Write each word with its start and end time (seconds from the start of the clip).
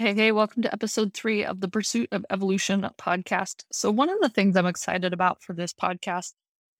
Hey, 0.00 0.14
hey, 0.14 0.32
welcome 0.32 0.62
to 0.62 0.72
episode 0.72 1.12
three 1.12 1.44
of 1.44 1.60
the 1.60 1.68
Pursuit 1.68 2.08
of 2.10 2.24
Evolution 2.30 2.88
podcast. 2.98 3.64
So, 3.70 3.90
one 3.90 4.08
of 4.08 4.18
the 4.22 4.30
things 4.30 4.56
I'm 4.56 4.64
excited 4.64 5.12
about 5.12 5.42
for 5.42 5.52
this 5.52 5.74
podcast 5.74 6.32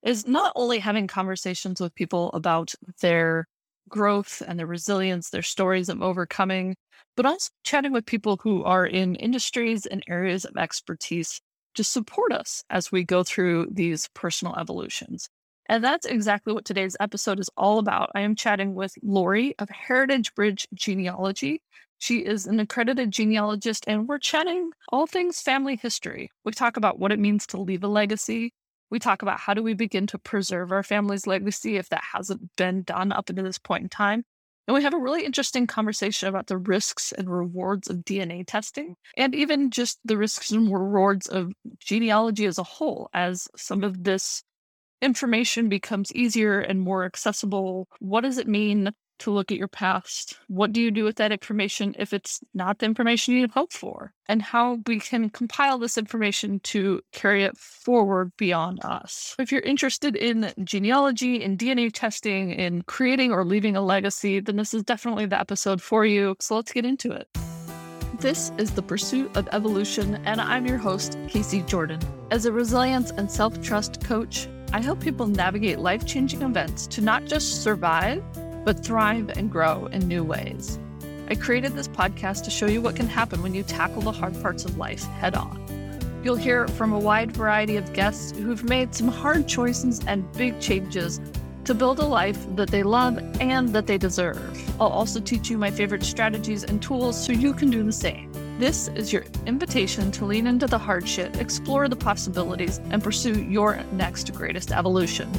is 0.03 0.27
not 0.27 0.53
only 0.57 0.79
having 0.79 1.07
conversations 1.07 1.83
with 1.83 1.95
people 1.95 2.31
about 2.33 2.73
their 3.03 3.47
growth 3.91 4.43
and 4.49 4.59
their 4.59 4.67
resilience, 4.67 5.29
their 5.29 5.43
stories 5.43 5.91
of 5.91 6.01
overcoming, 6.01 6.77
but 7.15 7.27
also 7.27 7.51
chatting 7.63 7.93
with 7.93 8.07
people 8.07 8.39
who 8.43 8.65
are 8.65 8.87
in 8.87 9.17
industries 9.17 9.85
and 9.85 10.03
areas 10.09 10.47
of 10.47 10.57
expertise 10.57 11.43
to 11.75 11.85
support 11.85 12.33
us 12.33 12.65
as 12.71 12.91
we 12.91 13.05
go 13.05 13.23
through 13.23 13.67
these 13.71 14.09
personal 14.15 14.57
evolutions. 14.57 15.29
And 15.69 15.85
that's 15.85 16.07
exactly 16.07 16.55
what 16.55 16.65
today's 16.65 16.97
episode 17.01 17.39
is 17.39 17.51
all 17.59 17.81
about. 17.81 18.13
I 18.15 18.23
am 18.23 18.35
chatting 18.35 18.75
with 18.75 18.95
Laurie 19.03 19.55
of 19.59 19.69
Heritage 19.69 20.35
Bridge 20.35 20.67
Genealogy. 20.73 21.61
She 22.01 22.21
is 22.21 22.47
an 22.47 22.59
accredited 22.59 23.11
genealogist, 23.11 23.85
and 23.87 24.09
we're 24.09 24.19
chatting 24.19 24.71
all 24.89 25.07
things 25.07 25.43
family 25.43 25.77
history. 25.77 26.31
We 26.45 26.53
talk 26.53 26.79
about 26.79 26.99
what 26.99 27.13
it 27.13 27.19
means 27.19 27.47
to 27.49 27.61
leave 27.61 27.85
a 27.85 27.89
legacy. 27.89 28.55
We 28.91 28.99
talk 28.99 29.21
about 29.21 29.39
how 29.39 29.53
do 29.53 29.63
we 29.63 29.75
begin 29.75 30.07
to 30.09 30.19
preserve 30.19 30.73
our 30.73 30.83
family's 30.83 31.27
legacy 31.27 31.77
if 31.77 31.91
that 31.91 32.03
hasn't 32.15 32.57
been 32.57 32.85
done 32.85 33.13
up 33.13 33.29
until 33.29 33.45
this 33.45 33.59
point 33.59 33.83
in 33.83 33.89
time. 33.91 34.25
And 34.67 34.75
we 34.75 34.83
have 34.83 34.95
a 34.95 34.99
really 34.99 35.27
interesting 35.27 35.67
conversation 35.67 36.27
about 36.27 36.47
the 36.47 36.57
risks 36.57 37.13
and 37.13 37.29
rewards 37.29 37.91
of 37.91 37.99
DNA 37.99 38.47
testing, 38.47 38.97
and 39.19 39.35
even 39.35 39.71
just 39.71 39.99
the 40.03 40.17
risks 40.17 40.51
and 40.51 40.73
rewards 40.73 41.27
of 41.27 41.53
genealogy 41.81 42.47
as 42.47 42.57
a 42.57 42.63
whole, 42.63 43.11
as 43.13 43.47
some 43.57 43.85
of 43.85 44.05
this 44.05 44.43
information 45.03 45.69
becomes 45.69 46.15
easier 46.15 46.61
and 46.61 46.81
more 46.81 47.05
accessible. 47.05 47.89
What 47.99 48.23
does 48.23 48.39
it 48.39 48.49
mean 48.49 48.91
to 49.21 49.31
look 49.31 49.51
at 49.51 49.59
your 49.59 49.69
past. 49.69 50.39
What 50.49 50.73
do 50.73 50.81
you 50.81 50.91
do 50.91 51.05
with 51.05 51.17
that 51.17 51.33
information 51.33 51.95
if 51.99 52.13
it's 52.13 52.41
not 52.55 52.79
the 52.79 52.87
information 52.87 53.35
you 53.35 53.49
hope 53.49 53.73
for? 53.73 54.13
And 54.29 54.43
how 54.43 54.79
we 54.87 55.01
can 55.01 55.31
compile 55.31 55.79
this 55.79 55.99
information 55.99 56.61
to 56.61 57.01
carry 57.13 57.45
it 57.45 57.57
forward 57.57 58.33
beyond 58.37 58.85
us. 58.85 59.35
If 59.39 59.51
you're 59.51 59.61
interested 59.63 60.15
in 60.17 60.53
genealogy, 60.63 61.43
in 61.43 61.57
DNA 61.57 61.91
testing, 61.93 62.51
in 62.51 62.83
creating 62.83 63.33
or 63.33 63.45
leaving 63.45 63.77
a 63.77 63.81
legacy, 63.81 64.41
then 64.41 64.57
this 64.57 64.75
is 64.75 64.83
definitely 64.83 65.27
the 65.27 65.41
episode 65.41 65.83
for 65.83 66.05
you. 66.05 66.37
So 66.41 66.57
let's 66.57 66.73
get 66.73 66.85
into 66.85 67.11
it. 67.13 67.29
This 68.21 68.53
is 68.59 68.73
The 68.73 68.83
Pursuit 68.83 69.35
of 69.35 69.49
Evolution, 69.51 70.17
and 70.27 70.43
I'm 70.43 70.67
your 70.67 70.77
host, 70.77 71.17
Casey 71.27 71.63
Jourdan. 71.63 72.05
As 72.31 72.45
a 72.45 72.53
resilience 72.53 73.11
and 73.13 73.31
self 73.31 73.63
trust 73.63 74.05
coach, 74.05 74.47
I 74.75 74.81
help 74.83 75.01
people 75.01 75.27
navigate 75.27 75.79
life 75.79 76.05
changing 76.05 76.43
events 76.43 76.87
to 76.89 77.01
not 77.01 77.25
just 77.25 77.63
survive, 77.63 78.23
but 78.65 78.85
thrive 78.85 79.31
and 79.37 79.51
grow 79.51 79.87
in 79.87 80.07
new 80.07 80.25
ways. 80.25 80.79
I 81.29 81.35
created 81.35 81.75
this 81.75 81.89
podcast 81.89 82.45
to 82.45 82.51
show 82.51 82.67
you 82.67 82.81
what 82.81 82.97
can 82.97 83.07
happen 83.07 83.43
when 83.43 83.55
you 83.55 83.63
tackle 83.63 84.03
the 84.03 84.13
hard 84.13 84.41
parts 84.43 84.65
of 84.65 84.77
life 84.77 85.05
head 85.05 85.35
on. 85.35 85.65
You'll 86.25 86.37
hear 86.37 86.69
from 86.69 86.93
a 86.93 86.99
wide 86.99 87.33
variety 87.33 87.77
of 87.77 87.93
guests 87.93 88.37
who've 88.37 88.65
made 88.65 88.95
some 88.95 89.09
hard 89.09 89.47
choices 89.47 90.01
and 90.07 90.31
big 90.33 90.61
changes 90.61 91.21
to 91.65 91.75
build 91.75 91.99
a 91.99 92.05
life 92.05 92.39
that 92.57 92.71
they 92.71 92.83
love 92.83 93.19
and 93.41 93.69
that 93.71 93.87
they 93.87 93.97
deserve. 93.97 94.81
I'll 94.81 94.89
also 94.89 95.21
teach 95.21 95.49
you 95.49 95.57
my 95.57 95.71
favorite 95.71 96.03
strategies 96.03 96.65
and 96.65 96.83
tools 96.83 97.23
so 97.23 97.33
you 97.33 97.55
can 97.55 97.71
do 97.71 97.83
the 97.85 97.93
same. 97.93 98.31
This 98.59 98.89
is 98.89 99.13
your 99.13 99.25
invitation 99.47 100.11
to 100.13 100.25
lean 100.27 100.47
into 100.47 100.67
the 100.67 100.79
hardship, 100.79 101.37
explore 101.37 101.89
the 101.89 101.97
possibilities, 101.97 102.79
and 102.91 103.03
pursue 103.03 103.43
your 103.45 103.83
next 103.93 104.35
greatest 104.35 104.73
evolution. 104.73 105.31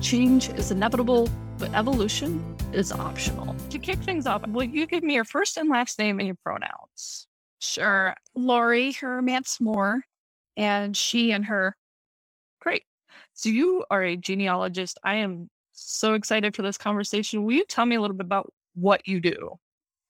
Change 0.00 0.50
is 0.50 0.70
inevitable, 0.70 1.30
but 1.62 1.72
evolution 1.74 2.42
is 2.72 2.90
optional. 2.90 3.54
To 3.70 3.78
kick 3.78 4.00
things 4.00 4.26
off, 4.26 4.44
will 4.48 4.64
you 4.64 4.84
give 4.84 5.04
me 5.04 5.14
your 5.14 5.24
first 5.24 5.56
and 5.56 5.68
last 5.70 5.96
name 5.96 6.18
and 6.18 6.26
your 6.26 6.36
pronouns? 6.42 7.28
Sure. 7.60 8.16
Laurie 8.34 8.92
Hermance 8.92 9.60
Moore 9.60 10.02
and 10.56 10.96
she 10.96 11.30
and 11.30 11.44
her. 11.44 11.76
Great. 12.60 12.82
So 13.34 13.48
you 13.48 13.84
are 13.92 14.02
a 14.02 14.16
genealogist. 14.16 14.98
I 15.04 15.14
am 15.14 15.48
so 15.70 16.14
excited 16.14 16.56
for 16.56 16.62
this 16.62 16.76
conversation. 16.76 17.44
Will 17.44 17.52
you 17.52 17.64
tell 17.66 17.86
me 17.86 17.94
a 17.94 18.00
little 18.00 18.16
bit 18.16 18.26
about 18.26 18.52
what 18.74 19.06
you 19.06 19.20
do? 19.20 19.56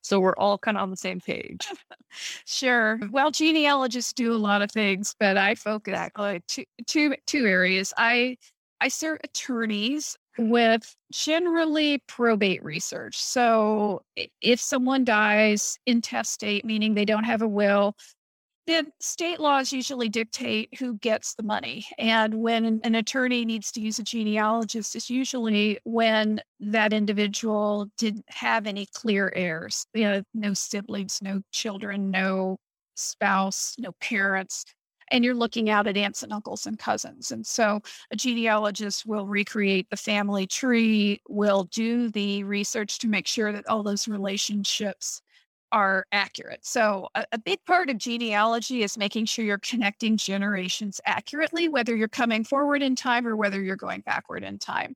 So 0.01 0.21
we're 0.21 0.37
all 0.37 0.57
kind 0.57 0.79
of 0.79 0.83
on 0.83 0.91
the 0.91 0.97
same 0.97 1.21
page. 1.21 1.69
sure. 2.47 2.99
Well, 3.11 3.31
genealogists 3.31 4.15
do 4.15 4.33
a 4.33 4.41
lot 4.41 4.63
of 4.63 4.71
things, 4.71 5.15
but 5.21 5.37
I 5.37 5.55
focus 5.55 6.09
on 6.17 6.41
two, 6.49 6.65
two, 6.87 7.15
two 7.27 7.45
areas. 7.45 7.93
I 7.99 8.39
I 8.81 8.89
serve 8.89 9.21
attorneys 9.23 10.17
with 10.39 10.95
generally 11.13 12.03
probate 12.07 12.63
research. 12.65 13.21
So 13.21 14.03
if 14.41 14.61
someone 14.61 15.05
dies 15.05 15.79
intestate, 15.87 16.65
meaning 16.65 16.95
they 16.95 17.05
don't 17.05 17.25
have 17.25 17.43
a 17.43 17.49
will, 17.49 17.97
then 18.67 18.93
state 19.01 19.41
laws 19.41 19.73
usually 19.73 20.09
dictate 20.09 20.69
who 20.79 20.97
gets 20.99 21.35
the 21.35 21.43
money. 21.43 21.85
And 21.99 22.35
when 22.35 22.81
an 22.85 22.95
attorney 22.95 23.45
needs 23.45 23.73
to 23.73 23.81
use 23.81 23.99
a 23.99 24.05
genealogist, 24.05 24.95
it's 24.95 25.11
usually 25.11 25.79
when 25.85 26.41
that 26.61 26.93
individual 26.93 27.89
didn't 27.99 28.25
have 28.29 28.67
any 28.67 28.87
clear 28.95 29.33
heirs, 29.35 29.87
you 29.95 30.05
know, 30.05 30.23
no 30.33 30.55
siblings, 30.55 31.19
no 31.21 31.43
children, 31.51 32.11
no 32.11 32.59
spouse, 32.95 33.75
no 33.79 33.93
parents 34.01 34.65
and 35.13 35.25
you're 35.25 35.35
looking 35.35 35.71
out 35.71 35.87
at 35.87 35.97
aunts 35.97 36.23
and 36.23 36.33
uncles 36.33 36.67
and 36.67 36.79
cousins. 36.79 37.31
And 37.31 37.47
so 37.47 37.81
a 38.11 38.17
genealogist 38.17 39.07
will 39.07 39.27
recreate 39.27 39.89
the 39.91 39.97
family 39.97 40.47
tree, 40.47 41.21
will 41.29 41.65
do 41.65 42.09
the 42.09 42.43
research 42.45 42.99
to 43.01 43.09
make 43.09 43.29
sure 43.29 43.53
that 43.53 43.69
all 43.69 43.83
those 43.83 44.09
relationships 44.09 45.21
are 45.71 46.07
accurate. 46.13 46.65
So, 46.65 47.09
a, 47.15 47.25
a, 47.33 47.39
big 47.39 47.65
part 47.65 47.89
of 47.89 47.97
genealogy 47.97 48.83
is 48.83 48.99
making 48.99 49.25
sure 49.25 49.43
you're 49.43 49.57
connecting 49.59 50.19
generations 50.19 51.01
accurately, 51.07 51.69
whether 51.69 51.97
you're 51.97 52.09
coming 52.09 52.45
forward 52.45 52.83
in 52.83 52.95
time 52.95 53.27
or 53.27 53.37
whether 53.37 53.61
you're 53.63 53.77
going 53.77 54.03
backward 54.03 54.45
in 54.45 54.59
time. 54.59 54.95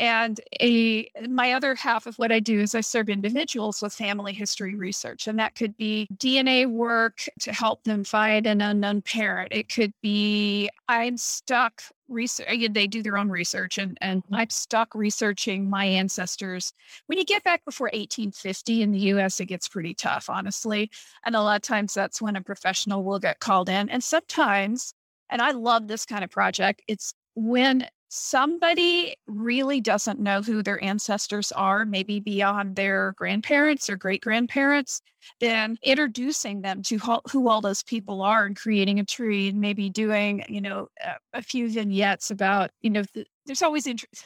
And 0.00 0.40
a 0.60 1.10
my 1.28 1.52
other 1.52 1.74
half 1.74 2.06
of 2.06 2.16
what 2.16 2.32
I 2.32 2.40
do 2.40 2.58
is 2.58 2.74
I 2.74 2.80
serve 2.80 3.10
individuals 3.10 3.82
with 3.82 3.92
family 3.92 4.32
history 4.32 4.74
research. 4.74 5.28
And 5.28 5.38
that 5.38 5.54
could 5.54 5.76
be 5.76 6.08
DNA 6.16 6.66
work 6.66 7.28
to 7.40 7.52
help 7.52 7.84
them 7.84 8.02
find 8.02 8.46
an 8.46 8.62
unknown 8.62 9.02
parent. 9.02 9.52
It 9.52 9.68
could 9.68 9.92
be 10.02 10.70
I'm 10.88 11.18
stuck 11.18 11.82
research 12.10 12.48
uh, 12.50 12.68
they 12.72 12.86
do 12.86 13.02
their 13.02 13.16
own 13.16 13.28
research 13.30 13.78
and, 13.78 13.96
and 14.00 14.24
i'm 14.32 14.50
stuck 14.50 14.92
researching 14.94 15.70
my 15.70 15.84
ancestors 15.84 16.72
when 17.06 17.18
you 17.18 17.24
get 17.24 17.44
back 17.44 17.64
before 17.64 17.86
1850 17.86 18.82
in 18.82 18.90
the 18.90 18.98
us 18.98 19.38
it 19.38 19.46
gets 19.46 19.68
pretty 19.68 19.94
tough 19.94 20.28
honestly 20.28 20.90
and 21.24 21.36
a 21.36 21.40
lot 21.40 21.56
of 21.56 21.62
times 21.62 21.94
that's 21.94 22.20
when 22.20 22.34
a 22.34 22.42
professional 22.42 23.04
will 23.04 23.20
get 23.20 23.38
called 23.38 23.68
in 23.68 23.88
and 23.88 24.02
sometimes 24.02 24.92
and 25.30 25.40
i 25.40 25.52
love 25.52 25.86
this 25.86 26.04
kind 26.04 26.24
of 26.24 26.30
project 26.30 26.82
it's 26.88 27.14
when 27.36 27.86
somebody 28.10 29.14
really 29.28 29.80
doesn't 29.80 30.18
know 30.18 30.42
who 30.42 30.62
their 30.62 30.82
ancestors 30.82 31.52
are, 31.52 31.86
maybe 31.86 32.18
beyond 32.18 32.74
their 32.74 33.12
grandparents 33.16 33.88
or 33.88 33.96
great 33.96 34.20
grandparents, 34.20 35.00
then 35.38 35.78
introducing 35.82 36.60
them 36.60 36.82
to 36.82 36.98
who 37.30 37.48
all 37.48 37.60
those 37.60 37.84
people 37.84 38.20
are 38.20 38.44
and 38.44 38.56
creating 38.56 38.98
a 38.98 39.04
tree 39.04 39.48
and 39.48 39.60
maybe 39.60 39.88
doing, 39.88 40.44
you 40.48 40.60
know, 40.60 40.88
a, 41.32 41.40
few 41.40 41.70
vignettes 41.70 42.32
about, 42.32 42.70
you 42.82 42.90
know, 42.90 43.04
the, 43.14 43.24
there's 43.46 43.62
always 43.62 43.86
interest. 43.86 44.24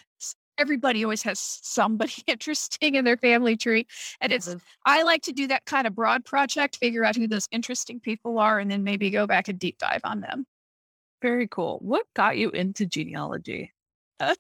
Everybody 0.57 1.05
always 1.05 1.23
has 1.23 1.39
somebody 1.39 2.15
interesting 2.27 2.95
in 2.95 3.05
their 3.05 3.19
family 3.19 3.57
tree. 3.57 3.87
And 4.21 4.33
it's, 4.33 4.49
mm-hmm. 4.49 4.59
I 4.87 5.03
like 5.03 5.23
to 5.23 5.33
do 5.33 5.47
that 5.49 5.67
kind 5.67 5.87
of 5.87 5.95
broad 5.95 6.25
project, 6.25 6.77
figure 6.77 7.05
out 7.05 7.17
who 7.17 7.29
those 7.29 7.49
interesting 7.51 8.01
people 8.01 8.39
are, 8.39 8.59
and 8.59 8.71
then 8.71 8.83
maybe 8.83 9.11
go 9.11 9.27
back 9.27 9.49
and 9.49 9.59
deep 9.59 9.77
dive 9.79 10.01
on 10.05 10.21
them. 10.21 10.47
Very 11.25 11.49
cool. 11.49 11.79
What 11.81 12.05
got 12.13 12.37
you 12.37 12.51
into 12.51 12.85
genealogy? 12.85 13.73
Uh, 14.21 14.35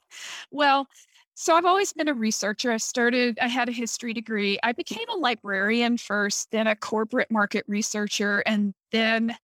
well, 0.50 0.86
so 1.32 1.56
I've 1.56 1.64
always 1.64 1.94
been 1.94 2.08
a 2.08 2.14
researcher. 2.14 2.70
I 2.70 2.76
started, 2.76 3.38
I 3.40 3.48
had 3.48 3.70
a 3.70 3.72
history 3.72 4.12
degree. 4.12 4.58
I 4.62 4.72
became 4.72 5.08
a 5.08 5.16
librarian 5.16 5.96
first, 5.96 6.50
then 6.50 6.66
a 6.66 6.76
corporate 6.76 7.30
market 7.30 7.64
researcher, 7.68 8.40
and 8.40 8.74
then 8.92 9.34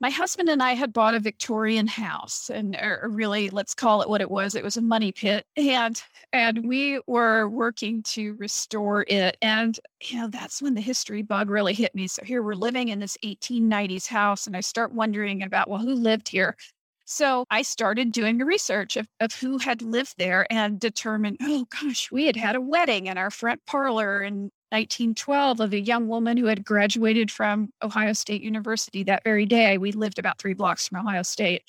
my 0.00 0.10
husband 0.10 0.48
and 0.48 0.62
I 0.62 0.72
had 0.72 0.92
bought 0.92 1.14
a 1.14 1.20
Victorian 1.20 1.86
house, 1.86 2.50
and 2.50 2.74
or 2.76 3.06
really, 3.10 3.50
let's 3.50 3.74
call 3.74 4.00
it 4.00 4.08
what 4.08 4.22
it 4.22 4.30
was. 4.30 4.54
It 4.54 4.64
was 4.64 4.76
a 4.78 4.82
money 4.82 5.12
pit, 5.12 5.46
and 5.56 6.02
and 6.32 6.66
we 6.66 7.00
were 7.06 7.48
working 7.48 8.02
to 8.04 8.34
restore 8.38 9.04
it. 9.08 9.36
And 9.42 9.78
you 10.02 10.18
know, 10.18 10.28
that's 10.28 10.62
when 10.62 10.74
the 10.74 10.80
history 10.80 11.22
bug 11.22 11.50
really 11.50 11.74
hit 11.74 11.94
me. 11.94 12.06
So 12.08 12.24
here 12.24 12.42
we're 12.42 12.54
living 12.54 12.88
in 12.88 12.98
this 12.98 13.18
1890s 13.24 14.06
house, 14.06 14.46
and 14.46 14.56
I 14.56 14.60
start 14.60 14.92
wondering 14.94 15.42
about 15.42 15.68
well, 15.68 15.80
who 15.80 15.94
lived 15.94 16.28
here? 16.28 16.56
So 17.04 17.44
I 17.50 17.62
started 17.62 18.12
doing 18.12 18.40
a 18.40 18.44
research 18.44 18.96
of, 18.96 19.08
of 19.18 19.34
who 19.34 19.58
had 19.58 19.82
lived 19.82 20.14
there 20.16 20.46
and 20.50 20.78
determined, 20.78 21.38
oh 21.42 21.66
gosh, 21.82 22.10
we 22.12 22.26
had 22.26 22.36
had 22.36 22.54
a 22.54 22.60
wedding 22.60 23.06
in 23.06 23.18
our 23.18 23.32
front 23.32 23.60
parlor 23.66 24.22
in 24.22 24.50
1912 24.72 25.60
of 25.60 25.72
a 25.72 25.80
young 25.80 26.08
woman 26.08 26.36
who 26.36 26.46
had 26.46 26.64
graduated 26.64 27.30
from 27.30 27.70
Ohio 27.82 28.12
State 28.12 28.42
University 28.42 29.02
that 29.04 29.24
very 29.24 29.46
day. 29.46 29.78
We 29.78 29.92
lived 29.92 30.18
about 30.18 30.38
three 30.38 30.54
blocks 30.54 30.88
from 30.88 31.06
Ohio 31.06 31.22
State. 31.22 31.62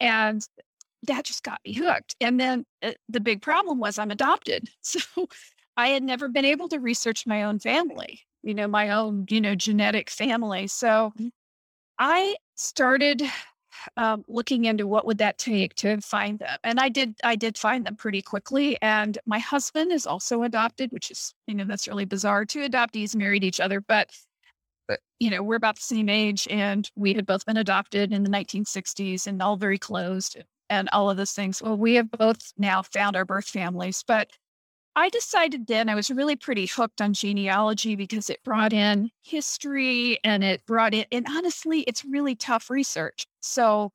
And 0.00 0.46
that 1.04 1.24
just 1.24 1.42
got 1.42 1.60
me 1.64 1.72
hooked. 1.74 2.16
And 2.20 2.38
then 2.40 2.64
uh, 2.82 2.92
the 3.08 3.20
big 3.20 3.42
problem 3.42 3.78
was 3.78 3.98
I'm 3.98 4.10
adopted. 4.10 4.68
So 4.82 5.00
I 5.76 5.88
had 5.88 6.02
never 6.02 6.28
been 6.28 6.44
able 6.44 6.68
to 6.68 6.78
research 6.78 7.26
my 7.26 7.44
own 7.44 7.58
family. 7.58 8.20
you 8.42 8.54
know, 8.54 8.68
my 8.68 8.90
own, 8.90 9.24
you 9.30 9.40
know, 9.40 9.54
genetic 9.54 10.10
family. 10.10 10.66
So 10.66 11.12
Mhm. 11.18 11.30
I 11.98 12.36
started 12.56 13.22
um, 13.96 14.24
looking 14.28 14.64
into 14.64 14.86
what 14.86 15.06
would 15.06 15.18
that 15.18 15.38
take 15.38 15.74
to 15.76 16.00
find 16.00 16.38
them, 16.38 16.58
and 16.64 16.80
I 16.80 16.88
did. 16.88 17.14
I 17.24 17.36
did 17.36 17.58
find 17.58 17.86
them 17.86 17.96
pretty 17.96 18.22
quickly. 18.22 18.78
And 18.82 19.18
my 19.26 19.38
husband 19.38 19.92
is 19.92 20.06
also 20.06 20.42
adopted, 20.42 20.92
which 20.92 21.10
is, 21.10 21.34
you 21.46 21.54
know, 21.54 21.64
that's 21.64 21.88
really 21.88 22.04
bizarre. 22.04 22.44
Two 22.44 22.60
adoptees 22.60 23.14
married 23.16 23.44
each 23.44 23.60
other, 23.60 23.80
but 23.80 24.10
you 25.18 25.30
know, 25.30 25.42
we're 25.42 25.56
about 25.56 25.76
the 25.76 25.82
same 25.82 26.08
age 26.08 26.48
and 26.50 26.90
we 26.96 27.14
had 27.14 27.24
both 27.26 27.46
been 27.46 27.56
adopted 27.56 28.12
in 28.12 28.24
the 28.24 28.30
1960s 28.30 29.26
and 29.26 29.40
all 29.40 29.56
very 29.56 29.78
closed 29.78 30.36
and 30.68 30.88
all 30.92 31.08
of 31.10 31.16
those 31.16 31.32
things. 31.32 31.62
Well, 31.62 31.76
we 31.76 31.94
have 31.94 32.10
both 32.10 32.52
now 32.58 32.82
found 32.82 33.14
our 33.14 33.24
birth 33.24 33.46
families, 33.46 34.02
but 34.06 34.30
I 34.94 35.08
decided 35.08 35.66
then 35.66 35.88
I 35.88 35.94
was 35.94 36.10
really 36.10 36.36
pretty 36.36 36.66
hooked 36.66 37.00
on 37.00 37.14
genealogy 37.14 37.96
because 37.96 38.28
it 38.28 38.42
brought 38.44 38.74
in 38.74 39.10
history 39.22 40.18
and 40.22 40.44
it 40.44 40.66
brought 40.66 40.92
in, 40.92 41.06
and 41.10 41.26
honestly, 41.30 41.80
it's 41.82 42.04
really 42.04 42.34
tough 42.34 42.68
research. 42.68 43.26
So 43.40 43.92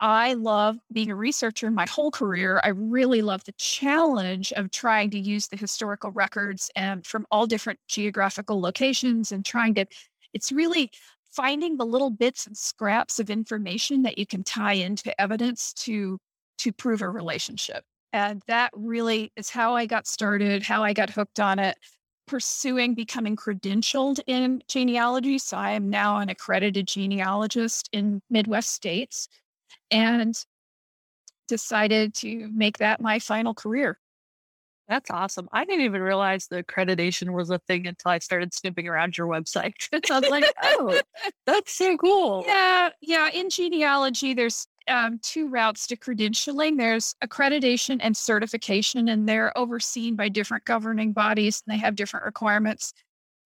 I 0.00 0.34
love 0.34 0.78
being 0.92 1.10
a 1.10 1.16
researcher 1.16 1.70
my 1.70 1.86
whole 1.86 2.10
career. 2.12 2.60
I 2.64 2.68
really 2.70 3.22
love 3.22 3.44
the 3.44 3.52
challenge 3.58 4.52
of 4.54 4.70
trying 4.70 5.10
to 5.10 5.18
use 5.20 5.48
the 5.48 5.56
historical 5.58 6.10
records 6.12 6.70
and 6.76 7.06
from 7.06 7.26
all 7.30 7.46
different 7.46 7.80
geographical 7.88 8.60
locations 8.60 9.32
and 9.32 9.44
trying 9.44 9.74
to, 9.76 9.86
it's 10.34 10.52
really 10.52 10.90
finding 11.32 11.76
the 11.78 11.86
little 11.86 12.10
bits 12.10 12.46
and 12.46 12.56
scraps 12.56 13.20
of 13.20 13.30
information 13.30 14.02
that 14.02 14.18
you 14.18 14.26
can 14.26 14.44
tie 14.44 14.74
into 14.74 15.18
evidence 15.20 15.72
to 15.74 16.18
to 16.58 16.72
prove 16.72 17.02
a 17.02 17.08
relationship. 17.08 17.84
And 18.12 18.42
that 18.46 18.70
really 18.74 19.32
is 19.36 19.50
how 19.50 19.76
I 19.76 19.86
got 19.86 20.06
started, 20.06 20.62
how 20.62 20.82
I 20.82 20.92
got 20.92 21.10
hooked 21.10 21.38
on 21.38 21.58
it, 21.58 21.78
pursuing 22.26 22.94
becoming 22.94 23.36
credentialed 23.36 24.20
in 24.26 24.62
genealogy. 24.68 25.38
So 25.38 25.56
I 25.56 25.72
am 25.72 25.90
now 25.90 26.18
an 26.18 26.28
accredited 26.28 26.88
genealogist 26.88 27.88
in 27.92 28.20
Midwest 28.30 28.70
states 28.70 29.28
and 29.90 30.34
decided 31.48 32.14
to 32.14 32.48
make 32.52 32.78
that 32.78 33.00
my 33.00 33.18
final 33.18 33.54
career. 33.54 33.98
That's 34.88 35.08
awesome. 35.08 35.48
I 35.52 35.64
didn't 35.64 35.84
even 35.84 36.02
realize 36.02 36.48
the 36.48 36.64
accreditation 36.64 37.32
was 37.32 37.48
a 37.50 37.58
thing 37.60 37.86
until 37.86 38.10
I 38.10 38.18
started 38.18 38.52
snooping 38.52 38.88
around 38.88 39.16
your 39.16 39.28
website. 39.28 39.74
I 40.10 40.18
was 40.18 40.28
like, 40.28 40.52
oh, 40.64 41.00
that's 41.46 41.72
so 41.72 41.96
cool. 41.96 42.42
Yeah, 42.44 42.90
yeah. 43.00 43.30
In 43.30 43.50
genealogy, 43.50 44.34
there's 44.34 44.66
um, 44.90 45.18
two 45.22 45.48
routes 45.48 45.86
to 45.86 45.96
credentialing. 45.96 46.76
There's 46.76 47.14
accreditation 47.24 47.98
and 48.00 48.16
certification, 48.16 49.08
and 49.08 49.28
they're 49.28 49.56
overseen 49.56 50.16
by 50.16 50.28
different 50.28 50.64
governing 50.64 51.12
bodies, 51.12 51.62
and 51.66 51.74
they 51.74 51.80
have 51.80 51.96
different 51.96 52.26
requirements. 52.26 52.92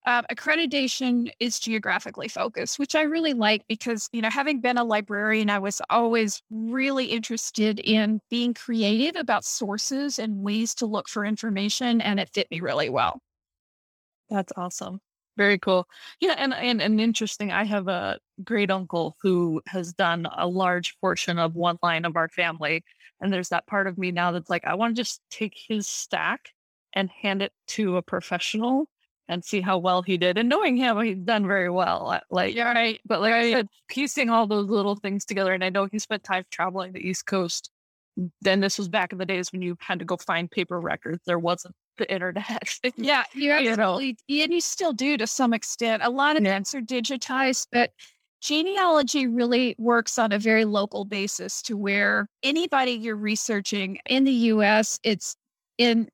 Uh, 0.07 0.23
accreditation 0.31 1.31
is 1.41 1.59
geographically 1.59 2.29
focused, 2.29 2.79
which 2.79 2.95
I 2.95 3.03
really 3.03 3.33
like 3.33 3.63
because, 3.69 4.09
you 4.13 4.21
know, 4.21 4.31
having 4.31 4.61
been 4.61 4.77
a 4.77 4.85
librarian, 4.85 5.49
I 5.49 5.59
was 5.59 5.81
always 5.89 6.43
really 6.51 7.07
interested 7.07 7.81
in 7.81 8.21
being 8.29 8.53
creative 8.53 9.17
about 9.19 9.45
sources 9.45 10.19
and 10.19 10.43
ways 10.43 10.75
to 10.77 10.87
look 10.87 11.09
for 11.09 11.25
information, 11.25 12.01
and 12.03 12.21
it 12.21 12.29
fit 12.35 12.51
me 12.51 12.61
really 12.61 12.91
well. 12.91 13.21
That's 14.29 14.53
awesome. 14.57 15.01
Very 15.37 15.59
cool. 15.59 15.89
Yeah, 16.21 16.35
and 16.39 16.55
and 16.55 16.81
and 16.81 17.01
interesting. 17.01 17.51
I 17.51 17.65
have 17.65 17.89
a 17.89 18.19
great 18.45 18.71
uncle 18.71 19.17
who 19.21 19.61
has 19.67 19.93
done 19.93 20.27
a 20.37 20.47
large 20.47 20.97
portion 21.01 21.39
of 21.39 21.57
one 21.57 21.79
line 21.83 22.05
of 22.05 22.17
our 22.17 22.29
family, 22.29 22.85
and 23.21 23.33
there's 23.33 23.49
that 23.49 23.67
part 23.67 23.87
of 23.89 23.99
me 23.99 24.13
now 24.13 24.31
that's 24.33 24.49
like, 24.51 24.65
I 24.65 24.75
want 24.75 24.95
to 24.95 25.01
just 25.03 25.21
take 25.31 25.55
his 25.69 25.89
stack 25.89 26.51
and 26.93 27.11
hand 27.11 27.43
it 27.43 27.53
to 27.69 27.97
a 27.97 28.03
professional 28.03 28.89
and 29.29 29.45
see 29.45 29.61
how 29.61 29.79
well 29.79 30.03
he 30.03 30.17
did. 30.19 30.39
And 30.39 30.49
knowing 30.49 30.77
him, 30.77 31.01
he's 31.01 31.17
done 31.19 31.47
very 31.47 31.71
well. 31.71 32.21
Like, 32.31 32.55
Yeah, 32.55 32.73
right. 32.73 33.01
but 33.07 33.21
like 33.21 33.33
I 33.33 33.51
said, 33.51 33.69
piecing 33.89 34.31
all 34.31 34.47
those 34.47 34.69
little 34.69 34.95
things 34.97 35.25
together, 35.25 35.53
and 35.53 35.65
I 35.65 35.71
know 35.71 35.87
he 35.87 35.99
spent 35.99 36.23
time 36.23 36.45
traveling 36.51 36.93
the 36.93 37.01
East 37.01 37.27
Coast. 37.27 37.71
Then 38.43 38.61
this 38.61 38.79
was 38.79 38.89
back 38.89 39.11
in 39.13 39.19
the 39.19 39.27
days 39.27 39.51
when 39.51 39.63
you 39.63 39.77
had 39.81 39.99
to 39.99 40.05
go 40.05 40.17
find 40.17 40.49
paper 40.49 40.79
records. 40.81 41.23
There 41.27 41.39
wasn't 41.39 41.75
the 41.99 42.11
internet. 42.13 42.79
Yeah, 42.97 43.25
you 43.35 43.55
You 43.55 43.77
know. 43.77 43.99
and 43.99 44.17
you 44.29 44.61
still 44.61 44.93
do 44.93 45.17
to 45.17 45.27
some 45.27 45.53
extent. 45.55 46.03
A 46.05 46.11
lot 46.11 46.37
of 46.37 46.43
Yeah. 46.43 46.55
things 46.55 46.75
are 46.75 46.81
digitized, 46.81 47.69
but 47.73 47.91
genealogy 48.41 49.27
really 49.27 49.75
works 49.79 50.19
on 50.19 50.33
a 50.33 50.39
very 50.39 50.65
local 50.65 51.05
basis 51.05 51.63
to 51.63 51.77
where 51.77 52.29
anybody 52.43 52.93
you're 52.93 53.17
researching 53.17 53.99
in 54.07 54.25
the 54.25 54.33
US, 54.53 54.99
it's 55.03 55.37
in, 55.79 56.09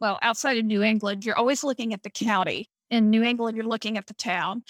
well, 0.00 0.18
outside 0.22 0.56
of 0.58 0.64
New 0.64 0.82
England, 0.82 1.24
you're 1.24 1.36
always 1.36 1.62
looking 1.62 1.92
at 1.92 2.02
the 2.02 2.10
county. 2.10 2.68
In 2.90 3.10
New 3.10 3.22
England, 3.22 3.56
you're 3.56 3.66
looking 3.66 3.98
at 3.98 4.06
the 4.06 4.14
town. 4.14 4.64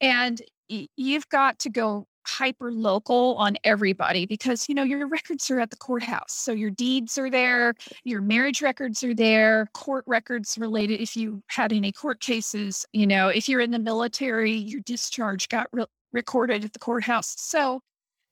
And 0.00 0.40
y- 0.70 0.86
you've 0.96 1.28
got 1.28 1.58
to 1.60 1.70
go 1.70 2.06
hyper 2.26 2.72
local 2.72 3.34
on 3.36 3.56
everybody 3.64 4.26
because, 4.26 4.68
you 4.68 4.74
know, 4.74 4.82
your 4.82 5.06
records 5.08 5.50
are 5.50 5.60
at 5.60 5.70
the 5.70 5.76
courthouse. 5.76 6.32
So 6.32 6.52
your 6.52 6.70
deeds 6.70 7.18
are 7.18 7.30
there, 7.30 7.74
your 8.04 8.20
marriage 8.20 8.62
records 8.62 9.02
are 9.04 9.14
there, 9.14 9.68
court 9.74 10.04
records 10.06 10.56
related 10.58 11.00
if 11.00 11.16
you 11.16 11.42
had 11.48 11.72
any 11.72 11.92
court 11.92 12.20
cases, 12.20 12.86
you 12.92 13.06
know, 13.06 13.28
if 13.28 13.48
you're 13.48 13.60
in 13.60 13.70
the 13.70 13.78
military, 13.78 14.52
your 14.52 14.80
discharge 14.80 15.48
got 15.48 15.68
re- 15.72 15.86
recorded 16.12 16.64
at 16.64 16.72
the 16.72 16.78
courthouse. 16.78 17.34
So 17.38 17.80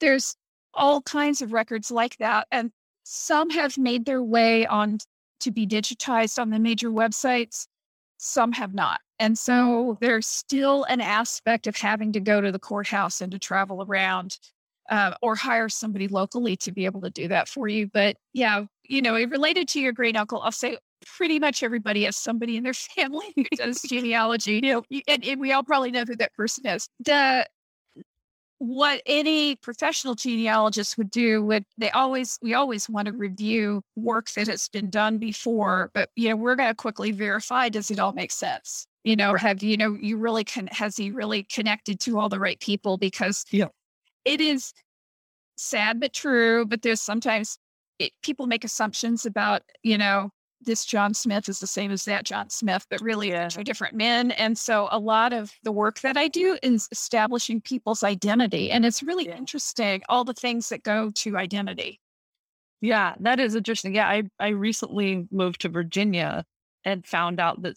there's 0.00 0.36
all 0.74 1.02
kinds 1.02 1.42
of 1.42 1.52
records 1.52 1.90
like 1.90 2.16
that 2.18 2.46
and 2.50 2.70
some 3.04 3.50
have 3.50 3.76
made 3.76 4.04
their 4.04 4.22
way 4.22 4.66
on 4.66 4.98
to 5.40 5.50
be 5.50 5.66
digitized 5.66 6.38
on 6.40 6.50
the 6.50 6.58
major 6.58 6.90
websites, 6.90 7.66
some 8.18 8.52
have 8.52 8.74
not. 8.74 9.00
And 9.22 9.38
so 9.38 9.96
there's 10.00 10.26
still 10.26 10.82
an 10.88 11.00
aspect 11.00 11.68
of 11.68 11.76
having 11.76 12.10
to 12.10 12.18
go 12.18 12.40
to 12.40 12.50
the 12.50 12.58
courthouse 12.58 13.20
and 13.20 13.30
to 13.30 13.38
travel 13.38 13.80
around 13.80 14.36
uh, 14.90 15.14
or 15.22 15.36
hire 15.36 15.68
somebody 15.68 16.08
locally 16.08 16.56
to 16.56 16.72
be 16.72 16.86
able 16.86 17.00
to 17.02 17.10
do 17.10 17.28
that 17.28 17.46
for 17.48 17.68
you. 17.68 17.86
But 17.86 18.16
yeah, 18.32 18.64
you 18.82 19.00
know, 19.00 19.14
related 19.14 19.68
to 19.68 19.80
your 19.80 19.92
great 19.92 20.16
uncle, 20.16 20.42
I'll 20.42 20.50
say 20.50 20.76
pretty 21.06 21.38
much 21.38 21.62
everybody 21.62 22.02
has 22.02 22.16
somebody 22.16 22.56
in 22.56 22.64
their 22.64 22.74
family 22.96 23.32
who 23.36 23.44
does 23.54 23.80
genealogy. 23.88 24.54
You 24.54 24.60
know, 24.62 24.82
and, 25.06 25.24
and 25.24 25.40
we 25.40 25.52
all 25.52 25.62
probably 25.62 25.92
know 25.92 26.02
who 26.04 26.16
that 26.16 26.34
person 26.34 26.66
is. 26.66 26.88
The 26.98 27.46
what 28.58 29.02
any 29.06 29.54
professional 29.54 30.16
genealogist 30.16 30.98
would 30.98 31.12
do 31.12 31.44
would 31.44 31.64
they 31.78 31.90
always 31.90 32.40
we 32.42 32.54
always 32.54 32.88
want 32.88 33.06
to 33.06 33.12
review 33.12 33.82
work 33.94 34.30
that 34.32 34.46
has 34.46 34.68
been 34.68 34.88
done 34.88 35.18
before 35.18 35.90
but 35.94 36.10
you 36.14 36.28
know 36.28 36.36
we're 36.36 36.54
going 36.54 36.68
to 36.68 36.74
quickly 36.74 37.10
verify 37.10 37.68
does 37.68 37.90
it 37.90 37.98
all 37.98 38.12
make 38.12 38.30
sense 38.30 38.86
you 39.04 39.16
know 39.16 39.34
have 39.34 39.62
you 39.62 39.76
know 39.76 39.96
you 40.00 40.16
really 40.16 40.44
can 40.44 40.66
has 40.68 40.96
he 40.96 41.10
really 41.10 41.42
connected 41.44 42.00
to 42.00 42.18
all 42.18 42.28
the 42.28 42.38
right 42.40 42.60
people 42.60 42.96
because 42.98 43.44
Yeah. 43.50 43.68
it 44.24 44.40
is 44.40 44.72
sad 45.56 46.00
but 46.00 46.12
true 46.12 46.66
but 46.66 46.82
there's 46.82 47.00
sometimes 47.02 47.58
it, 47.98 48.12
people 48.22 48.46
make 48.46 48.64
assumptions 48.64 49.26
about 49.26 49.62
you 49.82 49.98
know 49.98 50.30
this 50.64 50.84
John 50.84 51.12
Smith 51.12 51.48
is 51.48 51.58
the 51.58 51.66
same 51.66 51.90
as 51.90 52.04
that 52.04 52.24
John 52.24 52.48
Smith, 52.48 52.86
but 52.88 53.00
really 53.00 53.30
Yeah. 53.30 53.48
two 53.48 53.64
different 53.64 53.96
men. 53.96 54.30
And 54.30 54.56
so 54.56 54.86
a 54.92 54.98
lot 55.00 55.32
of 55.32 55.52
the 55.64 55.72
work 55.72 55.98
that 56.02 56.16
I 56.16 56.28
do 56.28 56.56
is 56.62 56.88
establishing 56.92 57.60
people's 57.60 58.04
identity. 58.04 58.70
And 58.70 58.86
it's 58.86 59.02
really 59.02 59.26
Yeah. 59.26 59.36
interesting, 59.36 60.02
all 60.08 60.22
the 60.24 60.32
things 60.34 60.68
that 60.68 60.84
go 60.84 61.10
to 61.10 61.36
identity. 61.36 62.00
Yeah, 62.80 63.14
that 63.20 63.40
is 63.40 63.54
interesting. 63.54 63.94
Yeah, 63.94 64.08
I 64.08 64.22
I 64.38 64.48
recently 64.48 65.26
moved 65.30 65.60
to 65.62 65.68
Virginia 65.68 66.44
and 66.84 67.06
found 67.06 67.40
out 67.40 67.62
that 67.62 67.76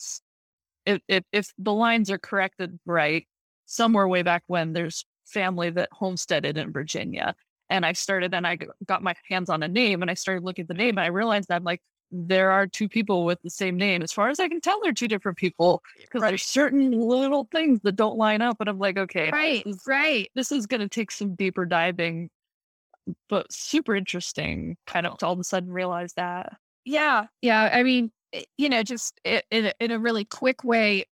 if 0.86 1.01
if, 1.08 1.24
if 1.32 1.51
the 1.58 1.74
lines 1.74 2.10
are 2.12 2.18
corrected 2.18 2.80
right, 2.86 3.27
somewhere 3.65 4.08
way 4.08 4.22
back 4.24 4.44
when 4.48 4.74
there's 4.74 5.06
family 5.25 5.70
that 5.72 5.89
homesteaded 5.92 6.58
in 6.58 6.72
Virginia, 6.72 7.36
and 7.70 7.86
I 7.86 7.94
started 7.94 8.34
and 8.34 8.46
I 8.46 8.58
got 8.86 9.01
my 9.04 9.15
hands 9.30 9.50
on 9.50 9.63
a 9.63 9.68
name 9.68 10.01
and 10.01 10.12
I 10.12 10.13
started 10.13 10.44
looking 10.44 10.63
at 10.63 10.68
the 10.68 10.74
name 10.75 10.98
and 10.98 11.01
I 11.01 11.08
realized 11.08 11.50
that 11.50 11.56
I'm 11.56 11.63
like 11.63 11.82
there 12.12 12.51
are 12.51 12.68
two 12.68 12.88
people 12.88 13.25
with 13.25 13.42
the 13.44 13.50
same 13.50 13.75
name. 13.77 14.04
As 14.04 14.12
far 14.13 14.30
as 14.30 14.39
I 14.39 14.48
can 14.48 14.62
tell, 14.62 14.80
they're 14.82 14.94
two 14.94 15.08
different 15.08 15.39
people 15.39 15.82
because 16.00 16.22
there's 16.22 16.44
certain 16.44 16.92
little 16.92 17.48
things 17.51 17.80
that 17.84 17.96
don't 17.96 18.15
line 18.18 18.42
up, 18.44 18.58
and 18.60 18.70
I'm 18.70 18.77
like, 18.77 18.98
okay, 18.98 19.32
Right, 19.32 19.63
this 19.65 19.75
is- 19.77 19.82
right. 19.88 20.30
this 20.36 20.51
is 20.51 20.68
going 20.68 20.82
to 20.82 20.88
take 20.88 21.10
some 21.12 21.34
deeper 21.36 21.65
diving, 21.65 22.30
but 23.27 23.51
super 23.51 23.96
interesting. 23.96 24.77
Kind 24.86 25.08
of 25.08 25.18
to 25.18 25.25
all 25.25 25.34
of 25.34 25.39
a 25.39 25.44
sudden 25.44 25.72
realize 25.72 26.13
that. 26.13 26.54
Yeah. 26.86 27.25
Yeah. 27.42 27.70
I 27.74 27.82
mean, 27.82 28.12
Eh, 28.34 28.44
you 28.58 28.70
know, 28.70 28.84
just 28.84 29.20
in 29.24 29.65
a, 29.67 29.74
in 29.79 29.91
a 29.91 30.00
really 30.00 30.25
quick 30.25 30.63
way, 30.63 31.05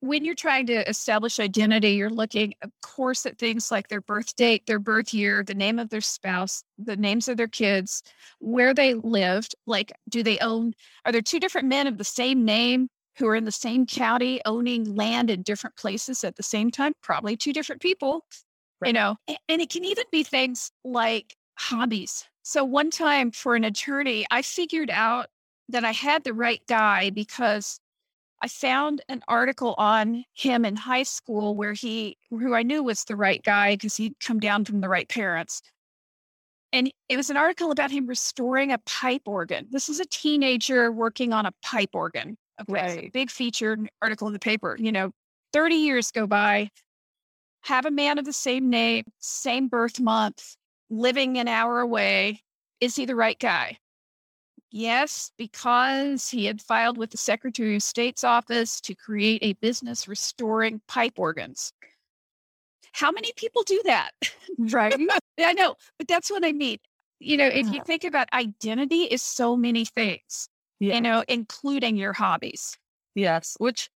when 0.00 0.24
you're 0.24 0.34
trying 0.34 0.66
to 0.66 0.88
establish 0.88 1.38
identity, 1.38 1.90
you're 1.90 2.10
looking, 2.10 2.54
of 2.62 2.70
course, 2.82 3.24
at 3.24 3.38
things 3.38 3.70
like 3.70 3.86
their 3.86 4.00
birth 4.00 4.34
date, 4.34 4.66
their 4.66 4.80
birth 4.80 5.14
year, 5.14 5.44
the 5.44 5.54
name 5.54 5.78
of 5.78 5.90
their 5.90 6.00
spouse, 6.00 6.64
the 6.76 6.96
names 6.96 7.28
of 7.28 7.36
their 7.36 7.46
kids, 7.46 8.02
where 8.40 8.74
they 8.74 8.94
lived. 8.94 9.54
Like, 9.64 9.92
do 10.08 10.24
they 10.24 10.38
own, 10.40 10.74
are 11.06 11.12
there 11.12 11.22
two 11.22 11.38
different 11.38 11.68
men 11.68 11.86
of 11.86 11.98
the 11.98 12.04
same 12.04 12.44
name 12.44 12.88
who 13.16 13.28
are 13.28 13.36
in 13.36 13.44
the 13.44 13.52
same 13.52 13.86
county 13.86 14.40
owning 14.44 14.96
land 14.96 15.30
in 15.30 15.42
different 15.42 15.76
places 15.76 16.24
at 16.24 16.34
the 16.34 16.42
same 16.42 16.72
time? 16.72 16.94
Probably 17.02 17.36
two 17.36 17.52
different 17.52 17.80
people, 17.80 18.24
you 18.84 18.92
know, 18.92 19.16
and 19.48 19.62
it 19.62 19.70
can 19.70 19.84
even 19.84 20.04
be 20.10 20.24
things 20.24 20.72
like 20.84 21.36
hobbies. 21.58 22.24
So, 22.42 22.64
one 22.64 22.90
time 22.90 23.30
for 23.30 23.54
an 23.54 23.62
attorney, 23.62 24.26
I 24.32 24.42
figured 24.42 24.90
out 24.90 25.28
that 25.72 25.84
I 25.84 25.92
had 25.92 26.24
the 26.24 26.32
right 26.34 26.62
guy 26.68 27.10
because 27.10 27.80
I 28.40 28.48
found 28.48 29.02
an 29.08 29.22
article 29.28 29.74
on 29.78 30.24
him 30.34 30.64
in 30.64 30.76
high 30.76 31.04
school 31.04 31.54
where 31.54 31.72
he, 31.74 32.16
who 32.30 32.54
I 32.54 32.62
knew 32.62 32.82
was 32.82 33.04
the 33.04 33.16
right 33.16 33.42
guy 33.42 33.74
because 33.76 33.96
he'd 33.96 34.18
come 34.20 34.40
down 34.40 34.64
from 34.64 34.80
the 34.80 34.88
right 34.88 35.08
parents. 35.08 35.62
And 36.72 36.90
it 37.08 37.16
was 37.16 37.30
an 37.30 37.36
article 37.36 37.70
about 37.70 37.90
him 37.90 38.06
restoring 38.06 38.72
a 38.72 38.78
pipe 38.78 39.22
organ. 39.26 39.66
This 39.70 39.88
is 39.88 40.00
a 40.00 40.06
teenager 40.06 40.90
working 40.90 41.32
on 41.32 41.46
a 41.46 41.52
pipe 41.62 41.90
organ. 41.92 42.36
Okay. 42.60 42.72
Right. 42.72 43.12
Big 43.12 43.30
featured 43.30 43.88
article 44.00 44.26
in 44.26 44.32
the 44.32 44.38
paper. 44.38 44.76
You 44.78 44.90
know, 44.90 45.12
30 45.52 45.74
years 45.76 46.10
go 46.10 46.26
by, 46.26 46.70
have 47.62 47.86
a 47.86 47.90
man 47.90 48.18
of 48.18 48.24
the 48.24 48.32
same 48.32 48.70
name, 48.70 49.04
same 49.18 49.68
birth 49.68 50.00
month, 50.00 50.56
living 50.90 51.38
an 51.38 51.46
hour 51.46 51.80
away. 51.80 52.42
Is 52.80 52.96
he 52.96 53.04
the 53.04 53.16
right 53.16 53.38
guy? 53.38 53.78
Yes, 54.74 55.30
because 55.36 56.30
he 56.30 56.46
had 56.46 56.62
filed 56.62 56.96
with 56.96 57.10
the 57.10 57.18
Secretary 57.18 57.76
of 57.76 57.82
State's 57.82 58.24
office 58.24 58.80
to 58.80 58.94
create 58.94 59.40
a 59.42 59.52
business 59.54 60.08
restoring 60.08 60.80
pipe 60.88 61.18
organs. 61.18 61.74
How 62.92 63.10
many 63.10 63.32
people 63.36 63.62
do 63.64 63.82
that? 63.84 64.12
Right. 64.58 64.94
I 65.38 65.52
know, 65.52 65.74
but 65.98 66.08
that's 66.08 66.30
what 66.30 66.44
I 66.44 66.52
mean. 66.52 66.78
You 67.20 67.36
know, 67.36 67.46
if 67.46 67.70
you 67.70 67.82
think 67.84 68.04
about 68.04 68.28
identity 68.32 69.02
is 69.02 69.22
so 69.22 69.56
many 69.56 69.84
things, 69.84 70.48
yeah. 70.80 70.94
you 70.94 71.00
know, 71.02 71.22
including 71.28 71.96
your 71.96 72.14
hobbies. 72.14 72.76
Yes, 73.14 73.54
which 73.58 73.90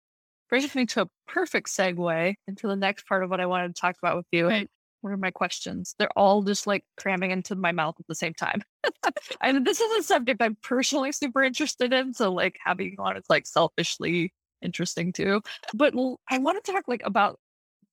brings 0.50 0.76
me 0.76 0.86
to 0.88 1.04
a 1.04 1.08
perfect 1.26 1.70
segue 1.70 2.36
into 2.48 2.68
the 2.68 2.76
next 2.76 3.08
part 3.08 3.24
of 3.24 3.30
what 3.30 3.40
I 3.40 3.46
wanted 3.46 3.76
to 3.76 3.82
talk 3.82 3.96
about 4.02 4.18
with 4.18 4.28
you. 4.32 4.48
Right. 4.48 4.70
What 5.06 5.14
are 5.14 5.18
my 5.18 5.30
questions? 5.30 5.94
They're 6.00 6.18
all 6.18 6.42
just 6.42 6.66
like 6.66 6.84
cramming 6.98 7.30
into 7.30 7.56
my 7.56 7.72
mouth 7.72 7.94
at 8.00 8.08
the 8.08 8.16
same 8.16 8.34
time. 8.34 8.64
and 9.42 9.64
this 9.64 9.80
is 9.80 10.00
a 10.00 10.02
subject 10.02 10.42
I'm 10.42 10.58
personally 10.64 11.12
super 11.12 11.44
interested 11.44 11.94
in. 11.94 12.12
So 12.16 12.34
like 12.34 12.58
having 12.66 12.96
on 12.98 13.16
it's 13.16 13.30
like 13.30 13.46
selfishly 13.46 14.34
interesting 14.64 15.14
too. 15.14 15.44
But 15.76 15.94
I 16.28 16.40
want 16.40 16.66
to 16.66 16.72
talk 16.72 16.86
like 16.88 17.04
about 17.06 17.40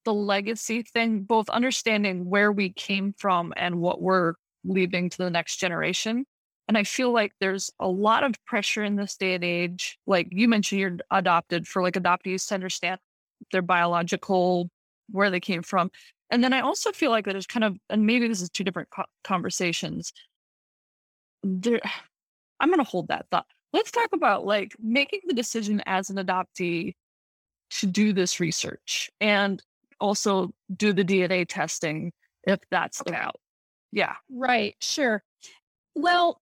the 0.07 0.14
legacy 0.14 0.85
thing, 0.85 1.25
both 1.25 1.50
understanding 1.50 2.31
where 2.31 2.50
we 2.50 2.73
came 2.73 3.12
from 3.19 3.52
and 3.59 3.83
what 3.83 4.00
we're 4.00 4.33
leaving 4.64 5.11
to 5.11 5.19
the 5.19 5.28
next 5.28 5.57
generation. 5.57 6.25
And 6.66 6.78
I 6.78 6.85
feel 6.85 7.12
like 7.12 7.33
there's 7.40 7.71
a 7.78 7.88
lot 7.88 8.25
of 8.25 8.42
pressure 8.47 8.85
in 8.85 8.97
this 8.97 9.19
day 9.19 9.35
and 9.35 9.45
age. 9.45 9.99
Like 10.07 10.28
you 10.31 10.49
mentioned, 10.49 10.81
you're 10.81 10.97
adopted 11.11 11.69
for 11.69 11.83
like 11.83 11.92
adoptees 11.92 12.49
to 12.49 12.54
understand 12.54 13.00
their 13.50 13.61
biological, 13.61 14.71
where 15.11 15.30
they 15.30 15.40
came 15.40 15.62
from. 15.62 15.90
And 16.30 16.42
then 16.42 16.52
I 16.52 16.61
also 16.61 16.92
feel 16.92 17.11
like 17.11 17.26
that 17.26 17.37
is 17.37 17.47
kind 17.47 17.64
of, 17.64 17.76
and 17.90 18.06
maybe 18.06 18.28
this 18.28 18.40
is 18.40 18.50
two 18.50 18.64
different 18.64 18.88
co- 18.90 19.04
conversations. 19.25 20.12
There, 21.42 21.80
I'm 22.61 22.68
going 22.68 22.78
to 22.78 22.88
hold 22.88 23.09
that 23.09 23.26
thought. 23.30 23.47
Let's 23.73 23.90
talk 23.90 24.11
about 24.12 24.44
like 24.44 24.76
making 24.80 25.21
the 25.26 25.35
decision 25.35 25.82
as 25.87 26.11
an 26.11 26.16
adoptee 26.16 26.94
to 27.78 27.87
do 27.87 28.12
this 28.12 28.38
research 28.38 29.11
and 29.21 29.62
also 29.99 30.50
do 30.75 30.92
the 30.92 31.04
DNA 31.04 31.47
testing 31.49 32.12
if 32.44 32.61
that's 32.71 33.00
okay. 33.00 33.14
out. 33.16 33.40
Yeah. 33.92 34.14
Right. 34.30 34.76
Sure. 34.80 35.23
Well, 35.94 36.40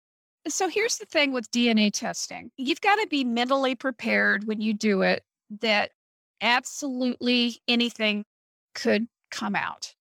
so 0.49 0.69
here's 0.69 0.97
the 0.97 1.07
thing 1.07 1.33
with 1.33 1.51
DNA 1.51 1.93
testing 1.93 2.51
you've 2.57 2.81
got 2.81 2.97
to 2.97 3.07
be 3.09 3.25
mentally 3.25 3.75
prepared 3.75 4.45
when 4.45 4.61
you 4.61 4.73
do 4.73 5.03
it 5.03 5.23
that 5.61 5.91
absolutely 6.41 7.61
anything 7.69 8.25
could 8.75 9.07
come 9.31 9.55
out. 9.55 9.95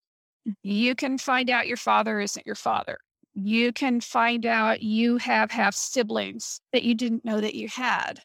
Mm. 0.48 0.56
You 0.64 0.96
can 0.96 1.18
find 1.18 1.50
out 1.50 1.68
your 1.68 1.78
father 1.78 2.20
isn't 2.20 2.46
your 2.46 2.56
father. 2.56 2.98
You 3.34 3.72
can 3.72 4.02
find 4.02 4.46
out 4.46 4.82
you 4.82 5.18
have 5.18 5.52
half 5.52 5.76
siblings 5.76 6.62
that 6.74 6.84
you 6.84 6.96
didn't 6.96 7.26
know 7.26 7.40
that 7.40 7.56
you 7.56 7.68
had. 7.68 8.20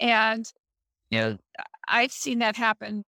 And 0.00 0.46
you 1.10 1.20
know, 1.20 1.36
I've 1.88 2.12
seen 2.12 2.40
that 2.40 2.56
happen 2.56 3.04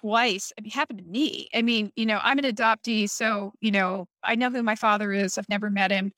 twice. 0.00 0.52
I 0.56 0.62
mean, 0.62 0.68
it 0.68 0.74
happened 0.74 1.00
to 1.00 1.04
me. 1.04 1.48
I 1.54 1.62
mean, 1.62 1.92
you 1.96 2.06
know, 2.06 2.20
I'm 2.22 2.38
an 2.38 2.44
adoptee, 2.44 3.08
so 3.08 3.52
you 3.60 3.70
know, 3.70 4.06
I 4.22 4.34
know 4.34 4.50
who 4.50 4.62
my 4.62 4.74
father 4.74 5.12
is. 5.12 5.38
I've 5.38 5.48
never 5.48 5.70
met 5.70 5.90
him, 5.90 6.12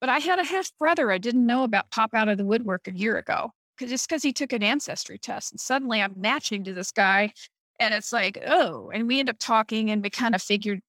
but 0.00 0.08
I 0.08 0.18
had 0.18 0.38
a 0.38 0.44
half 0.44 0.70
brother 0.78 1.10
I 1.10 1.18
didn't 1.18 1.46
know 1.46 1.64
about 1.64 1.90
pop 1.90 2.10
out 2.14 2.28
of 2.28 2.38
the 2.38 2.44
woodwork 2.44 2.88
a 2.88 2.96
year 2.96 3.16
ago, 3.16 3.50
just 3.78 4.08
because 4.08 4.22
he 4.22 4.32
took 4.32 4.52
an 4.52 4.62
ancestry 4.62 5.18
test, 5.18 5.52
and 5.52 5.60
suddenly 5.60 6.00
I'm 6.00 6.14
matching 6.16 6.64
to 6.64 6.74
this 6.74 6.92
guy 6.92 7.32
and 7.80 7.94
it's 7.94 8.12
like, 8.12 8.42
oh, 8.46 8.90
and 8.92 9.08
we 9.08 9.20
end 9.20 9.30
up 9.30 9.36
talking 9.38 9.90
and 9.90 10.02
we 10.02 10.10
kind 10.10 10.34
of 10.34 10.42
figured 10.42 10.80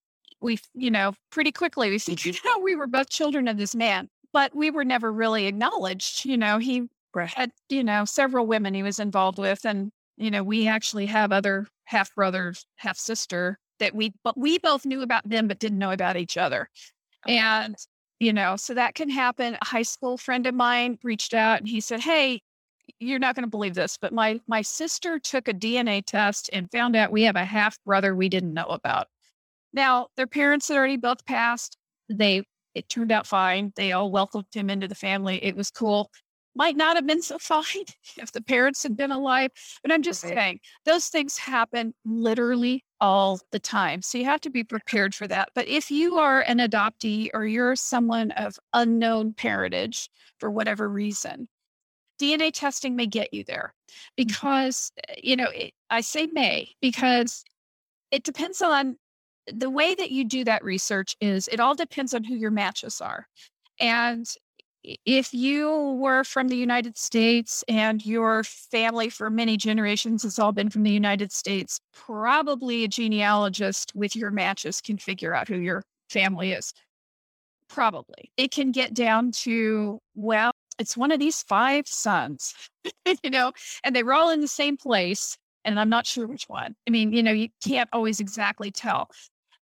we, 0.42 0.60
you 0.74 0.92
know, 0.92 1.14
pretty 1.32 1.52
quickly 1.52 1.90
we 1.90 2.00
figured 2.00 2.36
out 2.48 2.58
mm-hmm. 2.58 2.64
we 2.64 2.76
were 2.76 2.88
both 2.88 3.10
children 3.10 3.48
of 3.48 3.58
this 3.58 3.76
man, 3.76 4.10
but 4.34 4.56
we 4.56 4.70
were 4.70 4.86
never 4.86 5.12
really 5.12 5.48
acknowledged. 5.48 6.26
You 6.26 6.38
know, 6.38 6.58
he 6.58 6.88
had, 7.16 7.52
you 7.70 7.84
know, 7.84 8.06
several 8.06 8.46
women 8.46 8.74
he 8.74 8.84
was 8.84 9.00
involved 9.00 9.38
with. 9.38 9.66
And, 9.66 9.92
you 10.18 10.30
know, 10.32 10.44
we 10.44 10.68
actually 10.68 11.06
have 11.08 11.32
other 11.32 11.68
half 11.86 12.14
brothers, 12.16 12.66
half 12.76 12.98
sister 12.98 13.58
that 13.80 13.96
we, 13.96 14.14
but 14.24 14.38
we 14.38 14.60
both 14.60 14.86
knew 14.86 15.02
about 15.02 15.28
them, 15.28 15.48
but 15.48 15.60
didn't 15.60 15.80
know 15.80 15.92
about 15.92 16.18
each 16.18 16.38
other. 16.38 16.70
Uh-huh. 17.28 17.32
And, 17.32 17.76
you 18.20 18.34
know, 18.34 18.56
so 18.56 18.74
that 18.74 18.96
can 18.96 19.10
happen. 19.10 19.58
A 19.62 19.66
high 19.66 19.82
school 19.84 20.18
friend 20.18 20.46
of 20.46 20.56
mine 20.56 20.98
reached 21.04 21.34
out 21.34 21.60
and 21.60 21.68
he 21.68 21.82
said, 21.82 22.00
Hey, 22.00 22.42
you're 23.00 23.20
not 23.20 23.36
going 23.36 23.44
to 23.44 23.50
believe 23.50 23.76
this, 23.76 23.98
but 23.98 24.14
my 24.14 24.40
my 24.48 24.62
sister 24.62 25.20
took 25.20 25.48
a 25.48 25.54
DNA 25.54 26.04
test 26.06 26.50
and 26.54 26.72
found 26.72 26.96
out 26.96 27.12
we 27.12 27.24
have 27.24 27.36
a 27.36 27.46
half 27.46 27.82
brother 27.84 28.16
we 28.16 28.30
didn't 28.30 28.54
know 28.54 28.66
about. 28.66 29.08
Now, 29.74 30.08
their 30.16 30.28
parents 30.28 30.68
had 30.68 30.78
already 30.78 30.98
both 30.98 31.26
passed. 31.26 31.78
They 32.10 32.44
it 32.74 32.90
turned 32.90 33.12
out 33.12 33.26
fine. 33.26 33.72
They 33.76 33.94
all 33.94 34.12
welcomed 34.12 34.48
him 34.54 34.70
into 34.70 34.88
the 34.88 34.96
family. 34.96 35.44
It 35.44 35.56
was 35.56 35.72
cool. 35.72 36.12
Might 36.58 36.78
not 36.78 36.96
have 36.96 37.08
been 37.08 37.22
so 37.22 37.38
fine 37.40 37.86
if 38.18 38.32
the 38.32 38.42
parents 38.42 38.84
had 38.84 38.96
been 38.96 39.12
alive, 39.12 39.52
but 39.82 39.92
I'm 39.92 40.02
just 40.02 40.22
saying 40.22 40.60
those 40.86 41.08
things 41.08 41.38
happen 41.38 41.94
literally 42.06 42.84
all 43.02 43.40
the 43.52 43.60
time. 43.60 44.02
So 44.02 44.18
you 44.18 44.26
have 44.26 44.42
to 44.42 44.50
be 44.50 44.64
prepared 44.64 45.14
for 45.14 45.28
that. 45.28 45.50
But 45.54 45.68
if 45.68 45.92
you 45.92 46.18
are 46.18 46.42
an 46.42 46.60
adoptee 46.60 47.30
or 47.34 47.46
you're 47.46 47.76
someone 47.76 48.32
of 48.32 48.58
unknown 48.74 49.34
parentage 49.34 50.10
for 50.40 50.50
whatever 50.50 50.88
reason, 50.88 51.48
DNA 52.20 52.52
testing 52.54 52.96
may 52.96 53.08
get 53.08 53.34
you 53.34 53.44
there 53.44 53.74
mm-hmm. 53.90 54.14
because, 54.16 54.92
eh, 55.10 55.16
you 55.24 55.36
know, 55.36 55.50
it, 55.54 55.74
I 55.90 56.02
say 56.02 56.28
may 56.28 56.70
because 56.82 57.44
it 58.12 58.24
depends 58.24 58.62
on 58.62 58.98
the 59.48 59.70
way 59.70 59.94
that 59.96 60.12
you 60.12 60.26
do 60.26 60.44
that 60.44 60.64
research 60.64 61.16
is 61.22 61.48
it 61.50 61.60
all 61.60 61.76
depends 61.76 62.14
on 62.14 62.24
who 62.24 62.36
your 62.36 62.52
matches 62.52 63.02
are. 63.02 63.28
And 63.80 64.28
if 65.06 65.34
you 65.34 65.98
were 66.00 66.24
from 66.24 66.48
the 66.48 66.58
United 66.58 66.98
States 66.98 67.64
and 67.68 68.06
your 68.06 68.44
family 68.44 69.10
for 69.10 69.30
many 69.30 69.58
generations 69.58 70.24
has 70.24 70.38
all 70.38 70.52
been 70.52 70.70
from 70.70 70.84
the 70.84 70.92
United 70.92 71.32
States, 71.32 71.80
probably 71.94 72.84
a 72.84 72.88
genealogist 72.88 73.92
with 73.96 74.16
your 74.16 74.32
matches 74.32 74.82
can 74.82 74.98
figure 74.98 75.34
out 75.34 75.48
who 75.48 75.58
your 75.58 75.84
family 76.10 76.52
is. 76.52 76.74
Probably. 77.68 78.32
It 78.38 78.52
can 78.52 78.72
get 78.72 78.94
down 78.94 79.32
to, 79.32 80.00
well, 80.14 80.52
it's 80.80 80.98
one 80.98 81.12
of 81.12 81.20
these 81.20 81.44
five 81.44 81.88
sons, 81.88 82.54
you 83.24 83.30
know, 83.30 83.52
and 83.84 83.96
they 83.96 84.04
were 84.04 84.14
all 84.14 84.30
in 84.30 84.42
the 84.42 84.48
same 84.48 84.78
place. 84.78 85.38
And 85.64 85.80
I'm 85.80 85.90
not 85.90 86.06
sure 86.06 86.28
which 86.28 86.46
one. 86.48 86.76
I 86.88 86.92
mean, 86.92 87.12
you 87.12 87.24
know, 87.24 87.32
you 87.32 87.50
can't 87.66 87.90
always 87.92 88.20
exactly 88.20 88.70
tell. 88.70 89.10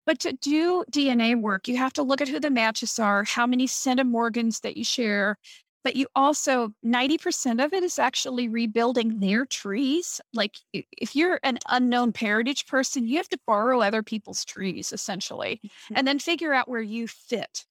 But 0.04 0.18
to 0.20 0.32
do 0.32 0.84
DNA 0.90 1.40
work, 1.40 1.68
you 1.68 1.76
have 1.76 1.92
to 1.92 2.02
look 2.02 2.20
at 2.20 2.28
who 2.28 2.40
the 2.40 2.50
matches 2.50 2.98
are, 2.98 3.22
how 3.22 3.46
many 3.46 3.66
centimorgans 3.66 4.60
that 4.62 4.76
you 4.76 4.84
share. 4.84 5.38
But 5.84 5.96
you 5.96 6.06
also, 6.14 6.72
90% 6.84 7.64
of 7.64 7.72
it 7.72 7.82
is 7.82 7.98
actually 7.98 8.48
rebuilding 8.48 9.20
their 9.20 9.44
trees. 9.46 10.20
Like 10.32 10.56
if 10.72 11.16
you're 11.16 11.40
an 11.42 11.58
unknown 11.68 12.12
parentage 12.12 12.66
person, 12.66 13.06
you 13.06 13.16
have 13.16 13.28
to 13.30 13.38
borrow 13.46 13.80
other 13.80 14.02
people's 14.02 14.44
trees 14.44 14.92
essentially, 14.92 15.60
mm-hmm. 15.64 15.94
and 15.96 16.06
then 16.06 16.18
figure 16.18 16.52
out 16.52 16.68
where 16.68 16.82
you 16.82 17.08
fit. 17.08 17.64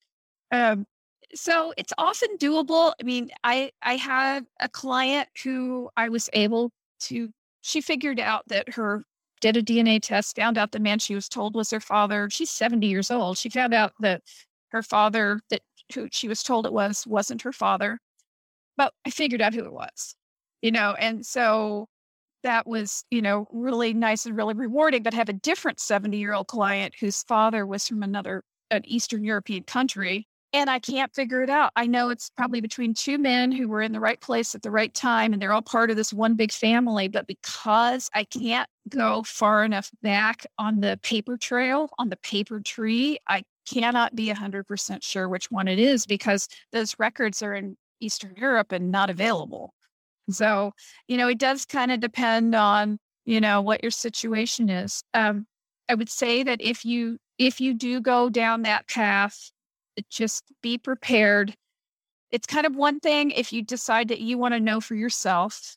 Um, 0.51 0.85
so 1.35 1.73
it's 1.77 1.93
often 1.97 2.37
doable. 2.37 2.93
I 2.99 3.03
mean, 3.03 3.29
I 3.43 3.71
I 3.81 3.95
had 3.95 4.45
a 4.59 4.69
client 4.69 5.29
who 5.43 5.89
I 5.97 6.09
was 6.09 6.29
able 6.33 6.71
to 7.01 7.29
she 7.61 7.81
figured 7.81 8.19
out 8.19 8.43
that 8.47 8.73
her 8.73 9.03
did 9.41 9.57
a 9.57 9.63
DNA 9.63 10.01
test, 10.01 10.35
found 10.35 10.57
out 10.57 10.71
the 10.71 10.79
man 10.79 10.99
she 10.99 11.15
was 11.15 11.27
told 11.29 11.55
was 11.55 11.71
her 11.71 11.79
father. 11.79 12.29
She's 12.29 12.49
70 12.51 12.87
years 12.87 13.11
old. 13.11 13.37
She 13.37 13.49
found 13.49 13.73
out 13.73 13.93
that 13.99 14.21
her 14.69 14.83
father 14.83 15.41
that 15.49 15.61
who 15.93 16.07
she 16.11 16.27
was 16.27 16.43
told 16.43 16.65
it 16.65 16.73
was 16.73 17.05
wasn't 17.07 17.41
her 17.43 17.53
father. 17.53 17.99
But 18.77 18.93
I 19.05 19.09
figured 19.11 19.41
out 19.41 19.53
who 19.53 19.65
it 19.65 19.73
was. 19.73 20.15
You 20.61 20.71
know, 20.71 20.95
and 20.99 21.25
so 21.25 21.87
that 22.43 22.67
was, 22.67 23.03
you 23.11 23.21
know, 23.21 23.47
really 23.51 23.93
nice 23.93 24.25
and 24.25 24.35
really 24.37 24.53
rewarding, 24.53 25.03
but 25.03 25.13
have 25.13 25.29
a 25.29 25.33
different 25.33 25.79
70 25.79 26.17
year 26.17 26.33
old 26.33 26.47
client 26.47 26.95
whose 26.99 27.23
father 27.23 27.65
was 27.65 27.87
from 27.87 28.03
another 28.03 28.43
an 28.71 28.83
Eastern 28.85 29.23
European 29.23 29.63
country 29.63 30.27
and 30.53 30.69
I 30.69 30.79
can't 30.79 31.13
figure 31.13 31.41
it 31.41 31.49
out. 31.49 31.71
I 31.75 31.87
know 31.87 32.09
it's 32.09 32.29
probably 32.35 32.61
between 32.61 32.93
two 32.93 33.17
men 33.17 33.51
who 33.51 33.67
were 33.67 33.81
in 33.81 33.93
the 33.93 33.99
right 33.99 34.19
place 34.19 34.53
at 34.53 34.61
the 34.61 34.71
right 34.71 34.93
time 34.93 35.33
and 35.33 35.41
they're 35.41 35.53
all 35.53 35.61
part 35.61 35.89
of 35.89 35.95
this 35.95 36.11
one 36.11 36.35
big 36.35 36.51
family. 36.51 37.07
But 37.07 37.27
because 37.27 38.09
I 38.13 38.25
can't 38.25 38.67
go 38.89 39.23
far 39.23 39.63
enough 39.63 39.89
back 40.01 40.45
on 40.57 40.81
the 40.81 40.99
paper 41.03 41.37
trail, 41.37 41.89
on 41.97 42.09
the 42.09 42.17
paper 42.17 42.59
tree, 42.59 43.17
I 43.27 43.43
cannot 43.69 44.15
be 44.15 44.27
100% 44.27 45.03
sure 45.03 45.29
which 45.29 45.49
one 45.49 45.67
it 45.67 45.79
is 45.79 46.05
because 46.05 46.47
those 46.71 46.95
records 46.99 47.41
are 47.41 47.53
in 47.53 47.77
Eastern 48.01 48.33
Europe 48.35 48.71
and 48.71 48.91
not 48.91 49.09
available. 49.09 49.73
So, 50.29 50.71
you 51.07 51.17
know, 51.17 51.27
it 51.27 51.37
does 51.37 51.65
kind 51.65 51.91
of 51.91 51.99
depend 51.99 52.55
on, 52.55 52.99
you 53.25 53.39
know, 53.39 53.61
what 53.61 53.83
your 53.83 53.91
situation 53.91 54.69
is. 54.69 55.03
Um, 55.13 55.45
I 55.87 55.95
would 55.95 56.09
say 56.09 56.43
that 56.43 56.61
if 56.61 56.85
you 56.85 57.17
if 57.37 57.59
you 57.59 57.73
do 57.73 58.01
go 58.01 58.29
down 58.29 58.61
that 58.63 58.87
path, 58.87 59.51
just 60.09 60.43
be 60.61 60.77
prepared. 60.77 61.55
It's 62.31 62.47
kind 62.47 62.65
of 62.65 62.75
one 62.75 62.99
thing 62.99 63.31
if 63.31 63.51
you 63.51 63.61
decide 63.61 64.07
that 64.07 64.21
you 64.21 64.37
want 64.37 64.53
to 64.53 64.59
know 64.59 64.79
for 64.79 64.95
yourself. 64.95 65.75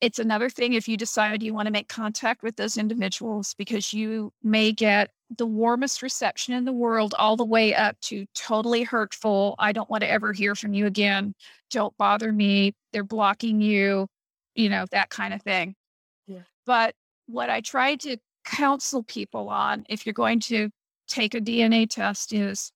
It's 0.00 0.18
another 0.18 0.50
thing 0.50 0.72
if 0.72 0.88
you 0.88 0.96
decide 0.96 1.42
you 1.42 1.54
want 1.54 1.66
to 1.66 1.72
make 1.72 1.88
contact 1.88 2.42
with 2.42 2.56
those 2.56 2.76
individuals 2.76 3.54
because 3.56 3.92
you 3.92 4.32
may 4.42 4.72
get 4.72 5.10
the 5.38 5.46
warmest 5.46 6.02
reception 6.02 6.54
in 6.54 6.64
the 6.64 6.72
world, 6.72 7.14
all 7.18 7.36
the 7.36 7.44
way 7.44 7.74
up 7.74 8.00
to 8.00 8.26
totally 8.34 8.82
hurtful. 8.82 9.54
I 9.58 9.72
don't 9.72 9.88
want 9.88 10.02
to 10.02 10.10
ever 10.10 10.32
hear 10.32 10.54
from 10.54 10.74
you 10.74 10.86
again. 10.86 11.34
Don't 11.70 11.96
bother 11.98 12.32
me. 12.32 12.74
They're 12.92 13.04
blocking 13.04 13.60
you, 13.60 14.08
you 14.54 14.68
know, 14.68 14.86
that 14.90 15.10
kind 15.10 15.32
of 15.32 15.42
thing. 15.42 15.76
Yeah. 16.26 16.42
But 16.66 16.94
what 17.26 17.48
I 17.48 17.60
try 17.60 17.94
to 17.96 18.16
counsel 18.44 19.02
people 19.04 19.48
on 19.48 19.86
if 19.88 20.04
you're 20.04 20.12
going 20.12 20.40
to 20.40 20.70
take 21.06 21.34
a 21.34 21.40
DNA 21.40 21.88
test 21.88 22.32
is, 22.32 22.72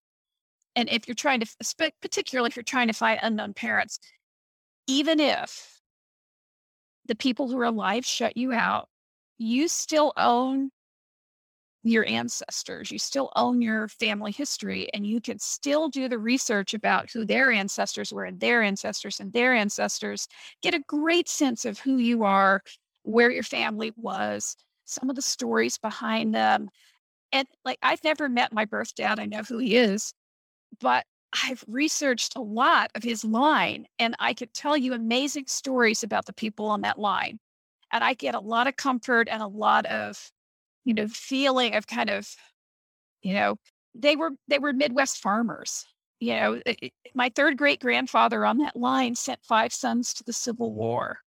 and 0.76 0.88
if 0.90 1.08
you're 1.08 1.14
trying 1.14 1.40
to, 1.40 1.92
particularly 2.02 2.48
if 2.48 2.56
you're 2.56 2.62
trying 2.62 2.88
to 2.88 2.92
find 2.92 3.18
unknown 3.22 3.54
parents, 3.54 3.98
even 4.86 5.18
if 5.18 5.80
the 7.06 7.16
people 7.16 7.48
who 7.48 7.58
are 7.58 7.64
alive 7.64 8.04
shut 8.04 8.36
you 8.36 8.52
out, 8.52 8.88
you 9.38 9.68
still 9.68 10.12
own 10.16 10.70
your 11.82 12.06
ancestors. 12.08 12.90
You 12.90 12.98
still 12.98 13.30
own 13.36 13.62
your 13.62 13.88
family 13.88 14.32
history, 14.32 14.88
and 14.92 15.06
you 15.06 15.20
can 15.20 15.38
still 15.38 15.88
do 15.88 16.08
the 16.08 16.18
research 16.18 16.74
about 16.74 17.10
who 17.10 17.24
their 17.24 17.52
ancestors 17.52 18.12
were 18.12 18.24
and 18.24 18.40
their 18.40 18.62
ancestors 18.62 19.20
and 19.20 19.32
their 19.32 19.54
ancestors. 19.54 20.26
Get 20.62 20.74
a 20.74 20.82
great 20.88 21.28
sense 21.28 21.64
of 21.64 21.78
who 21.78 21.98
you 21.98 22.24
are, 22.24 22.60
where 23.04 23.30
your 23.30 23.44
family 23.44 23.92
was, 23.96 24.56
some 24.84 25.08
of 25.08 25.16
the 25.16 25.22
stories 25.22 25.78
behind 25.78 26.34
them. 26.34 26.68
And 27.32 27.46
like, 27.64 27.78
I've 27.82 28.02
never 28.02 28.28
met 28.28 28.52
my 28.52 28.64
birth 28.64 28.94
dad, 28.96 29.20
I 29.20 29.26
know 29.26 29.42
who 29.42 29.58
he 29.58 29.76
is, 29.76 30.12
but 30.80 31.04
I've 31.44 31.64
researched 31.68 32.36
a 32.36 32.40
lot 32.40 32.90
of 32.94 33.02
his 33.02 33.24
line, 33.24 33.86
and 33.98 34.14
I 34.18 34.34
could 34.34 34.54
tell 34.54 34.76
you 34.76 34.94
amazing 34.94 35.46
stories 35.46 36.02
about 36.02 36.26
the 36.26 36.32
people 36.32 36.66
on 36.66 36.82
that 36.82 36.98
line. 36.98 37.38
And 37.92 38.02
I 38.02 38.14
get 38.14 38.34
a 38.34 38.40
lot 38.40 38.66
of 38.66 38.76
comfort 38.76 39.28
and 39.30 39.42
a 39.42 39.46
lot 39.46 39.86
of 39.86 40.32
you 40.86 40.94
know, 40.94 41.08
feeling 41.08 41.74
of 41.74 41.86
kind 41.86 42.08
of, 42.08 42.34
you 43.20 43.34
know, 43.34 43.56
they 43.94 44.16
were 44.16 44.30
they 44.48 44.58
were 44.58 44.72
Midwest 44.72 45.18
farmers. 45.18 45.84
You 46.20 46.34
know, 46.36 46.62
it, 46.64 46.92
my 47.14 47.30
third 47.34 47.58
great 47.58 47.80
grandfather 47.80 48.46
on 48.46 48.58
that 48.58 48.76
line 48.76 49.16
sent 49.16 49.44
five 49.44 49.72
sons 49.72 50.14
to 50.14 50.24
the 50.24 50.32
Civil 50.32 50.72
War, 50.72 51.18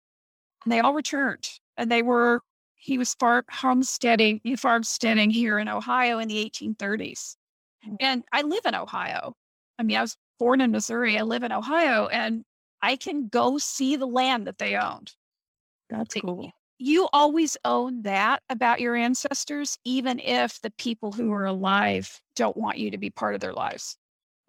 and 0.65 0.73
they 0.73 0.81
all 0.81 0.95
returned. 0.95 1.51
And 1.77 1.91
they 1.91 2.03
were 2.03 2.41
he 2.77 2.97
was 2.97 3.15
farm 3.15 3.45
homesteading, 3.51 4.41
farmsteading 4.57 5.31
here 5.31 5.59
in 5.59 5.69
Ohio 5.69 6.21
in 6.21 6.29
the 6.29 6.49
1830s. 6.49 7.35
And 8.01 8.25
I 8.33 8.43
live 8.43 8.65
in 8.65 8.75
Ohio. 8.75 9.35
I 9.79 9.83
mean, 9.83 9.97
I 9.97 10.03
was 10.03 10.17
born 10.39 10.61
in 10.61 10.73
Missouri. 10.73 11.19
I 11.19 11.23
live 11.23 11.43
in 11.43 11.53
Ohio, 11.53 12.07
and 12.07 12.45
I 12.83 12.97
can 12.97 13.29
go 13.29 13.59
see 13.59 13.97
the 13.97 14.07
land 14.07 14.47
that 14.47 14.59
they 14.59 14.77
owned. 14.77 15.13
That's 15.91 16.15
cool 16.15 16.53
you 16.79 17.09
always 17.13 17.57
own 17.65 18.03
that 18.03 18.43
about 18.49 18.81
your 18.81 18.95
ancestors, 18.95 19.79
even 19.85 20.21
if 20.21 20.61
the 20.61 20.71
people 20.71 21.13
who 21.13 21.33
are 21.33 21.45
alive 21.45 22.21
don't 22.37 22.57
want 22.57 22.79
you 22.79 22.93
to 22.93 22.99
be 22.99 23.11
part 23.11 23.35
of 23.35 23.41
their 23.41 23.53
lives. 23.53 23.97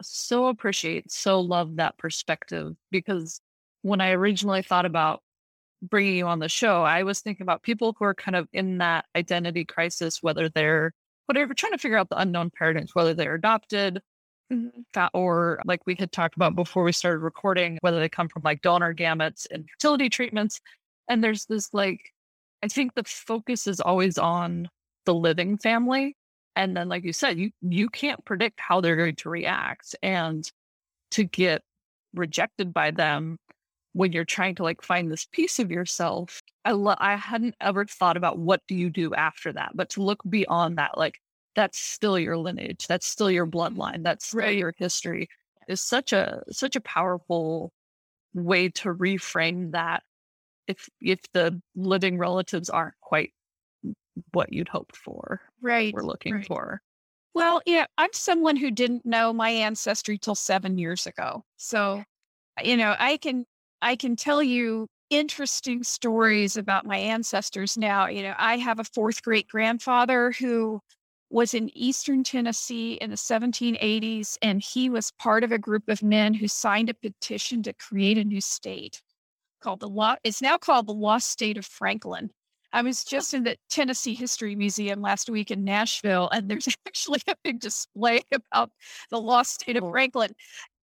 So 0.01 0.47
appreciate, 0.47 1.11
so 1.11 1.41
love 1.41 1.77
that 1.77 1.97
perspective 1.97 2.75
because 2.91 3.41
when 3.81 3.99
I 3.99 4.11
originally 4.11 4.61
thought 4.61 4.85
about 4.85 5.21
bringing 5.81 6.15
you 6.15 6.27
on 6.27 6.39
the 6.39 6.49
show, 6.49 6.83
I 6.83 7.03
was 7.03 7.19
thinking 7.19 7.43
about 7.43 7.63
people 7.63 7.95
who 7.97 8.05
are 8.05 8.13
kind 8.13 8.35
of 8.35 8.47
in 8.53 8.77
that 8.77 9.05
identity 9.15 9.65
crisis, 9.65 10.21
whether 10.21 10.49
they're 10.49 10.93
whatever, 11.29 11.53
trying 11.53 11.71
to 11.73 11.77
figure 11.77 11.97
out 11.97 12.09
the 12.09 12.19
unknown 12.19 12.49
parents, 12.49 12.95
whether 12.95 13.13
they're 13.13 13.35
adopted, 13.35 14.01
mm-hmm. 14.51 15.05
or 15.13 15.61
like 15.63 15.79
we 15.85 15.95
had 15.99 16.11
talked 16.11 16.35
about 16.35 16.55
before 16.55 16.83
we 16.83 16.91
started 16.91 17.19
recording, 17.19 17.77
whether 17.81 17.99
they 17.99 18.09
come 18.09 18.27
from 18.27 18.41
like 18.43 18.63
donor 18.63 18.95
gametes 18.95 19.45
and 19.51 19.69
fertility 19.69 20.09
treatments. 20.09 20.59
And 21.07 21.23
there's 21.23 21.45
this 21.45 21.71
like 21.71 22.01
I 22.63 22.67
think 22.67 22.95
the 22.95 23.03
focus 23.03 23.67
is 23.67 23.79
always 23.79 24.17
on 24.17 24.69
the 25.05 25.13
living 25.13 25.59
family. 25.59 26.17
And 26.55 26.75
then, 26.75 26.89
like 26.89 27.03
you 27.03 27.13
said, 27.13 27.37
you 27.37 27.51
you 27.61 27.89
can't 27.89 28.25
predict 28.25 28.59
how 28.59 28.81
they're 28.81 28.95
going 28.97 29.15
to 29.17 29.29
react. 29.29 29.95
And 30.01 30.49
to 31.11 31.23
get 31.23 31.61
rejected 32.15 32.73
by 32.73 32.89
them 32.89 33.37
when 33.99 34.13
you're 34.13 34.23
trying 34.23 34.55
to 34.55 34.63
like 34.63 34.81
find 34.81 35.11
this 35.11 35.25
piece 35.25 35.59
of 35.59 35.69
yourself, 35.69 36.41
I 36.63 36.71
lo- 36.71 36.95
I 36.99 37.17
hadn't 37.17 37.55
ever 37.59 37.83
thought 37.83 38.15
about 38.15 38.37
what 38.37 38.61
do 38.65 38.73
you 38.73 38.89
do 38.89 39.13
after 39.13 39.51
that, 39.51 39.71
but 39.75 39.89
to 39.89 40.01
look 40.01 40.21
beyond 40.29 40.77
that, 40.77 40.97
like 40.97 41.19
that's 41.53 41.77
still 41.77 42.17
your 42.17 42.37
lineage, 42.37 42.87
that's 42.87 43.05
still 43.05 43.29
your 43.29 43.45
bloodline, 43.45 44.01
that's 44.01 44.27
still 44.27 44.39
right. 44.39 44.57
your 44.57 44.73
history, 44.77 45.27
is 45.67 45.81
such 45.81 46.13
a 46.13 46.41
such 46.49 46.77
a 46.77 46.81
powerful 46.81 47.73
way 48.33 48.69
to 48.69 48.93
reframe 48.93 49.73
that 49.73 50.03
if 50.67 50.87
if 51.01 51.19
the 51.33 51.61
living 51.75 52.17
relatives 52.17 52.69
aren't 52.69 52.97
quite 53.01 53.33
what 54.31 54.53
you'd 54.53 54.69
hoped 54.69 54.95
for 54.95 55.41
right 55.61 55.93
we're 55.93 56.03
looking 56.03 56.35
right. 56.35 56.47
for 56.47 56.81
well 57.33 57.61
yeah 57.65 57.85
i'm 57.97 58.13
someone 58.13 58.55
who 58.55 58.71
didn't 58.71 59.05
know 59.05 59.33
my 59.33 59.49
ancestry 59.49 60.17
till 60.17 60.35
seven 60.35 60.77
years 60.77 61.05
ago 61.05 61.43
so 61.57 62.01
you 62.63 62.77
know 62.77 62.95
i 62.99 63.17
can 63.17 63.45
i 63.81 63.95
can 63.95 64.15
tell 64.15 64.41
you 64.41 64.87
interesting 65.09 65.83
stories 65.83 66.55
about 66.57 66.85
my 66.85 66.97
ancestors 66.97 67.77
now 67.77 68.07
you 68.07 68.21
know 68.21 68.33
i 68.37 68.57
have 68.57 68.79
a 68.79 68.83
fourth 68.83 69.21
great 69.23 69.47
grandfather 69.47 70.31
who 70.31 70.79
was 71.31 71.53
in 71.53 71.75
eastern 71.77 72.23
tennessee 72.23 72.93
in 72.93 73.09
the 73.09 73.15
1780s 73.15 74.37
and 74.41 74.61
he 74.61 74.89
was 74.89 75.11
part 75.19 75.43
of 75.43 75.51
a 75.51 75.57
group 75.57 75.83
of 75.87 76.03
men 76.03 76.33
who 76.33 76.47
signed 76.47 76.89
a 76.89 76.93
petition 76.93 77.63
to 77.63 77.73
create 77.73 78.17
a 78.17 78.23
new 78.23 78.41
state 78.41 79.01
called 79.59 79.79
the 79.79 79.89
law. 79.89 80.15
It's 80.23 80.41
now 80.41 80.57
called 80.57 80.87
the 80.87 80.93
Lost 80.93 81.29
State 81.29 81.57
of 81.57 81.65
Franklin. 81.65 82.29
I 82.71 82.81
was 82.81 83.03
just 83.03 83.33
in 83.33 83.43
the 83.43 83.57
Tennessee 83.69 84.13
History 84.13 84.55
Museum 84.55 85.01
last 85.01 85.29
week 85.29 85.49
in 85.49 85.63
Nashville, 85.63 86.29
and 86.31 86.49
there's 86.49 86.67
actually 86.87 87.21
a 87.27 87.35
big 87.43 87.59
display 87.59 88.21
about 88.31 88.71
the 89.09 89.19
lost 89.19 89.53
state 89.61 89.77
of 89.77 89.89
Franklin. 89.89 90.33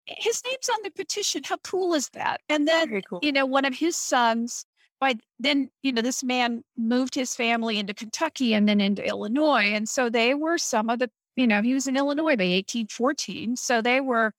His 0.08 0.42
name's 0.46 0.70
on 0.70 0.80
the 0.84 0.92
petition. 0.92 1.44
How 1.44 1.58
cool 1.58 1.94
is 1.94 2.10
that? 2.10 2.42
And 2.50 2.68
then, 2.68 3.02
cool. 3.10 3.20
you 3.22 3.32
know, 3.32 3.46
one 3.46 3.66
of 3.66 3.74
his 3.74 3.96
sons, 3.96 4.66
by 5.00 5.16
then, 5.40 5.70
you 5.82 5.92
know, 5.92 6.02
this 6.02 6.24
man 6.24 6.64
moved 6.78 7.16
his 7.16 7.36
family 7.36 7.80
into 7.80 7.94
Kentucky 7.94 8.54
and 8.54 8.68
then 8.70 8.82
into 8.82 9.06
Illinois. 9.06 9.74
And 9.74 9.90
so 9.90 10.10
they 10.10 10.34
were 10.34 10.58
some 10.58 10.90
of 10.90 11.00
the, 11.00 11.10
you 11.36 11.48
know, 11.48 11.62
he 11.62 11.74
was 11.74 11.88
in 11.88 11.98
Illinois 11.98 12.38
by 12.38 12.46
1814. 12.46 13.56
So 13.56 13.82
they 13.82 14.02
were 14.02 14.34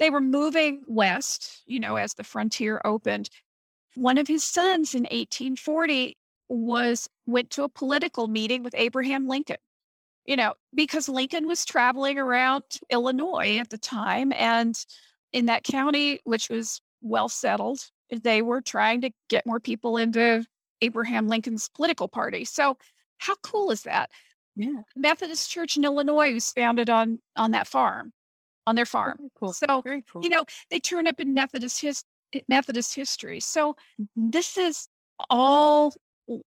they 0.00 0.10
were 0.10 0.20
moving 0.20 0.82
west, 0.88 1.62
you 1.66 1.78
know, 1.78 1.96
as 1.96 2.14
the 2.14 2.24
frontier 2.24 2.80
opened 2.84 3.30
one 3.94 4.18
of 4.18 4.26
his 4.26 4.44
sons 4.44 4.94
in 4.94 5.02
1840 5.02 6.16
was 6.48 7.08
went 7.26 7.50
to 7.50 7.64
a 7.64 7.68
political 7.68 8.28
meeting 8.28 8.62
with 8.62 8.74
Abraham 8.76 9.26
Lincoln. 9.28 9.56
You 10.26 10.36
know, 10.36 10.54
because 10.74 11.08
Lincoln 11.08 11.46
was 11.46 11.64
traveling 11.64 12.18
around 12.18 12.62
Illinois 12.90 13.58
at 13.58 13.70
the 13.70 13.78
time 13.78 14.32
and 14.34 14.74
in 15.32 15.46
that 15.46 15.64
county 15.64 16.20
which 16.24 16.48
was 16.48 16.80
well 17.02 17.28
settled, 17.28 17.80
they 18.10 18.42
were 18.42 18.60
trying 18.60 19.02
to 19.02 19.10
get 19.28 19.46
more 19.46 19.60
people 19.60 19.96
into 19.96 20.44
Abraham 20.80 21.28
Lincoln's 21.28 21.68
political 21.68 22.08
party. 22.08 22.44
So, 22.44 22.76
how 23.18 23.34
cool 23.42 23.70
is 23.70 23.82
that? 23.82 24.10
Yeah. 24.56 24.82
Methodist 24.96 25.50
Church 25.50 25.76
in 25.76 25.84
Illinois 25.84 26.32
was 26.32 26.50
founded 26.52 26.90
on 26.90 27.18
on 27.36 27.50
that 27.52 27.66
farm, 27.66 28.12
on 28.66 28.76
their 28.76 28.86
farm. 28.86 29.16
Very 29.18 29.30
cool. 29.38 29.52
So, 29.52 29.82
Very 29.82 30.02
cool. 30.10 30.22
you 30.22 30.28
know, 30.28 30.44
they 30.70 30.78
turn 30.78 31.06
up 31.06 31.20
in 31.20 31.34
Methodist 31.34 31.80
his, 31.80 32.04
eh, 32.32 32.40
Methodist 32.48 32.94
history. 32.94 33.40
So 33.40 33.72
mm-hmm. 34.00 34.30
this 34.30 34.56
is 34.56 34.88
all 35.30 35.94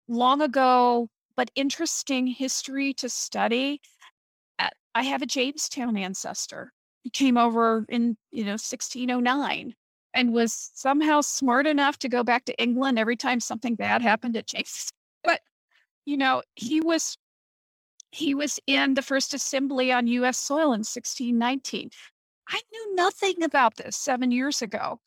long 0.07 0.41
ago, 0.41 1.09
but 1.37 1.51
interesting 1.55 2.27
history 2.27 2.93
to 2.95 3.07
study. 3.07 3.79
Uh, 4.59 4.69
I 4.95 5.03
have 5.03 5.21
a 5.21 5.27
Jamestown 5.27 5.95
ancestor. 5.95 6.73
He 7.03 7.11
came 7.11 7.37
over 7.37 7.85
in, 7.87 8.17
you 8.31 8.43
know, 8.43 8.53
1609 8.53 9.75
and 10.13 10.33
was 10.33 10.71
somehow 10.73 11.21
smart 11.21 11.67
enough 11.67 11.99
to 11.99 12.09
go 12.09 12.23
back 12.23 12.45
to 12.45 12.61
England 12.61 12.97
every 12.97 13.15
time 13.15 13.39
something 13.39 13.75
bad 13.75 14.01
happened 14.01 14.35
at 14.35 14.47
Jamestown. 14.47 14.91
But, 15.23 15.41
you 16.05 16.17
know, 16.17 16.41
he 16.55 16.81
was 16.81 17.17
he 18.11 18.33
was 18.33 18.59
in 18.67 18.93
the 18.93 19.01
first 19.01 19.33
assembly 19.33 19.91
on 19.91 20.07
US 20.07 20.37
soil 20.37 20.73
in 20.73 20.83
1619. 20.83 21.89
I 22.49 22.61
knew 22.71 22.95
nothing 22.95 23.43
about 23.43 23.75
this 23.75 23.97
seven 23.97 24.31
years 24.31 24.61
ago. 24.61 24.99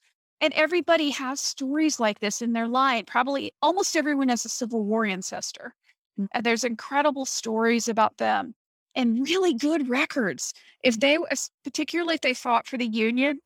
And 0.42 0.52
everybody 0.54 1.10
has 1.10 1.40
stories 1.40 2.00
like 2.00 2.20
this 2.20 2.42
in 2.42 2.52
their 2.52 2.68
line. 2.68 3.04
Probably 3.06 3.52
almost 3.62 3.96
everyone 3.96 4.28
has 4.28 4.44
a 4.44 4.48
Civil 4.48 4.84
War 4.84 5.04
ancestor. 5.04 5.74
And 6.18 6.44
there's 6.44 6.64
incredible 6.64 7.24
stories 7.24 7.88
about 7.88 8.16
them 8.18 8.54
and 8.94 9.26
really 9.26 9.54
good 9.54 9.88
records. 9.88 10.52
If 10.82 11.00
they, 11.00 11.18
particularly 11.64 12.14
if 12.14 12.20
they 12.20 12.34
fought 12.34 12.66
for 12.66 12.76
the 12.76 12.86
Union, 12.86 13.40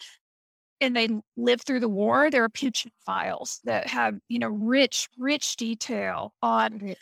and 0.80 0.96
they 0.96 1.08
lived 1.36 1.62
through 1.64 1.80
the 1.80 1.88
war, 1.88 2.30
there 2.30 2.42
are 2.44 2.48
pension 2.48 2.90
files 3.06 3.60
that 3.64 3.86
have, 3.86 4.16
you 4.28 4.38
know, 4.38 4.48
rich, 4.48 5.08
rich 5.18 5.56
detail 5.56 6.34
on 6.42 6.94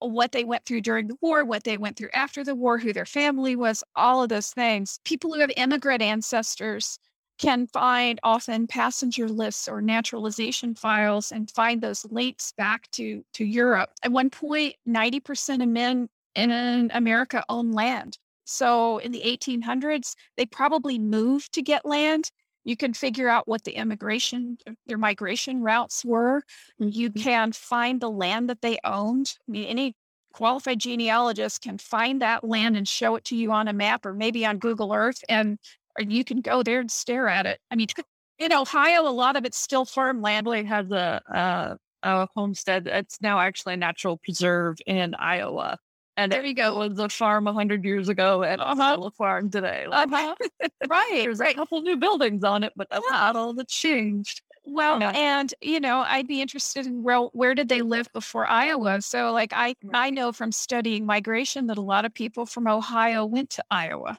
what 0.00 0.32
they 0.32 0.42
went 0.42 0.64
through 0.64 0.80
during 0.80 1.06
the 1.06 1.16
war, 1.20 1.44
what 1.44 1.62
they 1.62 1.78
went 1.78 1.96
through 1.96 2.10
after 2.12 2.42
the 2.42 2.54
war, 2.54 2.78
who 2.78 2.92
their 2.92 3.06
family 3.06 3.54
was, 3.54 3.84
all 3.94 4.22
of 4.22 4.28
those 4.28 4.50
things. 4.50 4.98
People 5.04 5.32
who 5.32 5.40
have 5.40 5.52
immigrant 5.56 6.02
ancestors 6.02 6.98
can 7.38 7.66
find 7.66 8.20
often 8.22 8.66
passenger 8.66 9.28
lists 9.28 9.68
or 9.68 9.82
naturalization 9.82 10.74
files 10.74 11.32
and 11.32 11.50
find 11.50 11.80
those 11.80 12.06
links 12.10 12.52
back 12.52 12.90
to, 12.92 13.24
to 13.34 13.44
Europe. 13.44 13.90
At 14.02 14.12
one 14.12 14.30
point, 14.30 14.76
90% 14.88 15.62
of 15.62 15.68
men 15.68 16.08
in 16.34 16.90
America 16.94 17.44
own 17.48 17.72
land. 17.72 18.18
So 18.44 18.98
in 18.98 19.12
the 19.12 19.22
1800s, 19.22 20.14
they 20.36 20.46
probably 20.46 20.98
moved 20.98 21.52
to 21.54 21.62
get 21.62 21.84
land. 21.84 22.30
You 22.64 22.76
can 22.76 22.94
figure 22.94 23.28
out 23.28 23.48
what 23.48 23.64
the 23.64 23.72
immigration, 23.72 24.58
uh, 24.66 24.72
their 24.86 24.98
migration 24.98 25.62
routes 25.62 26.04
were. 26.04 26.42
You 26.78 27.10
mm-hmm. 27.10 27.22
can 27.22 27.52
find 27.52 28.00
the 28.00 28.10
land 28.10 28.48
that 28.50 28.60
they 28.60 28.78
owned. 28.84 29.34
I 29.48 29.50
mean, 29.50 29.64
any 29.64 29.96
qualified 30.32 30.78
genealogist 30.78 31.60
can 31.60 31.78
find 31.78 32.22
that 32.22 32.44
land 32.44 32.76
and 32.76 32.88
show 32.88 33.16
it 33.16 33.24
to 33.24 33.36
you 33.36 33.52
on 33.52 33.68
a 33.68 33.72
map 33.72 34.06
or 34.06 34.14
maybe 34.14 34.46
on 34.46 34.58
Google 34.58 34.92
Earth, 34.92 35.22
and 35.28 35.58
you 35.98 36.24
can 36.24 36.40
go 36.40 36.62
there 36.62 36.80
and 36.80 36.90
stare 36.90 37.28
at 37.28 37.46
it. 37.46 37.60
I 37.70 37.76
mean, 37.76 37.88
in 38.38 38.52
Ohio, 38.52 39.02
a 39.02 39.10
lot 39.10 39.36
of 39.36 39.44
it's 39.44 39.58
still 39.58 39.84
farmland. 39.84 40.46
We 40.46 40.64
has 40.64 40.90
a, 40.90 41.22
uh, 41.32 41.76
a 42.02 42.28
homestead. 42.34 42.86
It's 42.86 43.20
now 43.20 43.38
actually 43.38 43.74
a 43.74 43.78
natural 43.78 44.18
preserve 44.18 44.78
in 44.86 45.14
Iowa. 45.14 45.78
And 46.16 46.30
there 46.30 46.44
you 46.44 46.54
go. 46.54 46.82
It 46.82 46.90
was 46.90 46.98
a 46.98 47.08
farm 47.08 47.44
100 47.44 47.84
years 47.84 48.08
ago 48.08 48.42
and 48.42 48.60
uh-huh. 48.60 48.92
still 48.92 49.06
a 49.06 49.10
farm 49.12 49.50
today. 49.50 49.86
uh-huh. 49.90 50.34
right. 50.88 51.22
There's 51.22 51.38
right. 51.38 51.54
a 51.54 51.58
couple 51.58 51.80
new 51.80 51.96
buildings 51.96 52.44
on 52.44 52.64
it, 52.64 52.72
but 52.76 52.88
that's 52.90 53.06
not 53.10 53.34
all 53.34 53.54
that's 53.54 53.74
changed. 53.74 54.42
Well, 54.64 55.00
yeah. 55.00 55.10
and 55.10 55.52
you 55.60 55.80
know, 55.80 56.04
I'd 56.06 56.28
be 56.28 56.40
interested 56.40 56.86
in 56.86 57.02
well, 57.02 57.30
where 57.32 57.54
did 57.54 57.68
they 57.68 57.82
live 57.82 58.08
before 58.12 58.46
Iowa? 58.46 59.02
So, 59.02 59.32
like, 59.32 59.52
I 59.52 59.74
I 59.92 60.10
know 60.10 60.30
from 60.30 60.52
studying 60.52 61.04
migration 61.04 61.66
that 61.66 61.78
a 61.78 61.82
lot 61.82 62.04
of 62.04 62.14
people 62.14 62.46
from 62.46 62.68
Ohio 62.68 63.24
went 63.24 63.50
to 63.50 63.64
Iowa 63.72 64.18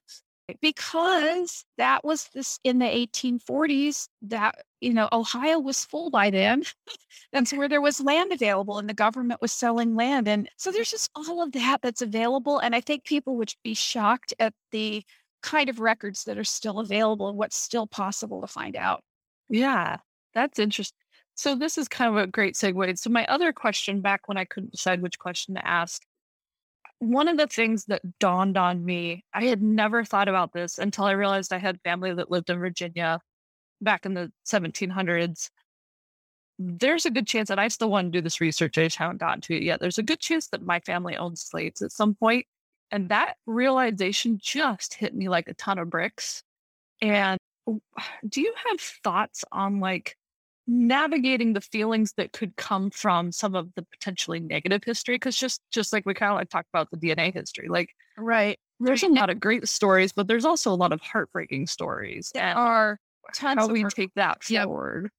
because 0.62 1.66
that 1.78 2.04
was 2.04 2.30
this 2.34 2.60
in 2.64 2.80
the 2.80 2.86
1840s. 2.86 4.08
That 4.24 4.56
you 4.82 4.94
know, 4.94 5.10
Ohio 5.12 5.60
was 5.60 5.86
full 5.86 6.10
by 6.10 6.30
then. 6.30 6.64
that's 7.34 7.54
where 7.54 7.70
there 7.70 7.82
was 7.82 8.02
land 8.02 8.32
available, 8.32 8.78
and 8.78 8.90
the 8.90 8.94
government 8.94 9.42
was 9.42 9.52
selling 9.52 9.96
land, 9.96 10.28
and 10.28 10.50
so 10.58 10.72
there's 10.72 10.92
just 10.92 11.12
all 11.16 11.42
of 11.42 11.52
that 11.54 11.82
that's 11.82 12.02
available. 12.02 12.60
And 12.60 12.76
I 12.76 12.82
think 12.82 13.06
people 13.06 13.38
would 13.38 13.54
be 13.64 13.74
shocked 13.74 14.34
at 14.40 14.54
the 14.72 15.04
kind 15.42 15.70
of 15.70 15.80
records 15.80 16.24
that 16.24 16.38
are 16.38 16.44
still 16.44 16.80
available 16.80 17.28
and 17.28 17.38
what's 17.38 17.58
still 17.58 17.86
possible 17.86 18.42
to 18.42 18.48
find 18.48 18.76
out. 18.76 19.04
Yeah, 19.50 19.98
that's 20.34 20.58
interesting. 20.58 20.98
So 21.36 21.56
this 21.56 21.78
is 21.78 21.88
kind 21.88 22.16
of 22.16 22.24
a 22.24 22.28
great 22.28 22.56
segue. 22.56 22.98
So 22.98 23.10
my 23.10 23.26
other 23.26 23.52
question 23.52 24.02
back 24.02 24.28
when 24.28 24.38
I 24.38 24.46
couldn't 24.46 24.72
decide 24.72 25.02
which 25.02 25.20
question 25.20 25.56
to 25.56 25.68
ask, 25.68 26.04
one 27.04 27.28
of 27.28 27.38
the 27.38 27.48
things 27.48 27.86
that 27.86 28.02
dawned 28.20 28.58
on 28.58 28.84
me, 28.84 29.24
I 29.34 29.46
had 29.46 29.62
never 29.62 30.04
thought 30.04 30.28
about 30.28 30.54
this 30.54 30.78
until 30.78 31.06
I 31.06 31.12
realized 31.12 31.54
I 31.54 31.58
had 31.58 31.82
family 31.84 32.14
that 32.14 32.32
lived 32.32 32.50
in 32.50 32.60
Virginia 32.60 33.20
back 33.82 34.06
in 34.06 34.14
the 34.14 34.32
1700s. 34.46 35.50
There's 36.60 37.06
a 37.06 37.12
good 37.12 37.28
chance 37.28 37.50
that 37.50 37.60
I 37.60 37.68
still 37.68 37.90
want 37.90 38.12
to 38.12 38.18
do 38.18 38.22
this 38.22 38.42
research. 38.42 38.78
I 38.78 38.86
just 38.86 38.98
haven't 38.98 39.20
gotten 39.20 39.42
to 39.42 39.56
it 39.56 39.64
yet. 39.64 39.80
There's 39.80 39.98
a 39.98 40.04
good 40.04 40.20
chance 40.20 40.48
that 40.50 40.66
my 40.66 40.80
family 40.82 41.18
owned 41.18 41.38
slaves 41.38 41.82
at 41.82 41.92
some 41.92 42.16
point. 42.16 42.46
And 42.92 43.10
that 43.10 43.36
realization 43.46 44.40
just 44.42 44.94
hit 44.94 45.16
me 45.16 45.28
like 45.30 45.48
a 45.48 45.54
ton 45.56 45.80
of 45.80 45.90
bricks. 45.90 46.44
And 47.02 47.40
do 48.30 48.42
you 48.42 48.54
have 48.70 48.80
thoughts 48.80 49.44
on 49.52 49.80
like 49.80 50.16
navigating 50.68 51.54
the 51.54 51.62
feelings 51.62 52.14
that 52.18 52.32
could 52.32 52.56
come 52.56 52.90
from 52.90 53.32
some 53.32 53.56
of 53.56 53.70
the 53.76 53.84
potentially 53.84 54.40
negative 54.40 54.84
history 54.84 55.16
because 55.16 55.38
just 55.38 55.62
just 55.72 55.92
like 55.92 56.06
we 56.06 56.14
kind 56.14 56.32
of 56.32 56.38
like 56.38 56.50
talked 56.50 56.70
about 56.74 56.90
the 56.90 56.98
dna 56.98 57.34
history 57.34 57.68
like 57.68 57.90
right 58.18 58.58
there's 58.80 59.04
a 59.04 59.08
lot 59.08 59.30
of 59.30 59.40
great 59.40 59.68
stories 59.68 60.14
but 60.14 60.28
there's 60.28 60.46
also 60.46 60.72
a 60.72 60.76
lot 60.76 60.94
of 60.94 61.02
heartbreaking 61.02 61.68
stories 61.68 62.32
there 62.34 62.44
and 62.44 62.58
are 62.58 63.00
tons 63.34 63.60
how 63.60 63.68
we 63.68 63.84
take 63.86 64.14
that 64.16 64.44
forward. 64.44 65.10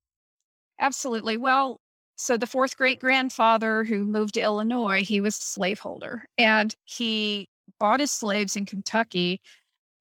Absolutely 0.81 1.37
well 1.37 1.79
so 2.17 2.37
the 2.37 2.47
fourth 2.47 2.77
great 2.77 3.01
grandfather 3.01 3.85
who 3.85 4.05
moved 4.05 4.35
to 4.35 4.41
illinois 4.41 5.03
he 5.03 5.21
was 5.21 5.37
a 5.37 5.43
slaveholder 5.43 6.25
and 6.39 6.75
he 6.85 7.49
bought 7.79 8.01
his 8.01 8.11
slaves 8.11 8.57
in 8.57 8.65
kentucky 8.65 9.41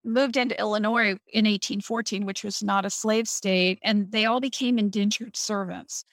moved 0.04 0.36
into 0.36 0.58
Illinois 0.58 1.16
in 1.32 1.46
1814, 1.46 2.26
which 2.26 2.44
was 2.44 2.62
not 2.62 2.84
a 2.84 2.90
slave 2.90 3.28
state, 3.28 3.78
and 3.82 4.10
they 4.12 4.24
all 4.24 4.40
became 4.40 4.78
indentured 4.78 5.36
servants. 5.36 6.04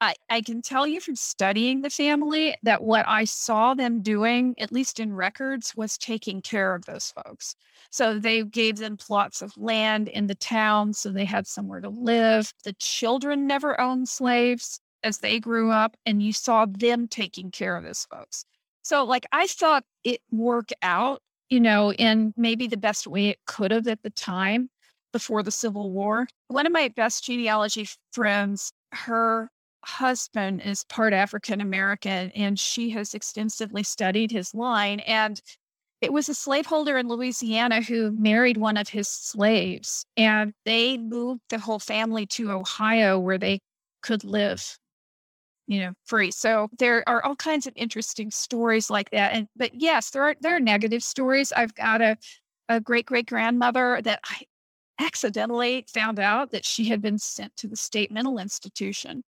I, 0.00 0.14
I 0.28 0.42
can 0.42 0.60
tell 0.60 0.86
you 0.86 1.00
from 1.00 1.16
studying 1.16 1.80
the 1.80 1.88
family 1.88 2.54
that 2.62 2.82
what 2.82 3.06
I 3.08 3.24
saw 3.24 3.72
them 3.72 4.02
doing, 4.02 4.54
at 4.58 4.70
least 4.70 5.00
in 5.00 5.14
records, 5.14 5.74
was 5.74 5.96
taking 5.96 6.42
care 6.42 6.74
of 6.74 6.84
those 6.84 7.12
folks. 7.12 7.54
So 7.90 8.18
they 8.18 8.42
gave 8.44 8.76
them 8.76 8.98
plots 8.98 9.40
of 9.40 9.56
land 9.56 10.08
in 10.08 10.26
the 10.26 10.34
town 10.34 10.92
so 10.92 11.10
they 11.10 11.24
had 11.24 11.46
somewhere 11.46 11.80
to 11.80 11.88
live. 11.88 12.52
The 12.64 12.74
children 12.74 13.46
never 13.46 13.80
owned 13.80 14.08
slaves 14.08 14.80
as 15.02 15.18
they 15.18 15.40
grew 15.40 15.70
up, 15.70 15.96
and 16.04 16.22
you 16.22 16.32
saw 16.32 16.66
them 16.66 17.08
taking 17.08 17.50
care 17.50 17.76
of 17.76 17.84
those 17.84 18.06
folks. 18.10 18.44
So, 18.82 19.04
like, 19.04 19.24
I 19.32 19.46
thought 19.46 19.84
it 20.04 20.20
worked 20.30 20.74
out 20.82 21.22
you 21.50 21.60
know, 21.60 21.92
in 21.92 22.32
maybe 22.36 22.66
the 22.66 22.76
best 22.76 23.06
way 23.06 23.28
it 23.28 23.38
could 23.46 23.70
have 23.70 23.86
at 23.86 24.02
the 24.02 24.10
time 24.10 24.68
before 25.12 25.42
the 25.42 25.50
Civil 25.50 25.90
War. 25.90 26.26
One 26.48 26.66
of 26.66 26.72
my 26.72 26.88
best 26.88 27.24
genealogy 27.24 27.88
friends, 28.12 28.72
her 28.92 29.48
husband 29.84 30.62
is 30.62 30.84
part 30.84 31.12
African 31.12 31.60
American, 31.60 32.30
and 32.32 32.58
she 32.58 32.90
has 32.90 33.14
extensively 33.14 33.82
studied 33.82 34.30
his 34.30 34.54
line. 34.54 35.00
And 35.00 35.40
it 36.00 36.12
was 36.12 36.28
a 36.28 36.34
slaveholder 36.34 36.98
in 36.98 37.08
Louisiana 37.08 37.80
who 37.80 38.10
married 38.12 38.56
one 38.56 38.76
of 38.76 38.88
his 38.88 39.08
slaves, 39.08 40.04
and 40.16 40.52
they 40.64 40.98
moved 40.98 41.40
the 41.48 41.58
whole 41.58 41.78
family 41.78 42.26
to 42.26 42.50
Ohio 42.50 43.18
where 43.18 43.38
they 43.38 43.60
could 44.02 44.24
live 44.24 44.76
you 45.66 45.80
know 45.80 45.92
free. 46.04 46.30
So 46.30 46.68
there 46.78 47.02
are 47.08 47.24
all 47.24 47.36
kinds 47.36 47.66
of 47.66 47.72
interesting 47.76 48.30
stories 48.30 48.90
like 48.90 49.10
that 49.10 49.32
and 49.34 49.48
but 49.56 49.70
yes 49.74 50.10
there 50.10 50.22
are 50.22 50.36
there 50.40 50.56
are 50.56 50.60
negative 50.60 51.02
stories. 51.02 51.52
I've 51.52 51.74
got 51.74 52.00
a 52.00 52.16
a 52.68 52.80
great 52.80 53.06
great 53.06 53.26
grandmother 53.26 54.00
that 54.02 54.20
i 54.24 54.42
accidentally 54.98 55.84
found 55.92 56.18
out 56.18 56.50
that 56.50 56.64
she 56.64 56.84
had 56.84 57.02
been 57.02 57.18
sent 57.18 57.54
to 57.56 57.68
the 57.68 57.76
state 57.76 58.10
mental 58.10 58.38
institution 58.38 59.22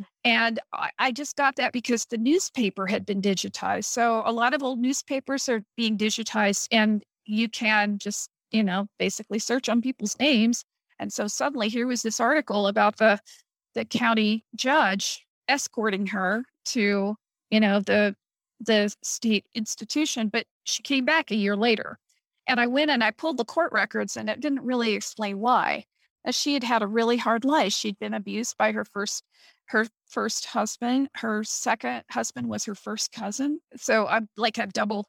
mm. 0.00 0.04
and 0.24 0.58
I, 0.72 0.90
I 0.98 1.12
just 1.12 1.36
got 1.36 1.56
that 1.56 1.72
because 1.72 2.06
the 2.06 2.18
newspaper 2.18 2.86
had 2.86 3.06
been 3.06 3.22
digitized. 3.22 3.84
So 3.84 4.22
a 4.26 4.32
lot 4.32 4.52
of 4.52 4.64
old 4.64 4.80
newspapers 4.80 5.48
are 5.48 5.62
being 5.76 5.96
digitized 5.96 6.66
and 6.72 7.04
you 7.24 7.48
can 7.48 7.98
just 7.98 8.30
you 8.50 8.64
know 8.64 8.88
basically 8.98 9.38
search 9.38 9.68
on 9.68 9.80
people's 9.80 10.18
names 10.18 10.64
and 10.98 11.12
so 11.12 11.28
suddenly 11.28 11.68
here 11.68 11.86
was 11.86 12.02
this 12.02 12.20
article 12.20 12.66
about 12.66 12.96
the 12.96 13.20
the 13.74 13.84
county 13.84 14.44
judge 14.56 15.24
escorting 15.52 16.06
her 16.08 16.44
to, 16.66 17.16
you 17.50 17.60
know, 17.60 17.80
the 17.80 18.16
the 18.60 18.94
state 19.02 19.44
institution, 19.54 20.28
but 20.28 20.46
she 20.64 20.82
came 20.82 21.04
back 21.04 21.30
a 21.30 21.36
year 21.36 21.56
later. 21.56 21.98
And 22.48 22.60
I 22.60 22.66
went 22.66 22.90
and 22.90 23.04
I 23.04 23.10
pulled 23.10 23.36
the 23.36 23.44
court 23.44 23.72
records 23.72 24.16
and 24.16 24.28
it 24.30 24.40
didn't 24.40 24.62
really 24.64 24.94
explain 24.94 25.38
why. 25.40 25.84
As 26.24 26.36
she 26.36 26.54
had 26.54 26.64
had 26.64 26.82
a 26.82 26.86
really 26.86 27.16
hard 27.16 27.44
life. 27.44 27.72
She'd 27.72 27.98
been 27.98 28.14
abused 28.14 28.56
by 28.58 28.72
her 28.72 28.84
first 28.84 29.24
her 29.66 29.86
first 30.06 30.46
husband. 30.46 31.08
Her 31.14 31.44
second 31.44 32.04
husband 32.10 32.48
was 32.48 32.64
her 32.64 32.74
first 32.74 33.12
cousin. 33.12 33.60
So 33.76 34.06
I'm 34.06 34.28
like 34.36 34.58
a 34.58 34.66
double 34.66 35.06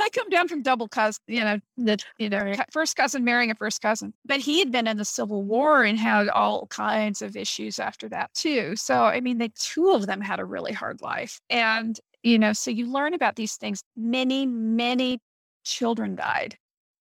I 0.00 0.08
come 0.10 0.28
down 0.30 0.48
from 0.48 0.62
double 0.62 0.88
cousin, 0.88 1.22
you 1.26 1.40
know, 1.40 1.60
the 1.76 1.98
you 2.18 2.30
know 2.30 2.54
first 2.70 2.96
cousin 2.96 3.24
marrying 3.24 3.50
a 3.50 3.54
first 3.54 3.82
cousin. 3.82 4.14
But 4.24 4.40
he 4.40 4.58
had 4.58 4.72
been 4.72 4.86
in 4.86 4.96
the 4.96 5.04
Civil 5.04 5.42
War 5.42 5.84
and 5.84 5.98
had 5.98 6.28
all 6.28 6.66
kinds 6.68 7.22
of 7.22 7.36
issues 7.36 7.78
after 7.78 8.08
that 8.08 8.32
too. 8.34 8.74
So 8.76 9.04
I 9.04 9.20
mean, 9.20 9.38
the 9.38 9.50
two 9.58 9.90
of 9.90 10.06
them 10.06 10.20
had 10.20 10.40
a 10.40 10.44
really 10.44 10.72
hard 10.72 11.02
life, 11.02 11.40
and 11.50 11.98
you 12.26 12.40
know, 12.40 12.52
so 12.52 12.72
you 12.72 12.86
learn 12.90 13.14
about 13.14 13.36
these 13.36 13.54
things. 13.56 13.82
Many, 13.96 14.46
many 14.46 15.20
children 15.64 16.16
died. 16.16 16.56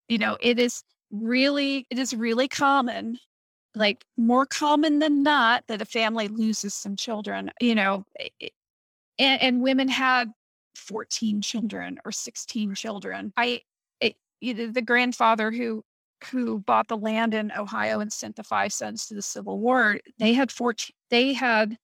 You 0.08 0.20
know, 0.20 0.38
it 0.40 0.60
is 0.60 0.84
really, 1.10 1.88
it 1.90 1.98
is 1.98 2.14
really 2.14 2.48
common, 2.48 3.18
like 3.74 4.06
more 4.18 4.46
common 4.46 5.00
than 5.00 5.24
not, 5.24 5.64
that 5.68 5.82
a 5.82 5.86
family 5.86 6.28
loses 6.28 6.76
some 6.76 6.96
children. 6.96 7.50
You 7.60 7.74
know, 7.74 8.06
and, 9.18 9.42
and 9.42 9.62
women 9.64 9.88
had 9.88 10.30
14 10.78 11.42
children 11.42 12.00
or 12.06 12.12
16 12.12 12.76
children. 12.76 13.34
I, 13.38 13.62
it, 14.00 14.16
the 14.42 14.82
grandfather 14.82 15.52
who 15.52 15.84
who 16.32 16.60
bought 16.60 16.88
the 16.88 16.98
land 16.98 17.34
in 17.34 17.52
Ohio 17.52 18.00
and 18.00 18.12
sent 18.12 18.36
the 18.36 18.44
five 18.44 18.74
sons 18.74 19.06
to 19.08 19.14
the 19.14 19.22
Civil 19.22 19.60
War, 19.60 20.00
they 20.18 20.34
had 20.34 20.52
14, 20.52 20.94
they 21.10 21.34
had 21.34 21.78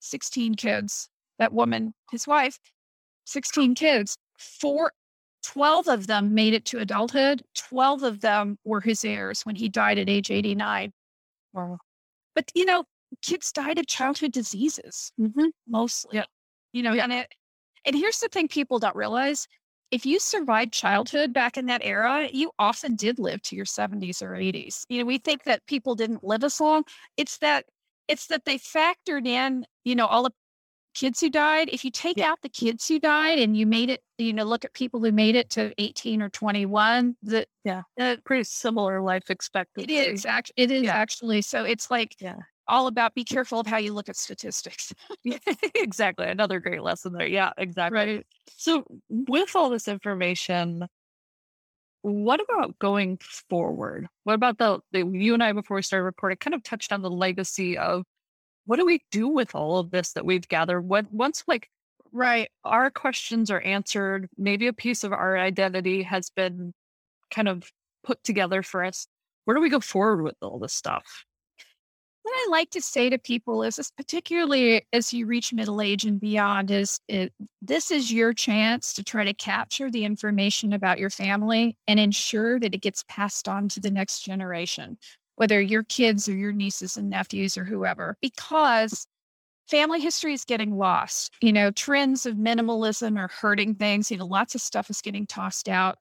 16 0.00 0.54
kids. 0.54 1.08
That 1.38 1.52
woman, 1.52 1.94
his 2.12 2.26
wife, 2.26 2.58
16 3.26 3.74
kids. 3.74 4.16
Four, 4.38 4.92
12 5.42 5.88
of 5.88 6.06
them 6.06 6.34
made 6.34 6.54
it 6.54 6.64
to 6.66 6.78
adulthood. 6.78 7.42
12 7.56 8.02
of 8.02 8.20
them 8.20 8.58
were 8.64 8.80
his 8.80 9.04
heirs 9.04 9.42
when 9.44 9.56
he 9.56 9.68
died 9.68 9.98
at 9.98 10.08
age 10.08 10.30
89. 10.30 10.92
Wow. 11.52 11.78
But, 12.34 12.50
you 12.54 12.64
know, 12.64 12.84
kids 13.22 13.52
died 13.52 13.78
of 13.78 13.86
childhood 13.86 14.32
diseases 14.32 15.12
Mm-hmm. 15.20 15.46
mostly. 15.68 16.16
Yeah. 16.16 16.24
You 16.72 16.82
know, 16.82 16.92
and 16.94 17.12
it, 17.12 17.34
and 17.84 17.96
here's 17.96 18.20
the 18.20 18.28
thing 18.28 18.48
people 18.48 18.78
don't 18.78 18.96
realize. 18.96 19.46
If 19.90 20.04
you 20.06 20.18
survived 20.18 20.72
childhood 20.72 21.32
back 21.32 21.56
in 21.56 21.66
that 21.66 21.82
era, 21.84 22.28
you 22.32 22.50
often 22.58 22.96
did 22.96 23.18
live 23.18 23.42
to 23.42 23.56
your 23.56 23.66
70s 23.66 24.22
or 24.22 24.34
80s. 24.34 24.84
You 24.88 24.98
know, 25.00 25.04
we 25.04 25.18
think 25.18 25.44
that 25.44 25.64
people 25.66 25.94
didn't 25.94 26.24
live 26.24 26.42
as 26.42 26.60
long. 26.60 26.84
It's 27.16 27.38
that 27.38 27.66
it's 28.08 28.26
that 28.28 28.44
they 28.44 28.58
factored 28.58 29.26
in, 29.26 29.64
you 29.84 29.94
know, 29.94 30.06
all 30.06 30.24
the 30.24 30.32
kids 30.94 31.20
who 31.20 31.30
died. 31.30 31.68
If 31.72 31.84
you 31.84 31.90
take 31.90 32.18
Yeah. 32.18 32.30
out 32.32 32.42
the 32.42 32.48
kids 32.48 32.88
who 32.88 32.98
died 32.98 33.38
and 33.38 33.56
you 33.56 33.66
made 33.66 33.90
it, 33.90 34.02
you 34.18 34.32
know, 34.32 34.44
look 34.44 34.64
at 34.64 34.74
people 34.74 35.00
who 35.00 35.12
made 35.12 35.36
it 35.36 35.50
to 35.50 35.72
18 35.78 36.22
or 36.22 36.28
21, 36.30 37.16
the 37.22 37.46
Yeah. 37.64 37.82
uh, 38.00 38.16
Pretty 38.24 38.44
similar 38.44 39.00
life 39.00 39.30
expectancy. 39.30 39.94
is 39.94 40.26
actually 40.26 40.54
it 40.56 40.70
is 40.70 40.84
Yeah. 40.84 40.96
actually. 40.96 41.42
So 41.42 41.64
it's 41.64 41.90
like 41.90 42.16
Yeah. 42.20 42.36
All 42.66 42.86
about 42.86 43.14
be 43.14 43.24
careful 43.24 43.60
of 43.60 43.66
how 43.66 43.76
you 43.78 43.92
look 43.92 44.08
at 44.08 44.16
statistics. 44.16 44.92
Exactly. 45.74 46.26
Another 46.26 46.60
great 46.60 46.82
lesson 46.82 47.12
there. 47.12 47.26
Yeah, 47.26 47.52
exactly. 47.58 47.98
Right. 47.98 48.26
So, 48.56 48.84
with 49.08 49.54
all 49.54 49.70
this 49.70 49.86
information, 49.88 50.86
what 52.02 52.40
about 52.40 52.78
going 52.78 53.18
forward? 53.48 54.08
What 54.24 54.34
about 54.34 54.58
the, 54.58 54.80
the 54.92 55.06
you 55.06 55.34
and 55.34 55.42
I 55.42 55.52
before 55.52 55.76
we 55.76 55.82
started 55.82 56.04
recording 56.04 56.38
kind 56.38 56.54
of 56.54 56.62
touched 56.62 56.92
on 56.92 57.02
the 57.02 57.10
legacy 57.10 57.78
of 57.78 58.04
what 58.66 58.76
do 58.78 58.86
we 58.86 59.00
do 59.10 59.28
with 59.28 59.54
all 59.54 59.78
of 59.78 59.90
this 59.90 60.12
that 60.12 60.24
we've 60.24 60.46
gathered? 60.48 60.82
What 60.82 61.12
once 61.12 61.44
like 61.46 61.68
Right. 62.12 62.48
our 62.64 62.90
questions 62.90 63.50
are 63.50 63.60
answered, 63.60 64.28
maybe 64.38 64.68
a 64.68 64.72
piece 64.72 65.02
of 65.04 65.12
our 65.12 65.36
identity 65.36 66.02
has 66.04 66.30
been 66.30 66.72
kind 67.30 67.48
of 67.48 67.70
put 68.04 68.22
together 68.22 68.62
for 68.62 68.84
us. 68.84 69.06
Where 69.44 69.56
do 69.56 69.60
we 69.60 69.68
go 69.70 69.80
forward 69.80 70.22
with 70.22 70.36
all 70.40 70.58
this 70.58 70.72
stuff? 70.72 71.24
What 72.24 72.32
I 72.32 72.48
like 72.50 72.70
to 72.70 72.80
say 72.80 73.10
to 73.10 73.18
people 73.18 73.62
is, 73.62 73.76
this, 73.76 73.90
particularly 73.90 74.86
as 74.94 75.12
you 75.12 75.26
reach 75.26 75.52
middle 75.52 75.82
age 75.82 76.06
and 76.06 76.18
beyond, 76.18 76.70
is 76.70 76.98
it, 77.06 77.34
this 77.60 77.90
is 77.90 78.10
your 78.10 78.32
chance 78.32 78.94
to 78.94 79.04
try 79.04 79.24
to 79.24 79.34
capture 79.34 79.90
the 79.90 80.06
information 80.06 80.72
about 80.72 80.98
your 80.98 81.10
family 81.10 81.76
and 81.86 82.00
ensure 82.00 82.58
that 82.58 82.74
it 82.74 82.80
gets 82.80 83.04
passed 83.08 83.46
on 83.46 83.68
to 83.68 83.80
the 83.80 83.90
next 83.90 84.20
generation, 84.24 84.96
whether 85.36 85.60
your 85.60 85.82
kids 85.82 86.26
or 86.26 86.34
your 86.34 86.52
nieces 86.52 86.96
and 86.96 87.10
nephews 87.10 87.58
or 87.58 87.64
whoever, 87.64 88.16
because 88.22 89.06
family 89.68 90.00
history 90.00 90.32
is 90.32 90.46
getting 90.46 90.78
lost. 90.78 91.34
You 91.42 91.52
know, 91.52 91.70
trends 91.72 92.24
of 92.24 92.36
minimalism 92.36 93.18
are 93.18 93.28
hurting 93.28 93.74
things. 93.74 94.10
You 94.10 94.16
know, 94.16 94.26
lots 94.26 94.54
of 94.54 94.62
stuff 94.62 94.88
is 94.88 95.02
getting 95.02 95.26
tossed 95.26 95.68
out. 95.68 95.98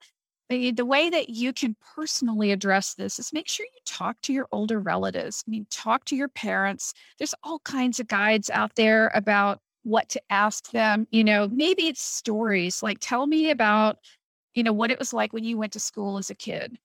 The, 0.72 0.86
way 0.86 1.10
that 1.10 1.30
you 1.30 1.54
can 1.54 1.76
personally 1.96 2.52
address 2.52 2.94
this 2.94 3.20
is 3.20 3.34
make 3.34 3.48
sure 3.48 3.66
you 3.66 3.80
talk 3.86 4.20
to 4.22 4.34
your 4.34 4.48
older 4.52 4.80
relatives. 4.80 5.44
I 5.48 5.52
mean, 5.52 5.66
talk 5.70 6.06
to 6.06 6.16
your 6.16 6.28
parents. 6.30 6.94
There's 7.18 7.36
all 7.44 7.60
kinds 7.60 8.00
of 8.00 8.08
guides 8.08 8.50
out 8.50 8.76
there 8.76 9.12
about 9.16 9.60
what 9.84 10.10
to 10.10 10.22
ask 10.30 10.72
them. 10.72 11.08
You 11.12 11.24
know, 11.24 11.48
maybe 11.48 11.88
it's 11.88 12.02
stories 12.02 12.84
like 12.84 12.98
tell 13.00 13.26
me 13.28 13.50
about, 13.50 13.98
you 14.54 14.64
know, 14.64 14.74
what 14.74 14.92
it 14.92 15.00
was 15.00 15.14
like 15.14 15.34
when 15.34 15.44
you 15.44 15.58
went 15.58 15.74
to 15.74 15.80
school 15.80 16.18
as 16.18 16.30
a 16.30 16.36
kid. 16.36 16.78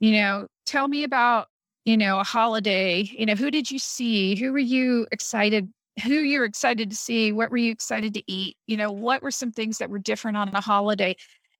You 0.00 0.12
know, 0.12 0.46
tell 0.66 0.88
me 0.88 1.04
about, 1.04 1.48
you 1.84 1.96
know, 1.96 2.20
a 2.20 2.24
holiday. 2.24 3.02
You 3.02 3.26
know, 3.26 3.34
who 3.34 3.50
did 3.50 3.70
you 3.70 3.78
see? 3.78 4.36
Who 4.36 4.52
were 4.52 4.58
you 4.58 5.06
excited? 5.12 5.72
Who 6.04 6.12
you're 6.12 6.44
excited 6.44 6.90
to 6.90 6.96
see? 6.96 7.32
What 7.32 7.50
were 7.50 7.56
you 7.56 7.72
excited 7.72 8.12
to 8.14 8.22
eat? 8.26 8.56
You 8.66 8.76
know, 8.76 8.92
what 8.92 9.22
were 9.22 9.30
some 9.30 9.52
things 9.52 9.78
that 9.78 9.88
were 9.88 9.98
different 9.98 10.36
on 10.36 10.48
a 10.54 10.60
holiday? 10.60 11.16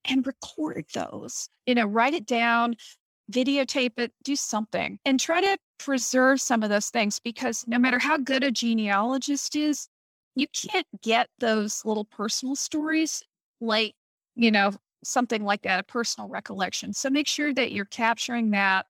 And 0.09 0.27
record 0.27 0.87
those. 0.95 1.49
You 1.67 1.75
know, 1.75 1.87
write 1.87 2.15
it 2.15 2.27
down, 2.27 2.77
videotape 3.31 3.99
it, 3.99 4.13
do 4.23 4.37
something, 4.37 4.99
and 5.05 5.19
try 5.19 5.41
to 5.41 5.59
preserve 5.79 6.41
some 6.41 6.63
of 6.63 6.71
those 6.71 6.91
things 6.91 7.21
because 7.21 7.65
no 7.67 7.79
matter 7.79 7.99
how 7.99 8.17
good 8.17 8.45
a 8.45 8.51
genealogist 8.51 9.57
is, 9.57 9.89
you 10.35 10.47
can't 10.49 10.87
get 11.03 11.29
those 11.39 11.85
little 11.85 12.05
personal 12.05 12.55
stories 12.57 13.23
like, 13.61 13.95
you 14.35 14.51
know, 14.51 14.73
something 15.03 15.45
like 15.45 15.63
that, 15.63 15.81
a 15.81 15.83
personal 15.83 16.29
recollection. 16.29 16.93
So 16.93 17.11
make 17.11 17.29
sure 17.29 17.53
that 17.55 17.73
you're 17.73 17.85
capturing 17.87 18.51
that 18.51 18.87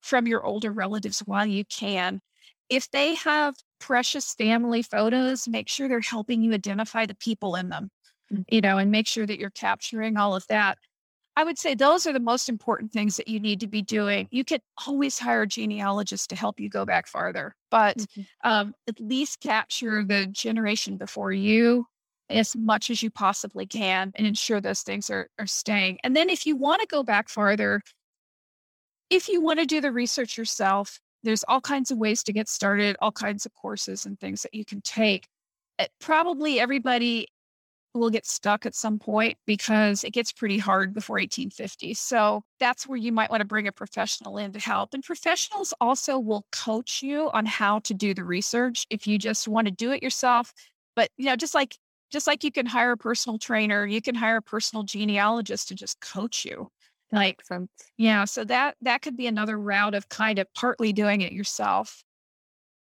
from 0.00 0.26
your 0.26 0.44
older 0.44 0.72
relatives 0.72 1.20
while 1.20 1.46
you 1.46 1.64
can. 1.64 2.20
If 2.68 2.90
they 2.90 3.14
have 3.14 3.54
precious 3.80 4.34
family 4.34 4.82
photos, 4.82 5.48
make 5.48 5.68
sure 5.68 5.88
they're 5.88 6.00
helping 6.00 6.42
you 6.42 6.52
identify 6.52 7.06
the 7.06 7.14
people 7.14 7.54
in 7.54 7.68
them 7.68 7.90
you 8.50 8.60
know, 8.60 8.78
and 8.78 8.90
make 8.90 9.06
sure 9.06 9.26
that 9.26 9.38
you're 9.38 9.50
capturing 9.50 10.16
all 10.16 10.34
of 10.34 10.46
that. 10.48 10.78
I 11.36 11.44
would 11.44 11.58
say 11.58 11.74
those 11.74 12.06
are 12.06 12.12
the 12.12 12.20
most 12.20 12.48
important 12.48 12.92
things 12.92 13.16
that 13.16 13.28
you 13.28 13.38
need 13.40 13.60
to 13.60 13.68
be 13.68 13.82
doing. 13.82 14.28
You 14.32 14.44
can 14.44 14.60
always 14.86 15.18
hire 15.18 15.42
a 15.42 15.46
genealogist 15.46 16.30
to 16.30 16.36
help 16.36 16.58
you 16.60 16.68
go 16.68 16.84
back 16.84 17.06
farther, 17.06 17.54
but 17.70 18.06
Mhm. 18.16 18.28
um, 18.44 18.74
at 18.88 18.98
least 19.00 19.40
capture 19.40 20.04
the 20.04 20.26
generation 20.26 20.96
before 20.96 21.32
you 21.32 21.86
as 22.28 22.56
much 22.56 22.90
as 22.90 23.02
you 23.02 23.10
possibly 23.10 23.66
can 23.66 24.12
and 24.16 24.26
ensure 24.26 24.60
those 24.60 24.82
things 24.82 25.10
are, 25.10 25.30
are 25.38 25.46
staying. 25.46 25.98
And 26.04 26.16
then 26.16 26.28
if 26.28 26.44
you 26.44 26.56
want 26.56 26.80
to 26.82 26.86
go 26.88 27.02
back 27.04 27.28
farther, 27.28 27.82
if 29.10 29.28
you 29.28 29.40
want 29.40 29.58
to 29.58 29.66
do 29.66 29.80
the 29.80 29.92
research 29.92 30.36
yourself, 30.36 31.00
there's 31.22 31.44
all 31.44 31.60
kinds 31.60 31.90
of 31.90 31.98
ways 31.98 32.22
to 32.24 32.32
get 32.32 32.48
started, 32.48 32.96
all 33.00 33.12
kinds 33.12 33.46
of 33.46 33.54
courses 33.54 34.06
and 34.06 34.18
things 34.20 34.42
that 34.42 34.54
you 34.54 34.64
can 34.64 34.80
take. 34.82 35.28
Uh, 35.78 35.86
Probably 36.00 36.60
everybody 36.60 37.28
will 37.98 38.10
get 38.10 38.26
stuck 38.26 38.66
at 38.66 38.74
some 38.74 38.98
point 38.98 39.36
because 39.46 40.04
it 40.04 40.12
gets 40.12 40.32
pretty 40.32 40.58
hard 40.58 40.94
before 40.94 41.14
1850. 41.14 41.94
So 41.94 42.42
that's 42.60 42.86
where 42.86 42.96
you 42.96 43.12
might 43.12 43.30
want 43.30 43.40
to 43.40 43.46
bring 43.46 43.68
a 43.68 43.72
professional 43.72 44.38
in 44.38 44.52
to 44.52 44.58
help. 44.58 44.94
And 44.94 45.02
professionals 45.02 45.74
also 45.80 46.18
will 46.18 46.46
coach 46.52 47.02
you 47.02 47.30
on 47.32 47.46
how 47.46 47.80
to 47.80 47.94
do 47.94 48.14
the 48.14 48.24
research 48.24 48.86
if 48.90 49.06
you 49.06 49.18
just 49.18 49.48
want 49.48 49.66
to 49.66 49.72
do 49.72 49.92
it 49.92 50.02
yourself. 50.02 50.52
But 50.96 51.10
you 51.16 51.26
know, 51.26 51.36
just 51.36 51.54
like 51.54 51.76
just 52.10 52.26
like 52.26 52.42
you 52.44 52.50
can 52.50 52.66
hire 52.66 52.92
a 52.92 52.96
personal 52.96 53.38
trainer, 53.38 53.86
you 53.86 54.00
can 54.00 54.14
hire 54.14 54.36
a 54.36 54.42
personal 54.42 54.82
genealogist 54.82 55.68
to 55.68 55.74
just 55.74 56.00
coach 56.00 56.44
you. 56.44 56.70
Like 57.10 57.44
sense. 57.44 57.70
yeah, 57.96 58.24
so 58.26 58.44
that 58.44 58.76
that 58.82 59.02
could 59.02 59.16
be 59.16 59.26
another 59.26 59.58
route 59.58 59.94
of 59.94 60.08
kind 60.08 60.38
of 60.38 60.46
partly 60.54 60.92
doing 60.92 61.22
it 61.22 61.32
yourself. 61.32 62.02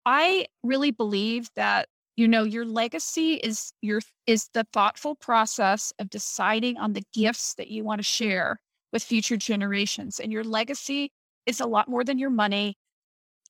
I 0.06 0.46
really 0.62 0.90
believe 0.90 1.48
that 1.56 1.88
you 2.16 2.28
know 2.28 2.44
your 2.44 2.64
legacy 2.64 3.34
is 3.34 3.72
your 3.82 4.00
is 4.26 4.48
the 4.54 4.66
thoughtful 4.72 5.14
process 5.16 5.92
of 5.98 6.10
deciding 6.10 6.76
on 6.76 6.92
the 6.92 7.02
gifts 7.12 7.54
that 7.54 7.68
you 7.68 7.84
want 7.84 7.98
to 7.98 8.04
share 8.04 8.60
with 8.92 9.02
future 9.02 9.36
generations 9.36 10.20
and 10.20 10.32
your 10.32 10.44
legacy 10.44 11.10
is 11.46 11.60
a 11.60 11.66
lot 11.66 11.88
more 11.88 12.04
than 12.04 12.18
your 12.18 12.30
money. 12.30 12.76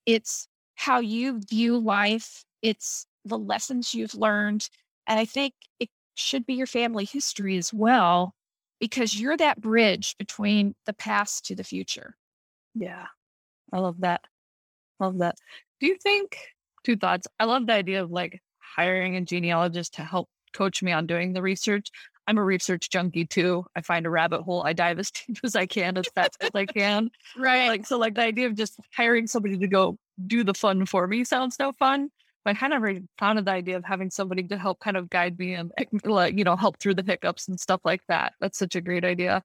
It's 0.07 0.49
how 0.75 1.01
you 1.01 1.41
view 1.49 1.79
life, 1.79 2.45
it's 2.63 3.07
the 3.25 3.39
lessons 3.39 3.95
you've 3.95 4.15
learned, 4.15 4.69
and 5.07 5.19
I 5.19 5.25
think 5.25 5.55
it 5.79 5.91
should 6.15 6.47
be 6.47 6.55
your 6.55 6.67
family 6.67 7.05
history 7.05 7.57
as 7.57 7.73
well 7.73 8.35
because 8.81 9.19
you're 9.19 9.37
that 9.37 9.61
bridge 9.61 10.17
between 10.19 10.75
the 10.87 10.93
past 10.93 11.45
to 11.47 11.55
the 11.55 11.65
future. 11.65 12.17
Yeah. 12.75 13.07
I 13.73 13.79
love 13.79 14.01
that. 14.01 14.23
Love 15.01 15.19
that. 15.19 15.37
Do 15.81 15.87
you 15.87 15.97
think 15.97 16.39
two 16.85 16.97
thoughts? 16.97 17.27
I 17.39 17.45
love 17.45 17.67
the 17.67 17.73
idea 17.73 18.03
of 18.03 18.11
like 18.11 18.41
hiring 18.75 19.17
a 19.17 19.21
genealogist 19.21 19.95
to 19.95 20.03
help 20.03 20.29
coach 20.53 20.83
me 20.83 20.93
on 20.93 21.07
doing 21.07 21.33
the 21.33 21.43
research. 21.43 21.91
I'm 22.27 22.39
a 22.39 22.45
research 22.45 22.89
junkie 22.91 23.27
too. 23.27 23.67
I 23.77 23.83
find 23.83 24.07
a 24.07 24.11
rabbit 24.11 24.43
hole, 24.43 24.63
I 24.65 24.73
dive 24.73 24.99
as 24.99 25.11
deep 25.27 25.39
as 25.45 25.57
I 25.57 25.67
can, 25.67 25.99
as 25.99 26.07
fast 26.15 26.37
as 26.41 26.51
I 26.55 26.67
can. 26.67 27.11
Right. 27.37 27.69
Like 27.69 27.87
so, 27.87 27.99
like 27.99 28.15
the 28.15 28.23
idea 28.23 28.47
of 28.47 28.55
just 28.55 28.79
hiring 28.97 29.27
somebody 29.27 29.59
to 29.59 29.67
go 29.67 29.99
do 30.27 30.45
the 30.45 30.55
fun 30.55 30.87
for 30.87 31.07
me 31.07 31.25
sounds 31.25 31.59
no 31.59 31.73
fun. 31.73 32.11
But 32.45 32.57
I 32.57 32.59
kind 32.59 32.75
of 32.75 33.39
of 33.39 33.45
the 33.45 33.51
idea 33.51 33.77
of 33.77 33.85
having 33.85 34.11
somebody 34.11 34.43
to 34.45 34.59
help 34.59 34.81
kind 34.81 34.97
of 34.97 35.09
guide 35.09 35.39
me 35.39 35.55
and 35.55 35.73
like 36.05 36.37
you 36.37 36.45
know 36.45 36.57
help 36.57 36.79
through 36.79 36.95
the 36.95 37.03
hiccups 37.03 37.49
and 37.49 37.59
stuff 37.59 37.81
like 37.85 38.03
that. 38.09 38.35
That's 38.41 38.59
such 38.59 38.77
a 38.77 38.81
great 38.81 39.05
idea. 39.05 39.43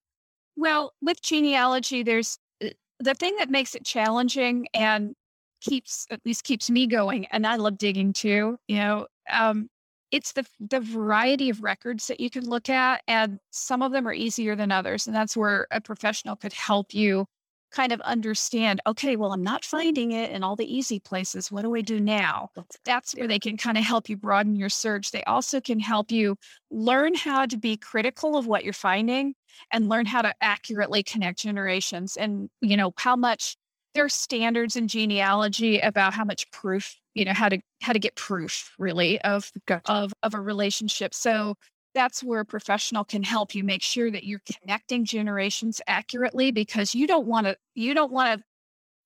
Well, 0.57 0.93
with 1.01 1.21
genealogy, 1.21 2.03
there's 2.03 2.37
uh, 2.63 2.69
the 2.99 3.13
thing 3.13 3.37
that 3.37 3.49
makes 3.49 3.75
it 3.75 3.85
challenging 3.85 4.67
and 4.73 5.15
keeps 5.61 6.05
at 6.11 6.19
least 6.25 6.43
keeps 6.43 6.69
me 6.69 6.87
going, 6.87 7.25
and 7.27 7.47
I 7.47 7.55
love 7.55 7.77
digging 7.77 8.11
too. 8.11 8.57
You 8.67 8.77
know, 8.77 9.07
um, 9.31 9.69
it's 10.11 10.33
the 10.33 10.45
the 10.59 10.79
variety 10.79 11.49
of 11.49 11.61
records 11.63 12.07
that 12.07 12.19
you 12.19 12.29
can 12.29 12.45
look 12.49 12.69
at, 12.69 13.01
and 13.07 13.39
some 13.51 13.81
of 13.81 13.91
them 13.91 14.07
are 14.07 14.13
easier 14.13 14.55
than 14.55 14.71
others, 14.71 15.07
and 15.07 15.15
that's 15.15 15.37
where 15.37 15.67
a 15.71 15.81
professional 15.81 16.35
could 16.35 16.53
help 16.53 16.93
you 16.93 17.25
kind 17.71 17.91
of 17.91 18.01
understand. 18.01 18.81
Okay, 18.87 19.15
well, 19.15 19.31
I'm 19.31 19.43
not 19.43 19.63
finding 19.63 20.11
it 20.11 20.31
in 20.31 20.43
all 20.43 20.55
the 20.55 20.71
easy 20.73 20.99
places. 20.99 21.51
What 21.51 21.61
do 21.61 21.75
I 21.75 21.81
do 21.81 21.99
now? 21.99 22.49
That's 22.83 23.15
where 23.15 23.27
they 23.27 23.39
can 23.39 23.57
kind 23.57 23.77
of 23.77 23.83
help 23.83 24.09
you 24.09 24.17
broaden 24.17 24.55
your 24.55 24.69
search. 24.69 25.11
They 25.11 25.23
also 25.25 25.61
can 25.61 25.79
help 25.79 26.11
you 26.11 26.35
learn 26.71 27.13
how 27.13 27.45
to 27.45 27.57
be 27.57 27.77
critical 27.77 28.37
of 28.37 28.47
what 28.47 28.63
you're 28.63 28.73
finding 28.73 29.35
and 29.71 29.89
learn 29.89 30.05
how 30.07 30.21
to 30.23 30.33
accurately 30.41 31.03
connect 31.03 31.39
generations 31.39 32.15
and 32.17 32.49
you 32.61 32.77
know 32.77 32.93
how 32.97 33.15
much 33.15 33.55
there 33.95 34.05
are 34.05 34.09
standards 34.09 34.75
in 34.75 34.87
genealogy 34.87 35.79
about 35.79 36.13
how 36.13 36.23
much 36.23 36.49
proof 36.51 36.95
you 37.15 37.25
know 37.25 37.33
how 37.33 37.49
to 37.49 37.59
how 37.81 37.93
to 37.93 37.99
get 37.99 38.15
proof 38.15 38.73
really 38.77 39.19
of 39.21 39.51
Gotcha. 39.65 39.91
of 39.91 40.13
of 40.23 40.33
a 40.33 40.39
relationship 40.39 41.13
so 41.13 41.55
that's 41.95 42.23
where 42.23 42.41
a 42.41 42.45
professional 42.45 43.03
can 43.03 43.23
help 43.23 43.55
you 43.55 43.63
make 43.63 43.81
sure 43.81 44.11
that 44.11 44.23
you're 44.23 44.41
connecting 44.61 45.05
generations 45.05 45.81
accurately 45.87 46.51
because 46.51 46.93
you 46.93 47.07
don't 47.07 47.25
want 47.25 47.47
to 47.47 47.55
you 47.73 47.93
don't 47.93 48.11
want 48.11 48.39
to 48.39 48.45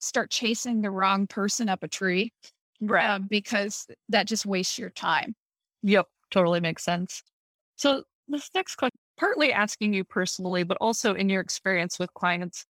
start 0.03 0.29
chasing 0.29 0.81
the 0.81 0.91
wrong 0.91 1.27
person 1.27 1.69
up 1.69 1.81
a 1.81 1.87
tree. 1.87 2.31
Right. 2.81 3.09
Um, 3.09 3.27
because 3.29 3.87
that 4.09 4.27
just 4.27 4.45
wastes 4.45 4.77
your 4.77 4.89
time. 4.89 5.35
Yep. 5.83 6.07
Totally 6.31 6.59
makes 6.59 6.83
sense. 6.83 7.23
So 7.77 8.03
this 8.27 8.49
next 8.53 8.75
question, 8.75 8.97
partly 9.17 9.53
asking 9.53 9.93
you 9.93 10.03
personally, 10.03 10.63
but 10.63 10.77
also 10.81 11.13
in 11.13 11.29
your 11.29 11.39
experience 11.39 11.97
with 11.99 12.13
clients, 12.13 12.65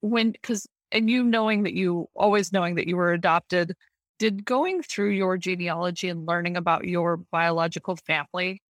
when, 0.00 0.32
because, 0.32 0.66
and 0.92 1.10
you 1.10 1.22
knowing 1.24 1.64
that 1.64 1.74
you 1.74 2.08
always 2.14 2.52
knowing 2.52 2.74
that 2.76 2.88
you 2.88 2.96
were 2.96 3.12
adopted, 3.12 3.74
did 4.18 4.44
going 4.44 4.82
through 4.82 5.10
your 5.10 5.36
genealogy 5.38 6.08
and 6.08 6.26
learning 6.26 6.56
about 6.56 6.86
your 6.86 7.16
biological 7.16 7.96
family 7.96 8.62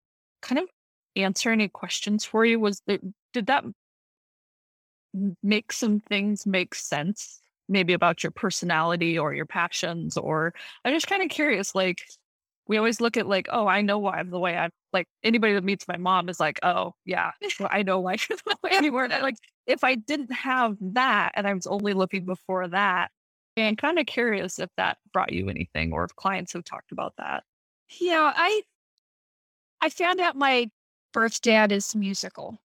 kind 0.43 0.59
of 0.59 0.69
answer 1.17 1.51
any 1.51 1.69
questions 1.69 2.25
for 2.25 2.45
you? 2.45 2.61
Was 2.61 2.83
there, 2.87 2.99
did 3.33 3.47
that 3.47 3.65
make 5.43 5.73
some 5.73 6.01
things 6.01 6.47
make 6.47 6.75
sense? 6.75 7.41
Maybe 7.69 7.93
about 7.93 8.23
your 8.23 8.33
personality 8.33 9.19
or 9.19 9.35
your 9.35 9.47
passions, 9.47 10.17
or 10.17 10.55
I'm 10.85 10.93
just 10.93 11.07
kind 11.07 11.23
of 11.23 11.29
curious. 11.29 11.75
Like, 11.75 12.03
we 12.71 12.77
always 12.77 13.01
look 13.01 13.17
at 13.17 13.27
like, 13.27 13.49
oh, 13.51 13.67
I 13.67 13.83
know 13.83 13.99
why 13.99 14.19
I'm 14.19 14.31
the 14.31 14.39
way 14.39 14.57
I'm. 14.57 14.71
Like 14.93 15.09
anybody 15.25 15.55
that 15.55 15.65
meets 15.65 15.89
my 15.89 15.97
mom 15.97 16.29
is 16.29 16.39
like, 16.39 16.61
oh 16.63 16.95
yeah, 17.05 17.33
well, 17.59 17.69
I 17.71 17.83
know 17.83 17.99
why 17.99 18.13
you're 18.13 18.39
the 18.47 18.57
way 18.63 18.79
you 18.83 18.93
Like 18.93 19.37
if 19.71 19.85
I 19.85 19.95
didn't 19.95 20.33
have 20.33 20.77
that 20.81 21.33
and 21.35 21.47
I 21.47 21.55
was 21.55 21.67
only 21.67 21.95
looking 21.95 22.25
before 22.25 22.69
that, 22.69 23.11
and 23.57 23.79
kind 23.79 23.99
of 23.99 24.07
curious 24.07 24.59
if 24.59 24.71
that 24.77 24.99
brought 25.13 25.33
you 25.33 25.49
anything 25.49 25.93
or 25.93 26.05
if 26.05 26.15
clients 26.17 26.53
have 26.53 26.65
talked 26.65 26.93
about 26.93 27.15
that. 27.19 27.45
Yeah, 28.01 28.33
I 28.35 28.63
I 29.81 29.89
found 29.89 30.21
out 30.21 30.37
my 30.37 30.71
birth 31.13 31.41
dad 31.41 31.73
is 31.73 31.95
musical. 31.95 32.59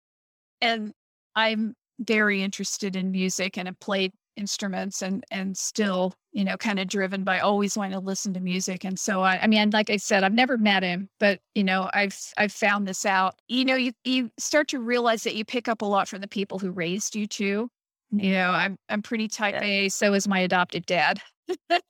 And 0.62 0.94
I'm 1.36 1.76
very 2.00 2.42
interested 2.42 2.96
in 2.96 3.12
music 3.12 3.58
and 3.58 3.68
have 3.68 3.80
played 3.80 4.14
instruments 4.38 5.02
and 5.02 5.24
and 5.32 5.58
still 5.58 6.14
you 6.32 6.44
know 6.44 6.58
kind 6.58 6.80
of 6.80 6.88
driven 6.88 7.24
by 7.24 7.40
always 7.40 7.78
wanting 7.78 7.94
to 7.94 8.00
listen 8.00 8.34
to 8.34 8.40
music. 8.40 8.84
And 8.84 9.00
so 9.00 9.22
I, 9.22 9.40
I 9.42 9.48
mean 9.48 9.70
like 9.72 9.90
i 9.90 9.98
said 9.98 10.24
i've 10.24 10.34
never 10.34 10.58
met 10.58 10.84
him 10.84 11.10
but 11.20 11.40
you 11.54 11.64
know 11.64 11.90
i've 11.94 12.18
i've 12.38 12.52
found 12.52 12.88
this 12.88 13.06
out. 13.06 13.36
You 13.48 13.66
know 13.66 13.76
you 13.76 13.94
you 14.04 14.32
start 14.38 14.68
to 14.70 14.80
realize 14.80 15.24
that 15.24 15.36
you 15.36 15.46
pick 15.46 15.68
up 15.68 15.82
a 15.82 15.86
lot 15.86 16.08
from 16.08 16.22
the 16.22 16.28
people 16.28 16.60
who 16.60 16.72
raised 16.72 17.16
you 17.16 17.28
too. 17.28 17.70
You 18.12 18.32
know 18.32 18.52
i'm 18.52 18.78
i'm 18.90 19.02
pretty 19.02 19.28
type 19.28 19.62
a 19.62 19.90
so 19.90 20.14
is 20.14 20.28
my 20.28 20.40
adopted 20.40 20.86
dad. 20.86 21.22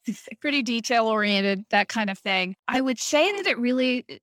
Pretty 0.42 0.62
detail 0.62 1.08
oriented 1.08 1.66
that 1.70 1.88
kind 1.88 2.10
of 2.10 2.18
thing. 2.18 2.56
I 2.68 2.82
would 2.82 3.00
say 3.00 3.32
that 3.38 3.48
it 3.48 3.58
really 3.58 4.06
uh, 4.10 4.16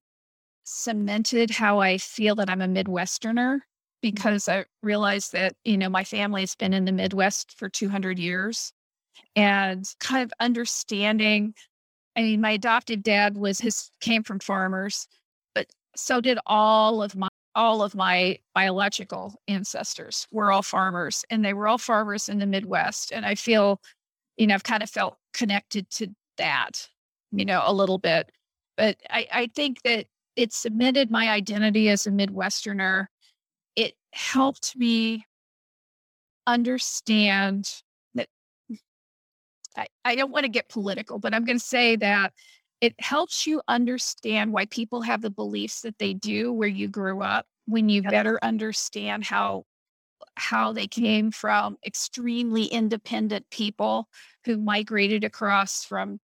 cemented 0.64 1.50
how 1.50 1.80
I 1.80 1.98
feel 1.98 2.34
that 2.36 2.50
I'm 2.50 2.60
a 2.60 2.68
Midwesterner. 2.68 3.60
Mm-hmm. 4.04 4.14
because 4.14 4.48
I 4.48 4.64
realized 4.82 5.32
that, 5.32 5.54
you 5.64 5.78
know, 5.78 5.88
my 5.88 6.04
family 6.04 6.42
has 6.42 6.56
been 6.56 6.72
in 6.72 6.84
the 6.84 6.92
Midwest 6.92 7.56
for 7.56 7.68
200 7.68 8.18
years 8.18 8.72
and 9.36 9.86
kind 10.00 10.24
of 10.24 10.32
understanding. 10.40 11.54
I 12.16 12.22
mean, 12.22 12.40
my 12.40 12.52
adopted 12.52 13.02
dad 13.02 13.36
was 13.36 13.60
his 13.60 13.90
came 14.00 14.22
from 14.24 14.40
farmers, 14.40 15.06
but 15.54 15.66
so 15.96 16.20
did 16.20 16.38
all 16.46 17.02
of 17.02 17.14
my 17.16 17.28
all 17.54 17.82
of 17.82 17.94
my 17.94 18.38
biological 18.54 19.34
ancestors 19.46 20.26
were 20.32 20.50
all 20.50 20.62
farmers 20.62 21.24
and 21.30 21.44
they 21.44 21.52
were 21.52 21.68
all 21.68 21.78
farmers 21.78 22.28
in 22.28 22.38
the 22.38 22.46
Midwest. 22.46 23.12
And 23.12 23.26
I 23.26 23.34
feel, 23.34 23.80
you 24.38 24.46
know, 24.46 24.54
I've 24.54 24.64
kind 24.64 24.82
of 24.82 24.90
felt 24.90 25.16
connected 25.34 25.90
to 25.90 26.08
that, 26.38 26.88
you 27.30 27.44
know, 27.44 27.62
a 27.64 27.72
little 27.74 27.98
bit. 27.98 28.32
But 28.76 28.96
I, 29.10 29.26
I 29.32 29.46
think 29.54 29.82
that 29.82 30.06
it 30.36 30.52
cemented 30.52 31.10
my 31.10 31.28
identity 31.28 31.90
as 31.90 32.06
a 32.06 32.10
Midwesterner. 32.10 33.06
Helped 34.12 34.76
me 34.76 35.26
understand 36.46 37.82
that 38.14 38.28
I, 39.76 39.86
I 40.04 40.14
don't 40.16 40.30
want 40.30 40.44
to 40.44 40.50
get 40.50 40.68
political, 40.68 41.18
but 41.18 41.34
I'm 41.34 41.44
going 41.44 41.58
to 41.58 41.64
say 41.64 41.96
that 41.96 42.32
it 42.80 42.94
helps 42.98 43.46
you 43.46 43.62
understand 43.68 44.52
why 44.52 44.66
people 44.66 45.02
have 45.02 45.22
the 45.22 45.30
beliefs 45.30 45.82
that 45.82 45.98
they 45.98 46.14
do 46.14 46.52
where 46.52 46.68
you 46.68 46.88
grew 46.88 47.22
up 47.22 47.46
when 47.66 47.88
you 47.88 48.02
better 48.02 48.38
understand 48.42 49.24
how 49.24 49.64
how 50.34 50.72
they 50.72 50.86
came 50.86 51.30
from 51.30 51.76
extremely 51.86 52.64
independent 52.64 53.48
people 53.50 54.08
who 54.44 54.56
migrated 54.56 55.24
across 55.24 55.84
from 55.84 56.18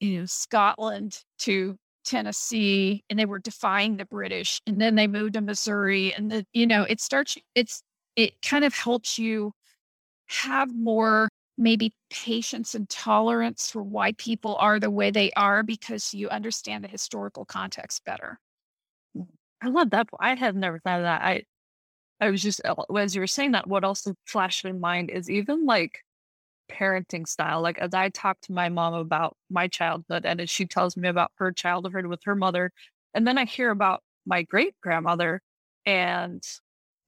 you 0.00 0.18
know 0.18 0.26
Scotland 0.26 1.22
to 1.38 1.78
Tennessee 2.04 3.04
and 3.10 3.18
they 3.18 3.26
were 3.26 3.38
defying 3.38 3.96
the 3.96 4.04
British 4.04 4.60
and 4.66 4.80
then 4.80 4.94
they 4.94 5.06
moved 5.06 5.34
to 5.34 5.40
Missouri 5.40 6.14
and 6.14 6.30
the 6.30 6.46
you 6.52 6.66
know 6.66 6.82
it 6.82 7.00
starts 7.00 7.36
it's 7.54 7.82
it 8.16 8.40
kind 8.42 8.64
of 8.64 8.74
helps 8.74 9.18
you 9.18 9.52
have 10.28 10.74
more 10.74 11.28
maybe 11.58 11.92
patience 12.10 12.74
and 12.74 12.88
tolerance 12.88 13.70
for 13.70 13.82
why 13.82 14.12
people 14.12 14.56
are 14.56 14.80
the 14.80 14.90
way 14.90 15.10
they 15.10 15.30
are 15.32 15.62
because 15.62 16.14
you 16.14 16.28
understand 16.30 16.82
the 16.82 16.88
historical 16.88 17.44
context 17.44 18.02
better. 18.04 18.38
I 19.62 19.68
love 19.68 19.90
that. 19.90 20.08
I 20.18 20.34
had 20.36 20.56
never 20.56 20.78
thought 20.78 21.00
of 21.00 21.04
that. 21.04 21.22
I 21.22 21.42
I 22.20 22.30
was 22.30 22.42
just 22.42 22.60
uh, 22.64 22.74
as 22.96 23.14
you 23.14 23.20
were 23.20 23.26
saying 23.26 23.52
that, 23.52 23.66
what 23.66 23.84
also 23.84 24.14
flashed 24.26 24.64
in 24.64 24.80
mind 24.80 25.10
is 25.10 25.30
even 25.30 25.66
like 25.66 26.00
parenting 26.70 27.26
style. 27.26 27.60
Like 27.60 27.78
as 27.78 27.94
I 27.94 28.08
talk 28.10 28.40
to 28.42 28.52
my 28.52 28.68
mom 28.68 28.94
about 28.94 29.36
my 29.50 29.68
childhood 29.68 30.24
and 30.24 30.40
as 30.40 30.50
she 30.50 30.66
tells 30.66 30.96
me 30.96 31.08
about 31.08 31.32
her 31.36 31.52
childhood 31.52 32.06
with 32.06 32.22
her 32.24 32.34
mother, 32.34 32.72
and 33.14 33.26
then 33.26 33.38
I 33.38 33.44
hear 33.44 33.70
about 33.70 34.02
my 34.26 34.42
great 34.42 34.74
grandmother 34.80 35.42
and 35.86 36.42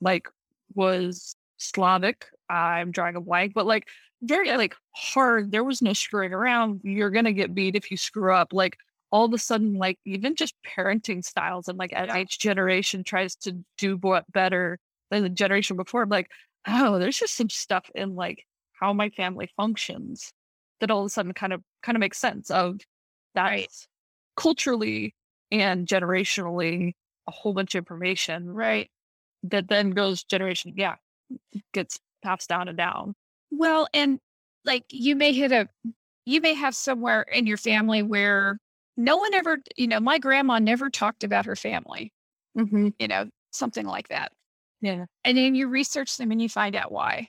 like 0.01 0.29
was 0.75 1.37
Slavic. 1.59 2.27
I'm 2.49 2.91
drawing 2.91 3.17
a 3.17 3.21
blank, 3.21 3.55
but 3.55 3.67
like 3.67 3.89
very 4.23 4.51
like 4.57 4.77
hard. 4.95 5.53
There 5.53 5.65
was 5.65 5.83
no 5.83 5.93
screwing 5.93 6.33
around. 6.33 6.81
You're 6.85 7.11
gonna 7.11 7.33
get 7.33 7.55
beat 7.55 7.77
if 7.77 7.91
you 7.91 7.97
screw 7.97 8.35
up. 8.35 8.53
Like 8.53 8.77
all 9.11 9.27
of 9.27 9.33
a 9.33 9.39
sudden, 9.39 9.75
like 9.75 9.99
even 10.05 10.35
just 10.37 10.55
parenting 10.67 11.25
styles 11.25 11.69
and 11.69 11.79
like 11.79 11.93
yeah. 11.93 12.17
each 12.19 12.39
generation 12.39 13.05
tries 13.05 13.37
to 13.37 13.65
do 13.79 13.97
what 13.99 14.31
better 14.33 14.79
than 15.11 15.23
the 15.23 15.29
generation 15.29 15.77
before. 15.77 16.03
I'm 16.03 16.09
like, 16.09 16.31
oh, 16.67 16.99
there's 16.99 17.19
just 17.19 17.37
some 17.37 17.51
stuff 17.51 17.89
in 17.95 18.15
like 18.15 18.45
how 18.83 18.93
my 18.93 19.09
family 19.11 19.49
functions 19.57 20.33
that 20.81 20.91
all 20.91 21.01
of 21.01 21.07
a 21.07 21.09
sudden 21.09 21.33
kind 21.33 21.53
of 21.53 21.63
kind 21.85 21.95
of 21.95 22.01
makes 22.01 22.19
sense 22.19 22.51
of 22.51 22.81
that 23.35 23.49
right. 23.49 23.69
culturally 24.37 25.15
and 25.53 25.87
generationally 25.87 26.93
a 27.29 27.31
whole 27.31 27.55
bunch 27.55 27.77
of 27.77 27.79
information 27.79 28.51
right. 28.51 28.91
that 29.45 29.69
then 29.69 29.91
goes 29.91 30.25
generation 30.25 30.73
yeah 30.77 30.97
gets 31.73 32.01
passed 32.23 32.49
down 32.49 32.69
and 32.69 32.77
down. 32.77 33.15
Well 33.53 33.87
and 33.95 34.19
like 34.65 34.85
you 34.91 35.15
may 35.15 35.33
hit 35.33 35.53
a 35.53 35.69
you 36.27 36.41
may 36.41 36.55
have 36.55 36.75
somewhere 36.75 37.23
in 37.23 37.47
your 37.47 37.57
family 37.57 38.03
where 38.03 38.59
no 38.97 39.17
one 39.17 39.33
ever 39.33 39.59
you 39.77 39.87
know 39.87 40.01
my 40.01 40.19
grandma 40.19 40.59
never 40.59 40.91
talked 40.91 41.23
about 41.23 41.47
her 41.47 41.57
family 41.57 42.13
mm-hmm. 42.59 42.89
you 42.99 43.07
know 43.07 43.29
something 43.53 43.87
like 43.87 44.09
that. 44.09 44.33
Yeah. 44.81 45.05
And 45.25 45.39
then 45.39 45.55
you 45.55 45.69
research 45.69 46.17
them 46.17 46.33
and 46.33 46.43
you 46.43 46.49
find 46.49 46.75
out 46.75 46.91
why. 46.91 47.29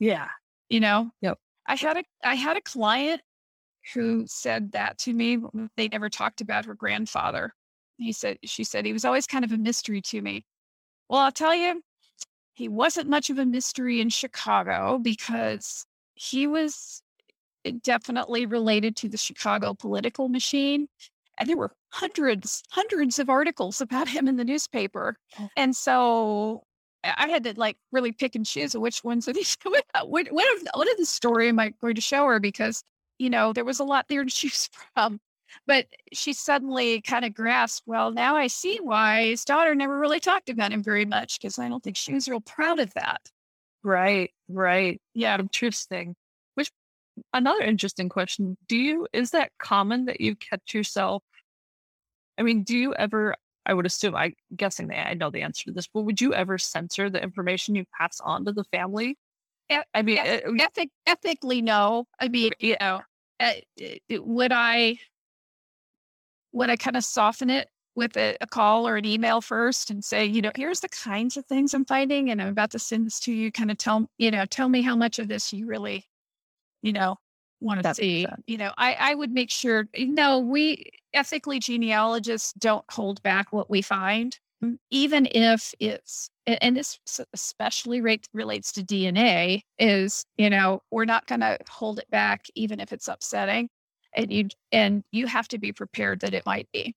Yeah 0.00 0.28
you 0.68 0.80
know? 0.80 1.10
Yep. 1.22 1.38
I 1.66 1.76
had 1.76 1.98
a 1.98 2.04
i 2.24 2.34
had 2.34 2.56
a 2.56 2.62
client 2.62 3.20
who 3.94 4.24
said 4.26 4.72
that 4.72 4.98
to 4.98 5.12
me 5.12 5.38
they 5.76 5.88
never 5.88 6.08
talked 6.08 6.40
about 6.40 6.64
her 6.64 6.74
grandfather. 6.74 7.52
He 7.96 8.12
said 8.12 8.38
she 8.44 8.64
said 8.64 8.86
he 8.86 8.92
was 8.92 9.04
always 9.04 9.26
kind 9.26 9.44
of 9.44 9.52
a 9.52 9.58
mystery 9.58 10.00
to 10.02 10.20
me. 10.20 10.44
Well 11.08 11.20
i'll 11.20 11.32
tell 11.32 11.54
you 11.54 11.82
he 12.54 12.68
wasn't 12.68 13.08
much 13.08 13.30
of 13.30 13.38
a 13.38 13.46
mystery 13.46 14.00
in 14.00 14.08
chicago 14.08 14.98
because 14.98 15.86
he 16.14 16.46
was 16.46 17.02
eh, 17.64 17.72
definitely 17.82 18.46
related 18.46 18.96
to 18.96 19.08
the 19.08 19.16
chicago 19.16 19.74
political 19.74 20.28
machine 20.28 20.88
and 21.38 21.48
there 21.48 21.56
were 21.56 21.72
hundreds 21.90 22.62
hundreds 22.70 23.18
of 23.18 23.30
articles 23.30 23.80
about 23.80 24.08
him 24.08 24.28
in 24.28 24.36
the 24.36 24.44
newspaper. 24.44 25.16
Oh. 25.38 25.48
and 25.56 25.74
so 25.74 26.62
I 27.16 27.28
had 27.28 27.44
to 27.44 27.54
like 27.56 27.76
really 27.92 28.12
pick 28.12 28.34
and 28.34 28.44
choose 28.44 28.76
which 28.76 29.04
ones 29.04 29.28
of 29.28 29.34
these, 29.34 29.56
what, 29.62 29.84
what, 30.04 30.28
what, 30.30 30.88
of, 30.88 30.96
the 30.98 31.06
story 31.06 31.48
am 31.48 31.58
I 31.58 31.70
going 31.80 31.94
to 31.94 32.00
show 32.00 32.26
her? 32.26 32.40
Because, 32.40 32.82
you 33.18 33.30
know, 33.30 33.52
there 33.52 33.64
was 33.64 33.80
a 33.80 33.84
lot 33.84 34.06
there 34.08 34.24
to 34.24 34.30
choose 34.34 34.68
from. 34.94 35.20
But 35.66 35.86
she 36.12 36.34
suddenly 36.34 37.00
kind 37.00 37.24
of 37.24 37.32
grasped, 37.32 37.86
well, 37.86 38.10
now 38.10 38.36
I 38.36 38.48
see 38.48 38.78
why 38.82 39.28
his 39.28 39.44
daughter 39.44 39.74
never 39.74 39.98
really 39.98 40.20
talked 40.20 40.50
about 40.50 40.72
him 40.72 40.82
very 40.82 41.06
much 41.06 41.40
because 41.40 41.58
I 41.58 41.68
don't 41.68 41.82
think 41.82 41.96
she 41.96 42.12
was 42.12 42.28
real 42.28 42.40
proud 42.40 42.80
of 42.80 42.92
that. 42.94 43.30
Right, 43.82 44.30
right. 44.48 45.00
Yeah, 45.14 45.38
interesting. 45.38 46.16
Which 46.54 46.70
another 47.32 47.62
interesting 47.62 48.08
question. 48.08 48.56
Do 48.66 48.76
you 48.76 49.06
is 49.12 49.30
that 49.30 49.52
common 49.58 50.06
that 50.06 50.20
you 50.20 50.36
catch 50.36 50.74
yourself? 50.74 51.22
I 52.36 52.42
mean, 52.42 52.62
do 52.62 52.76
you 52.76 52.94
ever 52.94 53.34
I 53.68 53.74
would 53.74 53.86
assume, 53.86 54.16
I'm 54.16 54.32
guessing 54.56 54.88
that 54.88 55.06
I 55.06 55.14
know 55.14 55.30
the 55.30 55.42
answer 55.42 55.64
to 55.66 55.72
this, 55.72 55.86
but 55.86 56.02
would 56.02 56.20
you 56.20 56.34
ever 56.34 56.58
censor 56.58 57.10
the 57.10 57.22
information 57.22 57.74
you 57.74 57.84
pass 57.98 58.18
on 58.20 58.44
to 58.46 58.52
the 58.52 58.64
family? 58.64 59.16
I 59.94 60.02
mean, 60.02 60.16
e- 60.16 60.62
ethic, 60.62 60.88
ethically, 61.06 61.60
no. 61.60 62.06
I 62.18 62.28
mean, 62.28 62.52
you 62.58 62.76
know, 62.80 63.02
uh, 63.38 63.52
would 64.10 64.52
I, 64.52 64.96
would 66.52 66.70
I 66.70 66.76
kind 66.76 66.96
of 66.96 67.04
soften 67.04 67.50
it 67.50 67.68
with 67.94 68.16
a, 68.16 68.36
a, 68.40 68.46
call 68.46 68.88
or 68.88 68.96
an 68.96 69.04
email 69.04 69.42
first 69.42 69.90
and 69.90 70.02
say, 70.02 70.24
you 70.24 70.40
know, 70.40 70.52
here's 70.56 70.80
the 70.80 70.88
kinds 70.88 71.36
of 71.36 71.44
things 71.46 71.74
I'm 71.74 71.84
finding, 71.84 72.30
and 72.30 72.40
I'm 72.40 72.48
about 72.48 72.70
to 72.70 72.78
send 72.78 73.06
this 73.06 73.20
to 73.20 73.32
you. 73.32 73.52
Kind 73.52 73.70
of 73.70 73.76
tell, 73.76 74.08
you 74.16 74.30
know, 74.30 74.46
tell 74.46 74.70
me 74.70 74.80
how 74.80 74.96
much 74.96 75.18
of 75.18 75.28
this 75.28 75.52
you 75.52 75.66
really 75.66 76.08
you 76.82 76.92
know, 76.92 77.16
want 77.60 77.82
to 77.82 77.94
see. 77.94 78.26
You 78.46 78.58
know, 78.58 78.72
I, 78.76 78.96
I 78.98 79.14
would 79.14 79.30
make 79.30 79.50
sure, 79.50 79.88
eh, 79.94 80.06
no, 80.08 80.38
we 80.38 80.90
ethically 81.12 81.58
genealogists 81.58 82.52
don't 82.54 82.84
hold 82.90 83.22
back 83.22 83.52
what 83.52 83.70
we 83.70 83.82
find, 83.82 84.38
even 84.90 85.28
if 85.30 85.74
it's, 85.80 86.30
and 86.46 86.76
this 86.76 86.98
especially 87.32 88.00
relates 88.32 88.72
to 88.72 88.82
DNA, 88.82 89.62
is, 89.78 90.24
you 90.36 90.50
know, 90.50 90.82
we're 90.90 91.04
not 91.04 91.26
going 91.26 91.40
to 91.40 91.58
hold 91.68 91.98
it 91.98 92.10
back, 92.10 92.46
even 92.54 92.80
if 92.80 92.92
it's 92.92 93.08
upsetting. 93.08 93.68
And 94.14 94.32
you, 94.32 94.48
and 94.72 95.04
you 95.12 95.26
have 95.26 95.48
to 95.48 95.58
be 95.58 95.72
prepared 95.72 96.20
that 96.20 96.34
it 96.34 96.46
might 96.46 96.68
be. 96.72 96.94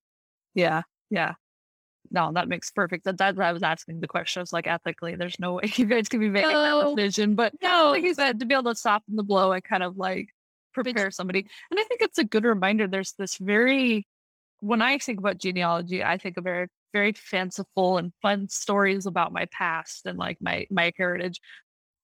Yeah. 0.55 0.83
Yeah. 1.09 1.33
No, 2.09 2.31
that 2.33 2.47
makes 2.47 2.71
perfect. 2.71 3.05
That, 3.05 3.17
that 3.17 3.39
I 3.39 3.53
was 3.53 3.63
asking 3.63 3.99
the 3.99 4.07
question. 4.07 4.39
I 4.39 4.43
was 4.43 4.53
like, 4.53 4.67
ethically, 4.67 5.15
there's 5.15 5.39
no 5.39 5.53
way 5.53 5.71
you 5.75 5.85
guys 5.85 6.09
can 6.09 6.19
be 6.19 6.29
making 6.29 6.51
no, 6.51 6.95
that 6.95 6.95
decision. 6.95 7.35
But 7.35 7.53
no, 7.61 7.91
like 7.91 8.03
you 8.03 8.13
said, 8.13 8.39
to 8.39 8.45
be 8.45 8.55
able 8.55 8.71
to 8.71 8.75
soften 8.75 9.15
the 9.15 9.23
blow 9.23 9.51
and 9.51 9.63
kind 9.63 9.83
of 9.83 9.97
like 9.97 10.29
prepare 10.73 11.11
somebody. 11.11 11.47
And 11.69 11.79
I 11.79 11.83
think 11.83 12.01
it's 12.01 12.17
a 12.17 12.23
good 12.23 12.45
reminder. 12.45 12.87
There's 12.87 13.13
this 13.17 13.37
very, 13.37 14.07
when 14.59 14.81
I 14.81 14.97
think 14.97 15.19
about 15.19 15.37
genealogy, 15.37 16.03
I 16.03 16.17
think 16.17 16.37
of 16.37 16.43
very, 16.43 16.67
very 16.93 17.13
fanciful 17.13 17.97
and 17.97 18.11
fun 18.21 18.49
stories 18.49 19.05
about 19.05 19.31
my 19.31 19.45
past 19.51 20.05
and 20.05 20.17
like 20.17 20.37
my 20.41 20.67
my 20.69 20.91
heritage. 20.97 21.39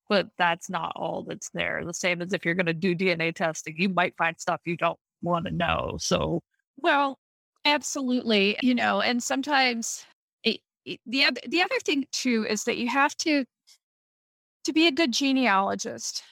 But 0.10 0.28
that's 0.38 0.70
not 0.70 0.94
all 0.96 1.26
that's 1.28 1.50
there. 1.54 1.84
The 1.86 1.94
same 1.94 2.22
as 2.22 2.32
if 2.32 2.46
you're 2.46 2.56
going 2.56 2.68
to 2.68 2.74
do 2.74 2.96
DNA 2.96 3.36
testing, 3.36 3.76
you 3.78 3.90
might 3.90 4.16
find 4.18 4.40
stuff 4.40 4.62
you 4.66 4.78
don't 4.78 4.98
want 5.22 5.46
to 5.46 5.52
know. 5.52 5.98
So, 6.00 6.42
well, 6.78 7.20
absolutely, 7.66 8.58
you 8.62 8.74
know, 8.74 9.02
and 9.02 9.22
sometimes 9.22 10.06
it, 10.44 10.62
it, 10.86 11.00
the 11.06 11.26
the 11.48 11.62
other 11.62 11.80
thing 11.84 12.06
too 12.12 12.46
is 12.50 12.64
that 12.64 12.78
you 12.78 12.88
have 12.88 13.16
to 13.18 13.44
to 14.68 14.74
be 14.74 14.88
a 14.88 14.92
good 14.92 15.14
genealogist, 15.14 16.24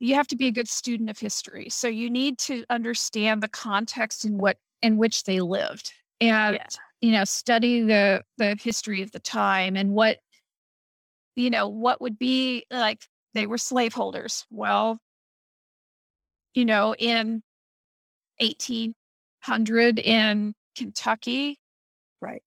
you 0.00 0.16
have 0.16 0.26
to 0.26 0.36
be 0.36 0.48
a 0.48 0.52
good 0.52 0.68
student 0.68 1.08
of 1.08 1.16
history. 1.16 1.68
So 1.70 1.86
you 1.86 2.10
need 2.10 2.38
to 2.40 2.64
understand 2.68 3.40
the 3.40 3.48
context 3.48 4.24
in 4.24 4.36
what 4.36 4.58
in 4.82 4.96
which 4.96 5.22
they 5.22 5.40
lived 5.40 5.92
and 6.20 6.56
yeah. 6.56 6.66
you 7.00 7.12
know 7.12 7.24
study 7.24 7.82
the 7.82 8.22
the 8.36 8.56
history 8.60 9.00
of 9.00 9.12
the 9.12 9.20
time 9.20 9.76
and 9.76 9.92
what 9.92 10.18
you 11.36 11.50
know 11.50 11.68
what 11.68 12.00
would 12.00 12.18
be 12.18 12.66
like 12.68 13.00
they 13.32 13.46
were 13.46 13.58
slaveholders. 13.58 14.44
Well, 14.50 14.98
you 16.52 16.64
know, 16.64 16.96
in 16.98 17.42
1800 18.40 20.00
in 20.00 20.52
Kentucky, 20.76 21.58
right. 22.20 22.42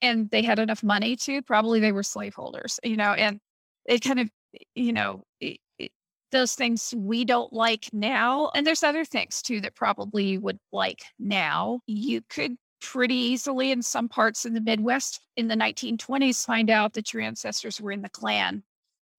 And 0.00 0.30
they 0.30 0.42
had 0.42 0.58
enough 0.58 0.82
money 0.82 1.16
to 1.16 1.42
probably 1.42 1.78
they 1.78 1.92
were 1.92 2.02
slaveholders, 2.02 2.80
you 2.82 2.96
know, 2.96 3.12
and 3.12 3.38
it 3.86 4.00
kind 4.00 4.18
of 4.18 4.30
you 4.74 4.92
know, 4.92 5.22
it, 5.40 5.58
it, 5.78 5.92
those 6.30 6.54
things 6.54 6.94
we 6.96 7.24
don't 7.24 7.52
like 7.52 7.88
now. 7.92 8.50
And 8.54 8.66
there's 8.66 8.82
other 8.82 9.04
things 9.04 9.42
too 9.42 9.60
that 9.60 9.74
probably 9.74 10.24
you 10.24 10.40
would 10.40 10.58
like 10.72 11.02
now. 11.18 11.80
You 11.86 12.22
could 12.28 12.56
pretty 12.80 13.14
easily 13.14 13.70
in 13.70 13.82
some 13.82 14.08
parts 14.08 14.44
in 14.44 14.54
the 14.54 14.60
Midwest 14.60 15.20
in 15.36 15.48
the 15.48 15.54
1920s 15.54 16.44
find 16.44 16.68
out 16.68 16.94
that 16.94 17.12
your 17.12 17.22
ancestors 17.22 17.80
were 17.80 17.92
in 17.92 18.02
the 18.02 18.08
Klan. 18.08 18.62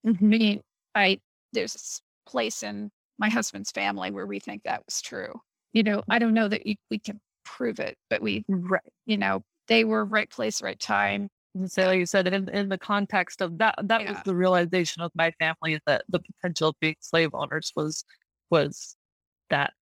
Mm-hmm. 0.05 0.25
I 0.25 0.38
mean, 0.38 0.61
I 0.95 1.19
there's 1.53 2.01
a 2.27 2.29
place 2.29 2.63
in 2.63 2.91
my 3.17 3.29
husband's 3.29 3.71
family 3.71 4.11
where 4.11 4.25
we 4.25 4.39
think 4.39 4.63
that 4.63 4.84
was 4.86 5.01
true. 5.01 5.39
You 5.71 5.84
know, 5.84 6.03
I 6.09 6.19
don't 6.19 6.34
know 6.34 6.47
that 6.47 6.67
you, 6.67 6.75
we 6.91 6.99
can 6.99 7.19
prove 7.45 7.79
it, 7.79 7.95
but 8.09 8.21
we, 8.21 8.43
right. 8.47 8.81
you 9.05 9.17
know, 9.17 9.43
they 9.67 9.86
were 9.86 10.03
right 10.03 10.29
place, 10.29 10.61
right 10.61 10.79
time. 10.79 11.29
So 11.68 11.86
like 11.86 11.99
you 11.99 12.06
said, 12.06 12.28
in, 12.28 12.49
in 12.49 12.70
the 12.70 12.78
context 12.78 13.41
of 13.41 13.60
that, 13.60 13.76
that 13.84 14.01
yeah. 14.01 14.12
was 14.12 14.22
the 14.26 14.36
realization 14.36 15.04
of 15.04 15.12
my 15.14 15.32
family 15.39 15.80
that 15.86 16.04
the 16.10 16.20
potential 16.20 16.70
of 16.70 16.80
being 16.80 16.95
slave 16.99 17.30
owners 17.34 17.72
was 17.76 18.04
was 18.49 18.95
that 19.49 19.74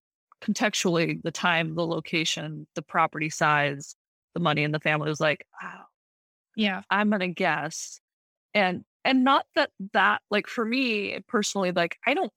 contextually 0.41 1.21
the 1.23 1.31
time, 1.31 1.75
the 1.75 1.85
location, 1.85 2.67
the 2.75 2.81
property 2.81 3.29
size, 3.29 3.95
the 4.33 4.41
money 4.41 4.63
in 4.63 4.71
the 4.71 4.79
family 4.79 5.09
was 5.09 5.21
like, 5.21 5.45
wow, 5.61 5.85
yeah, 6.55 6.81
I'm 6.89 7.09
gonna 7.09 7.29
guess, 7.29 8.01
and 8.53 8.83
and 9.05 9.23
not 9.23 9.45
that 9.55 9.69
that 9.93 10.21
like 10.29 10.47
for 10.47 10.65
me 10.65 11.19
personally, 11.27 11.71
like 11.71 11.97
I 12.05 12.13
don't 12.13 12.33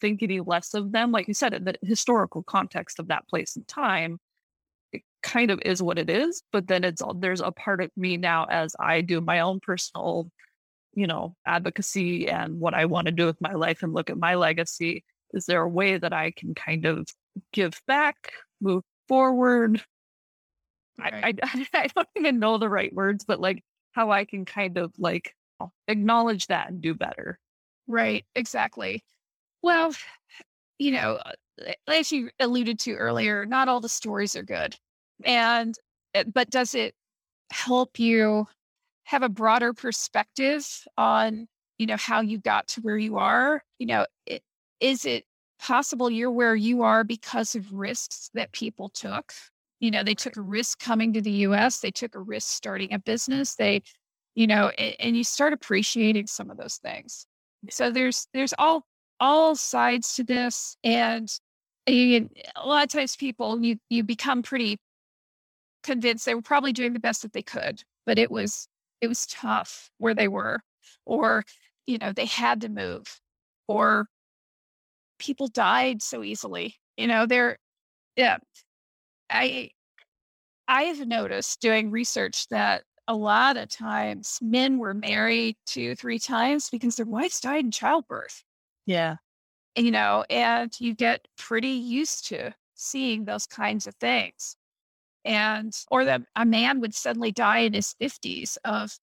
think 0.00 0.22
any 0.22 0.40
less 0.40 0.74
of 0.74 0.92
them. 0.92 1.12
Like 1.12 1.28
you 1.28 1.34
said, 1.34 1.54
in 1.54 1.64
the 1.64 1.74
historical 1.82 2.42
context 2.42 2.98
of 2.98 3.08
that 3.08 3.28
place 3.28 3.54
and 3.54 3.66
time, 3.68 4.18
kind 5.26 5.50
of 5.50 5.60
is 5.64 5.82
what 5.82 5.98
it 5.98 6.08
is 6.08 6.42
but 6.52 6.66
then 6.66 6.84
it's 6.84 7.02
there's 7.18 7.40
a 7.40 7.52
part 7.52 7.82
of 7.82 7.90
me 7.96 8.16
now 8.16 8.44
as 8.44 8.74
i 8.80 9.00
do 9.00 9.20
my 9.20 9.40
own 9.40 9.60
personal 9.60 10.30
you 10.94 11.06
know 11.06 11.34
advocacy 11.46 12.28
and 12.28 12.58
what 12.58 12.74
i 12.74 12.84
want 12.84 13.06
to 13.06 13.12
do 13.12 13.26
with 13.26 13.40
my 13.40 13.52
life 13.52 13.82
and 13.82 13.92
look 13.92 14.08
at 14.08 14.16
my 14.16 14.34
legacy 14.34 15.04
is 15.32 15.46
there 15.46 15.62
a 15.62 15.68
way 15.68 15.98
that 15.98 16.12
i 16.12 16.30
can 16.30 16.54
kind 16.54 16.86
of 16.86 17.06
give 17.52 17.80
back 17.86 18.32
move 18.60 18.82
forward? 19.08 19.82
Right. 20.98 21.38
I, 21.42 21.46
I, 21.46 21.66
I 21.74 21.86
don't 21.94 22.08
even 22.16 22.38
know 22.38 22.58
the 22.58 22.68
right 22.68 22.92
words 22.92 23.24
but 23.24 23.40
like 23.40 23.62
how 23.92 24.10
i 24.10 24.24
can 24.24 24.44
kind 24.44 24.78
of 24.78 24.92
like 24.98 25.34
acknowledge 25.88 26.48
that 26.48 26.68
and 26.68 26.82
do 26.82 26.94
better. 26.94 27.38
Right 27.86 28.24
exactly. 28.34 29.04
Well 29.62 29.92
you 30.78 30.92
know 30.92 31.18
as 31.88 32.12
you 32.12 32.30
alluded 32.38 32.78
to 32.80 32.92
earlier 32.92 33.46
not 33.46 33.68
all 33.68 33.80
the 33.80 33.88
stories 33.88 34.36
are 34.36 34.42
good 34.42 34.76
and, 35.24 35.74
eh, 36.14 36.24
but 36.32 36.50
does 36.50 36.74
it 36.74 36.94
help 37.50 37.98
you 37.98 38.46
have 39.04 39.22
a 39.22 39.28
broader 39.28 39.72
perspective 39.72 40.66
on, 40.98 41.46
you 41.78 41.86
know, 41.86 41.96
how 41.96 42.20
you 42.20 42.38
got 42.38 42.68
to 42.68 42.80
where 42.80 42.98
you 42.98 43.18
are? 43.18 43.62
You 43.78 43.86
know, 43.86 44.06
it, 44.26 44.42
is 44.80 45.04
it 45.04 45.24
possible 45.58 46.10
you're 46.10 46.30
where 46.30 46.56
you 46.56 46.82
are 46.82 47.04
because 47.04 47.54
of 47.54 47.72
risks 47.72 48.30
that 48.34 48.52
people 48.52 48.88
took? 48.88 49.32
You 49.80 49.90
know, 49.90 50.02
they 50.02 50.14
took 50.14 50.36
a 50.36 50.42
risk 50.42 50.78
coming 50.78 51.12
to 51.12 51.20
the 51.20 51.30
US, 51.30 51.80
they 51.80 51.90
took 51.90 52.14
a 52.14 52.20
risk 52.20 52.48
starting 52.48 52.92
a 52.92 52.98
business, 52.98 53.54
they, 53.54 53.82
you 54.34 54.46
know, 54.46 54.68
and, 54.78 54.96
and 54.98 55.16
you 55.16 55.24
start 55.24 55.52
appreciating 55.52 56.26
some 56.26 56.50
of 56.50 56.56
those 56.56 56.76
things. 56.76 57.26
So 57.70 57.90
there's 57.90 58.26
there's 58.34 58.54
all 58.58 58.84
all 59.20 59.56
sides 59.56 60.14
to 60.16 60.24
this 60.24 60.76
and 60.84 61.30
a 61.86 62.28
lot 62.64 62.84
of 62.84 62.90
times 62.90 63.16
people 63.16 63.62
you 63.62 63.76
you 63.88 64.02
become 64.02 64.42
pretty 64.42 64.78
convinced 65.86 66.26
they 66.26 66.34
were 66.34 66.42
probably 66.42 66.72
doing 66.72 66.92
the 66.92 67.00
best 67.00 67.22
that 67.22 67.32
they 67.32 67.42
could, 67.42 67.82
but 68.04 68.18
it 68.18 68.30
was 68.30 68.68
it 69.00 69.08
was 69.08 69.26
tough 69.26 69.90
where 69.98 70.14
they 70.14 70.28
were, 70.28 70.60
or 71.06 71.44
you 71.86 71.98
know 71.98 72.12
they 72.12 72.26
had 72.26 72.60
to 72.62 72.68
move, 72.68 73.20
or 73.68 74.08
people 75.18 75.48
died 75.48 76.02
so 76.02 76.22
easily. 76.22 76.76
You 76.96 77.06
know, 77.06 77.26
they're 77.26 77.58
yeah. 78.16 78.38
I 79.30 79.70
I 80.68 80.84
have 80.84 81.06
noticed 81.06 81.60
doing 81.60 81.90
research 81.90 82.48
that 82.48 82.84
a 83.08 83.14
lot 83.14 83.56
of 83.56 83.68
times 83.68 84.38
men 84.42 84.78
were 84.78 84.94
married 84.94 85.56
two, 85.66 85.94
three 85.94 86.18
times 86.18 86.70
because 86.70 86.96
their 86.96 87.06
wives 87.06 87.40
died 87.40 87.64
in 87.64 87.70
childbirth. 87.70 88.42
Yeah. 88.86 89.16
You 89.76 89.90
know, 89.90 90.24
and 90.30 90.72
you 90.80 90.94
get 90.94 91.28
pretty 91.38 91.68
used 91.68 92.28
to 92.28 92.52
seeing 92.74 93.24
those 93.24 93.46
kinds 93.46 93.86
of 93.86 93.94
things 93.96 94.56
and 95.26 95.74
or 95.90 96.04
that 96.04 96.22
a 96.36 96.44
man 96.44 96.80
would 96.80 96.94
suddenly 96.94 97.32
die 97.32 97.58
in 97.58 97.74
his 97.74 97.94
50s 98.00 98.56
of 98.64 98.96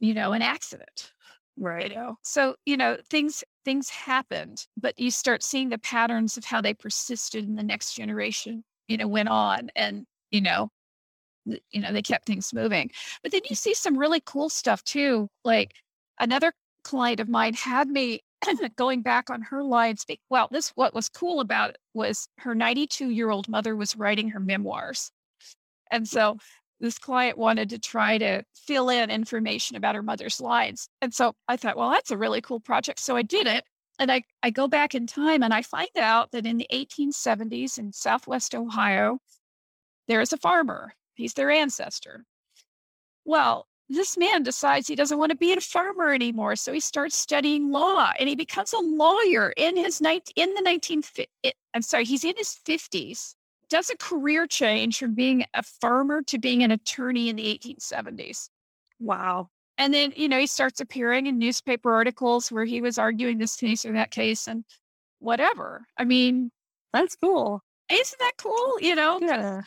you 0.00 0.14
know 0.14 0.32
an 0.32 0.42
accident 0.42 1.12
right. 1.58 1.90
you 1.90 1.96
know? 1.96 2.16
So 2.22 2.56
you 2.64 2.76
know 2.76 2.96
things 3.10 3.44
things 3.64 3.90
happened 3.90 4.66
but 4.76 4.98
you 4.98 5.10
start 5.10 5.42
seeing 5.42 5.68
the 5.68 5.78
patterns 5.78 6.36
of 6.36 6.44
how 6.44 6.60
they 6.60 6.74
persisted 6.74 7.44
in 7.44 7.56
the 7.56 7.62
next 7.62 7.94
generation 7.94 8.64
you 8.88 8.96
know 8.96 9.08
went 9.08 9.28
on 9.28 9.70
and 9.76 10.06
you 10.30 10.40
know 10.40 10.70
you 11.44 11.80
know 11.80 11.92
they 11.92 12.02
kept 12.02 12.26
things 12.26 12.52
moving. 12.52 12.90
But 13.22 13.32
then 13.32 13.42
you 13.48 13.56
see 13.56 13.74
some 13.74 13.98
really 13.98 14.20
cool 14.24 14.48
stuff 14.48 14.82
too 14.84 15.28
like 15.44 15.74
another 16.18 16.52
client 16.84 17.20
of 17.20 17.28
mine 17.28 17.54
had 17.54 17.88
me 17.88 18.20
going 18.76 19.02
back 19.02 19.30
on 19.30 19.42
her 19.42 19.62
lines 19.62 20.04
well 20.30 20.48
this 20.50 20.70
what 20.70 20.94
was 20.94 21.08
cool 21.08 21.40
about 21.40 21.70
it 21.70 21.78
was 21.94 22.28
her 22.38 22.54
92 22.54 23.10
year 23.10 23.30
old 23.30 23.48
mother 23.48 23.76
was 23.76 23.96
writing 23.96 24.28
her 24.30 24.40
memoirs 24.40 25.10
and 25.92 26.08
so 26.08 26.38
this 26.80 26.98
client 26.98 27.38
wanted 27.38 27.70
to 27.70 27.78
try 27.78 28.18
to 28.18 28.42
fill 28.66 28.88
in 28.88 29.08
information 29.08 29.76
about 29.76 29.94
her 29.94 30.02
mother's 30.02 30.40
lines. 30.40 30.88
And 31.00 31.14
so 31.14 31.34
I 31.46 31.56
thought, 31.56 31.76
well, 31.76 31.90
that's 31.90 32.10
a 32.10 32.18
really 32.18 32.40
cool 32.40 32.58
project. 32.58 32.98
So 32.98 33.14
I 33.14 33.22
did 33.22 33.46
it. 33.46 33.64
And 34.00 34.10
I, 34.10 34.22
I 34.42 34.50
go 34.50 34.66
back 34.66 34.96
in 34.96 35.06
time 35.06 35.44
and 35.44 35.54
I 35.54 35.62
find 35.62 35.96
out 35.96 36.32
that 36.32 36.44
in 36.44 36.56
the 36.56 36.66
1870s 36.72 37.78
in 37.78 37.92
Southwest 37.92 38.52
Ohio, 38.54 39.18
there 40.08 40.20
is 40.20 40.32
a 40.32 40.38
farmer. 40.38 40.92
He's 41.14 41.34
their 41.34 41.50
ancestor. 41.50 42.24
Well, 43.24 43.68
this 43.88 44.16
man 44.16 44.42
decides 44.42 44.88
he 44.88 44.96
doesn't 44.96 45.18
want 45.18 45.30
to 45.30 45.36
be 45.36 45.52
a 45.52 45.60
farmer 45.60 46.12
anymore. 46.12 46.56
So 46.56 46.72
he 46.72 46.80
starts 46.80 47.16
studying 47.16 47.70
law 47.70 48.10
and 48.18 48.28
he 48.28 48.34
becomes 48.34 48.72
a 48.72 48.78
lawyer 48.78 49.52
in 49.56 49.76
his 49.76 50.00
night 50.00 50.30
in 50.34 50.52
the 50.54 50.62
19 50.62 51.02
eh, 51.44 51.50
I'm 51.74 51.82
sorry, 51.82 52.06
he's 52.06 52.24
in 52.24 52.34
his 52.36 52.58
50s 52.66 53.34
does 53.72 53.90
a 53.90 53.96
career 53.96 54.46
change 54.46 54.98
from 54.98 55.14
being 55.14 55.44
a 55.54 55.62
farmer 55.62 56.22
to 56.24 56.38
being 56.38 56.62
an 56.62 56.70
attorney 56.70 57.30
in 57.30 57.36
the 57.36 57.58
1870s. 57.58 58.50
Wow. 59.00 59.48
And 59.78 59.94
then, 59.94 60.12
you 60.14 60.28
know, 60.28 60.38
he 60.38 60.46
starts 60.46 60.80
appearing 60.80 61.26
in 61.26 61.38
newspaper 61.38 61.94
articles 61.94 62.52
where 62.52 62.66
he 62.66 62.82
was 62.82 62.98
arguing 62.98 63.38
this 63.38 63.56
case 63.56 63.86
or 63.86 63.92
that 63.94 64.10
case. 64.10 64.46
And 64.46 64.64
whatever. 65.20 65.86
I 65.96 66.04
mean, 66.04 66.50
that's 66.92 67.16
cool. 67.16 67.62
Isn't 67.90 68.18
that 68.18 68.32
cool? 68.36 68.78
You 68.80 68.94
know, 68.94 69.18
yeah. 69.22 69.62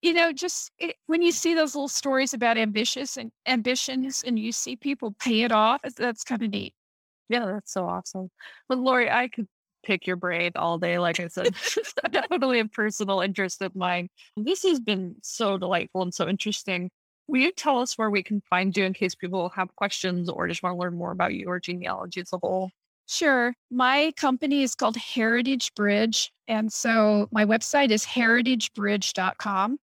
You 0.00 0.14
know, 0.14 0.32
just 0.32 0.72
it, 0.78 0.96
when 1.06 1.22
you 1.22 1.30
see 1.30 1.54
those 1.54 1.74
little 1.74 1.88
stories 1.88 2.34
about 2.34 2.56
ambitious 2.56 3.16
and 3.18 3.30
ambitions, 3.46 4.24
and 4.26 4.36
you 4.38 4.50
see 4.50 4.74
people 4.74 5.14
pay 5.20 5.42
it 5.42 5.52
off, 5.52 5.80
that's 5.96 6.24
kind 6.24 6.42
of 6.42 6.50
neat. 6.50 6.74
Yeah, 7.28 7.46
that's 7.46 7.72
so 7.72 7.86
awesome. 7.86 8.30
But 8.68 8.78
Laurie, 8.78 9.10
I 9.10 9.28
could 9.28 9.46
pick 9.82 10.06
your 10.06 10.16
brain 10.16 10.52
all 10.56 10.78
day. 10.78 10.98
Like 10.98 11.20
I 11.20 11.28
said, 11.28 11.54
definitely 12.10 12.60
a 12.60 12.66
personal 12.66 13.20
interest 13.20 13.62
of 13.62 13.74
mine. 13.74 14.08
This 14.36 14.62
has 14.62 14.80
been 14.80 15.16
so 15.22 15.58
delightful 15.58 16.02
and 16.02 16.14
so 16.14 16.28
interesting. 16.28 16.90
Will 17.28 17.40
you 17.40 17.52
tell 17.52 17.78
us 17.78 17.96
where 17.96 18.10
we 18.10 18.22
can 18.22 18.42
find 18.50 18.76
you 18.76 18.84
in 18.84 18.92
case 18.92 19.14
people 19.14 19.48
have 19.50 19.74
questions 19.76 20.28
or 20.28 20.48
just 20.48 20.62
want 20.62 20.74
to 20.74 20.80
learn 20.80 20.94
more 20.94 21.12
about 21.12 21.34
you 21.34 21.46
or 21.46 21.60
genealogy 21.60 22.20
as 22.20 22.32
a 22.32 22.38
whole? 22.38 22.70
Sure. 23.08 23.54
My 23.70 24.12
company 24.16 24.62
is 24.62 24.74
called 24.74 24.96
Heritage 24.96 25.74
Bridge. 25.74 26.32
And 26.48 26.72
so 26.72 27.28
my 27.30 27.44
website 27.44 27.90
is 27.90 28.04
heritagebridge.com. 28.04 29.78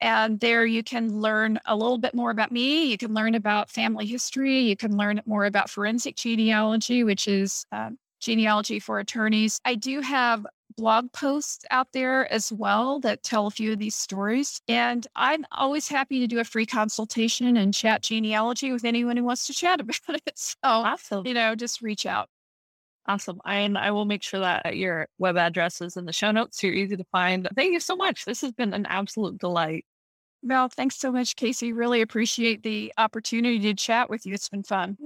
And 0.00 0.40
there 0.40 0.66
you 0.66 0.82
can 0.82 1.20
learn 1.20 1.58
a 1.64 1.74
little 1.74 1.98
bit 1.98 2.14
more 2.14 2.30
about 2.30 2.52
me. 2.52 2.84
You 2.84 2.98
can 2.98 3.14
learn 3.14 3.34
about 3.34 3.70
family 3.70 4.06
history. 4.06 4.60
You 4.60 4.76
can 4.76 4.96
learn 4.96 5.22
more 5.24 5.46
about 5.46 5.70
forensic 5.70 6.16
genealogy, 6.16 7.02
which 7.02 7.26
is 7.28 7.64
uh, 7.72 7.90
genealogy 8.26 8.80
for 8.80 8.98
attorneys. 8.98 9.60
I 9.64 9.76
do 9.76 10.00
have 10.00 10.44
blog 10.76 11.10
posts 11.12 11.64
out 11.70 11.92
there 11.92 12.30
as 12.32 12.52
well 12.52 13.00
that 13.00 13.22
tell 13.22 13.46
a 13.46 13.50
few 13.50 13.72
of 13.72 13.78
these 13.78 13.94
stories. 13.94 14.60
And 14.68 15.06
I'm 15.14 15.46
always 15.52 15.88
happy 15.88 16.18
to 16.20 16.26
do 16.26 16.40
a 16.40 16.44
free 16.44 16.66
consultation 16.66 17.56
and 17.56 17.72
chat 17.72 18.02
genealogy 18.02 18.72
with 18.72 18.84
anyone 18.84 19.16
who 19.16 19.24
wants 19.24 19.46
to 19.46 19.54
chat 19.54 19.80
about 19.80 20.00
it. 20.08 20.32
So, 20.34 20.56
awesome. 20.62 21.26
you 21.26 21.34
know, 21.34 21.54
just 21.54 21.80
reach 21.80 22.04
out. 22.04 22.28
Awesome. 23.08 23.40
And 23.44 23.78
I 23.78 23.92
will 23.92 24.04
make 24.04 24.24
sure 24.24 24.40
that 24.40 24.76
your 24.76 25.06
web 25.18 25.36
address 25.36 25.80
is 25.80 25.96
in 25.96 26.04
the 26.04 26.12
show 26.12 26.32
notes. 26.32 26.60
So 26.60 26.66
you're 26.66 26.76
easy 26.76 26.96
to 26.96 27.06
find. 27.12 27.48
Thank 27.54 27.72
you 27.72 27.80
so 27.80 27.94
much. 27.94 28.24
This 28.24 28.40
has 28.40 28.50
been 28.50 28.74
an 28.74 28.86
absolute 28.86 29.38
delight. 29.38 29.86
Well, 30.46 30.68
thanks 30.68 30.94
so 30.94 31.10
much, 31.10 31.34
Casey. 31.34 31.72
Really 31.72 32.02
appreciate 32.02 32.62
the 32.62 32.92
opportunity 32.98 33.58
to 33.58 33.74
chat 33.74 34.08
with 34.08 34.24
you. 34.24 34.32
It's 34.32 34.48
been 34.48 34.62
fun. 34.62 34.96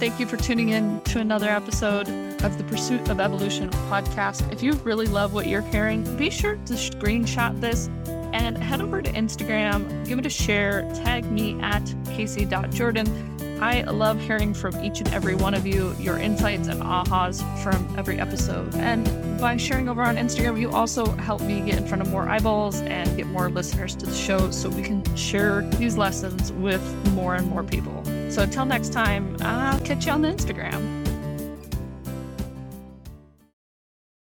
Thank 0.00 0.18
you 0.18 0.26
for 0.26 0.36
tuning 0.36 0.70
in 0.70 1.00
to 1.02 1.20
another 1.20 1.48
episode 1.48 2.08
of 2.42 2.58
the 2.58 2.64
Pursuit 2.64 3.08
of 3.08 3.20
Evolution 3.20 3.70
podcast. 3.88 4.52
If 4.52 4.60
you 4.60 4.72
really 4.72 5.06
love 5.06 5.34
what 5.34 5.46
you're 5.46 5.62
hearing, 5.62 6.02
be 6.16 6.30
sure 6.30 6.56
to 6.56 6.72
screenshot 6.72 7.60
this 7.60 7.88
and 8.32 8.58
head 8.58 8.80
over 8.80 9.00
to 9.00 9.12
Instagram, 9.12 10.04
give 10.04 10.18
it 10.18 10.26
a 10.26 10.30
share, 10.30 10.82
tag 10.94 11.30
me 11.30 11.60
at 11.60 11.94
casey.jourdan 12.06 13.06
I 13.60 13.82
love 13.82 14.20
hearing 14.20 14.54
from 14.54 14.82
each 14.84 15.00
and 15.00 15.08
every 15.12 15.34
one 15.34 15.54
of 15.54 15.66
you, 15.66 15.94
your 15.98 16.18
insights 16.18 16.68
and 16.68 16.80
ahas 16.80 17.42
from 17.62 17.94
every 17.98 18.20
episode. 18.20 18.74
And 18.76 19.40
by 19.40 19.56
sharing 19.56 19.88
over 19.88 20.02
on 20.02 20.16
Instagram, 20.16 20.60
you 20.60 20.70
also 20.70 21.10
help 21.12 21.40
me 21.40 21.60
get 21.60 21.76
in 21.76 21.86
front 21.86 22.02
of 22.02 22.10
more 22.10 22.28
eyeballs 22.28 22.80
and 22.82 23.16
get 23.16 23.26
more 23.26 23.50
listeners 23.50 23.94
to 23.96 24.06
the 24.06 24.14
show 24.14 24.50
so 24.50 24.68
we 24.68 24.82
can 24.82 25.02
share 25.16 25.62
these 25.72 25.96
lessons 25.96 26.52
with 26.52 26.82
more 27.12 27.34
and 27.34 27.46
more 27.48 27.64
people. 27.64 28.04
So 28.30 28.42
until 28.42 28.64
next 28.64 28.92
time, 28.92 29.36
I'll 29.40 29.80
catch 29.80 30.06
you 30.06 30.12
on 30.12 30.22
the 30.22 30.28
Instagram. 30.28 30.97